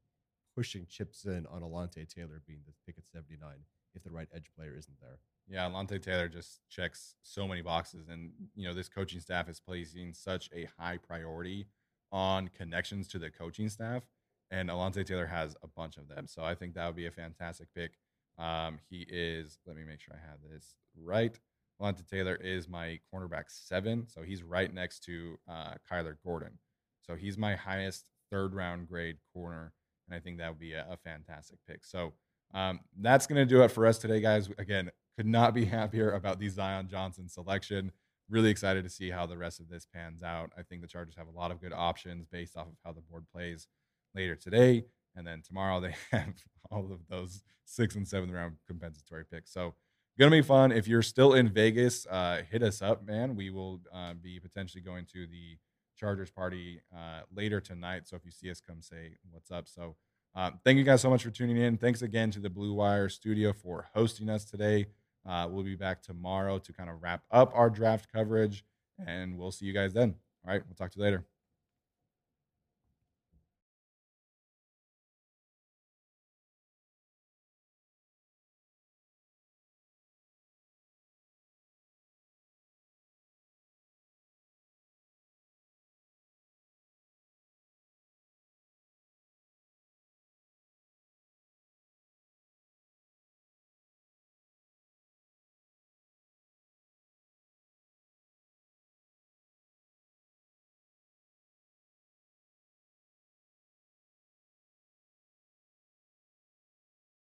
pushing 0.56 0.86
chips 0.90 1.26
in 1.26 1.46
on 1.48 1.64
Alontae 1.64 2.08
Taylor 2.08 2.42
being 2.48 2.62
the 2.66 2.72
pick 2.86 2.98
at 2.98 3.04
79 3.12 3.50
if 3.94 4.04
the 4.04 4.10
right 4.10 4.30
edge 4.34 4.50
player 4.56 4.74
isn't 4.78 5.02
there. 5.02 5.20
Yeah, 5.50 5.70
Alontae 5.70 6.02
Taylor 6.02 6.30
just 6.30 6.62
checks 6.70 7.16
so 7.24 7.46
many 7.46 7.62
boxes, 7.62 8.08
and 8.08 8.32
you 8.56 8.66
know 8.66 8.74
this 8.74 8.88
coaching 8.88 9.20
staff 9.20 9.50
is 9.50 9.60
placing 9.60 10.14
such 10.14 10.50
a 10.56 10.70
high 10.80 10.98
priority 10.98 11.68
on 12.10 12.48
connections 12.48 13.10
to 13.10 13.20
the 13.20 13.30
coaching 13.30 13.68
staff 13.68 14.04
and 14.50 14.70
Alontae 14.70 15.06
Taylor 15.06 15.26
has 15.26 15.56
a 15.62 15.68
bunch 15.68 15.98
of 15.98 16.08
them. 16.08 16.26
So 16.26 16.44
I 16.44 16.56
think 16.56 16.74
that 16.76 16.86
would 16.86 16.96
be 16.96 17.08
a 17.08 17.12
fantastic 17.12 17.68
pick. 17.76 17.98
Um, 18.38 18.80
he 18.90 19.06
is. 19.10 19.60
Let 19.66 19.76
me 19.76 19.84
make 19.84 20.00
sure 20.00 20.14
I 20.16 20.30
have 20.30 20.40
this 20.50 20.76
right. 20.96 21.38
Alontae 21.82 22.08
Taylor 22.08 22.36
is 22.36 22.68
my 22.68 23.00
cornerback 23.14 23.46
seven, 23.48 24.08
so 24.08 24.22
he's 24.24 24.44
right 24.44 24.74
next 24.74 25.04
to 25.06 25.38
uh, 25.50 25.76
Kyler 25.90 26.16
Gordon. 26.26 26.58
So 27.02 27.16
he's 27.16 27.38
my 27.38 27.56
highest 27.56 28.06
third 28.32 28.54
round 28.54 28.88
grade 28.88 29.18
corner, 29.34 29.74
and 30.08 30.16
I 30.16 30.20
think 30.20 30.38
that 30.40 30.50
would 30.50 30.60
be 30.60 30.74
a, 30.74 30.86
a 30.90 30.98
fantastic 30.98 31.60
pick. 31.68 31.86
So 31.86 32.14
um, 32.54 32.80
that's 33.00 33.28
going 33.28 33.38
to 33.38 33.46
do 33.46 33.62
it 33.64 33.72
for 33.72 33.86
us 33.86 33.98
today, 33.98 34.20
guys. 34.20 34.50
Again, 34.58 34.90
could 35.16 35.28
not 35.28 35.54
be 35.54 35.66
happier 35.66 36.12
about 36.12 36.40
the 36.40 36.50
Zion 36.50 36.88
Johnson 36.90 37.30
selection. 37.30 37.92
Really 38.30 38.50
excited 38.50 38.84
to 38.84 38.90
see 38.90 39.10
how 39.10 39.26
the 39.26 39.38
rest 39.38 39.60
of 39.60 39.70
this 39.70 39.86
pans 39.86 40.24
out. 40.24 40.52
I 40.58 40.64
think 40.64 40.82
the 40.82 40.88
Chargers 40.88 41.16
have 41.16 41.28
a 41.28 41.38
lot 41.38 41.52
of 41.52 41.62
good 41.62 41.74
options 41.74 42.26
based 42.26 42.58
off 42.58 42.68
of 42.68 42.74
how 42.84 42.92
the 42.92 43.02
board 43.02 43.26
plays 43.34 43.68
later 44.16 44.36
today. 44.36 44.86
And 45.16 45.26
then 45.26 45.42
tomorrow 45.42 45.80
they 45.80 45.96
have 46.12 46.34
all 46.72 46.92
of 46.92 47.00
those 47.10 47.42
sixth 47.66 47.98
and 47.98 48.08
seventh 48.08 48.32
round 48.32 48.56
compensatory 48.68 49.26
picks. 49.32 49.54
So 49.54 49.76
gonna 50.18 50.32
be 50.32 50.42
fun. 50.42 50.72
If 50.72 50.88
you're 50.88 51.02
still 51.02 51.34
in 51.34 51.50
Vegas, 51.50 52.06
uh, 52.08 52.42
hit 52.50 52.64
us 52.64 52.82
up, 52.82 53.06
man. 53.06 53.36
We 53.36 53.50
will 53.50 53.82
uh, 53.94 54.14
be 54.14 54.40
potentially 54.40 54.82
going 54.82 55.06
to 55.14 55.28
the 55.28 55.58
Chargers 55.98 56.32
party 56.32 56.82
uh, 56.96 57.22
later 57.36 57.60
tonight. 57.60 58.08
So 58.08 58.16
if 58.16 58.26
you 58.26 58.32
see 58.32 58.50
us, 58.50 58.62
come 58.62 58.82
say 58.82 59.12
what's 59.32 59.52
up. 59.52 59.68
So 59.68 59.96
uh, 60.36 60.52
thank 60.64 60.78
you 60.78 60.84
guys 60.84 61.02
so 61.02 61.10
much 61.10 61.24
for 61.24 61.32
tuning 61.32 61.58
in. 61.58 61.78
Thanks 61.78 62.02
again 62.02 62.32
to 62.32 62.40
the 62.40 62.50
Blue 62.50 62.74
Wire 62.74 63.10
Studio 63.10 63.54
for 63.54 63.88
hosting 63.94 64.30
us 64.30 64.46
today. 64.46 64.88
Uh, 65.28 65.48
we'll 65.50 65.64
be 65.64 65.76
back 65.76 66.02
tomorrow 66.02 66.58
to 66.60 66.74
kind 66.74 66.90
of 66.90 67.02
wrap 67.02 67.24
up 67.32 67.52
our 67.54 67.70
draft 67.70 68.12
coverage, 68.12 68.64
and 69.06 69.38
we'll 69.38 69.52
see 69.52 69.66
you 69.66 69.74
guys 69.74 69.94
then. 69.94 70.16
All 70.46 70.54
right, 70.54 70.64
we'll 70.66 70.76
talk 70.76 70.92
to 70.92 71.00
you 71.00 71.04
later. 71.04 71.26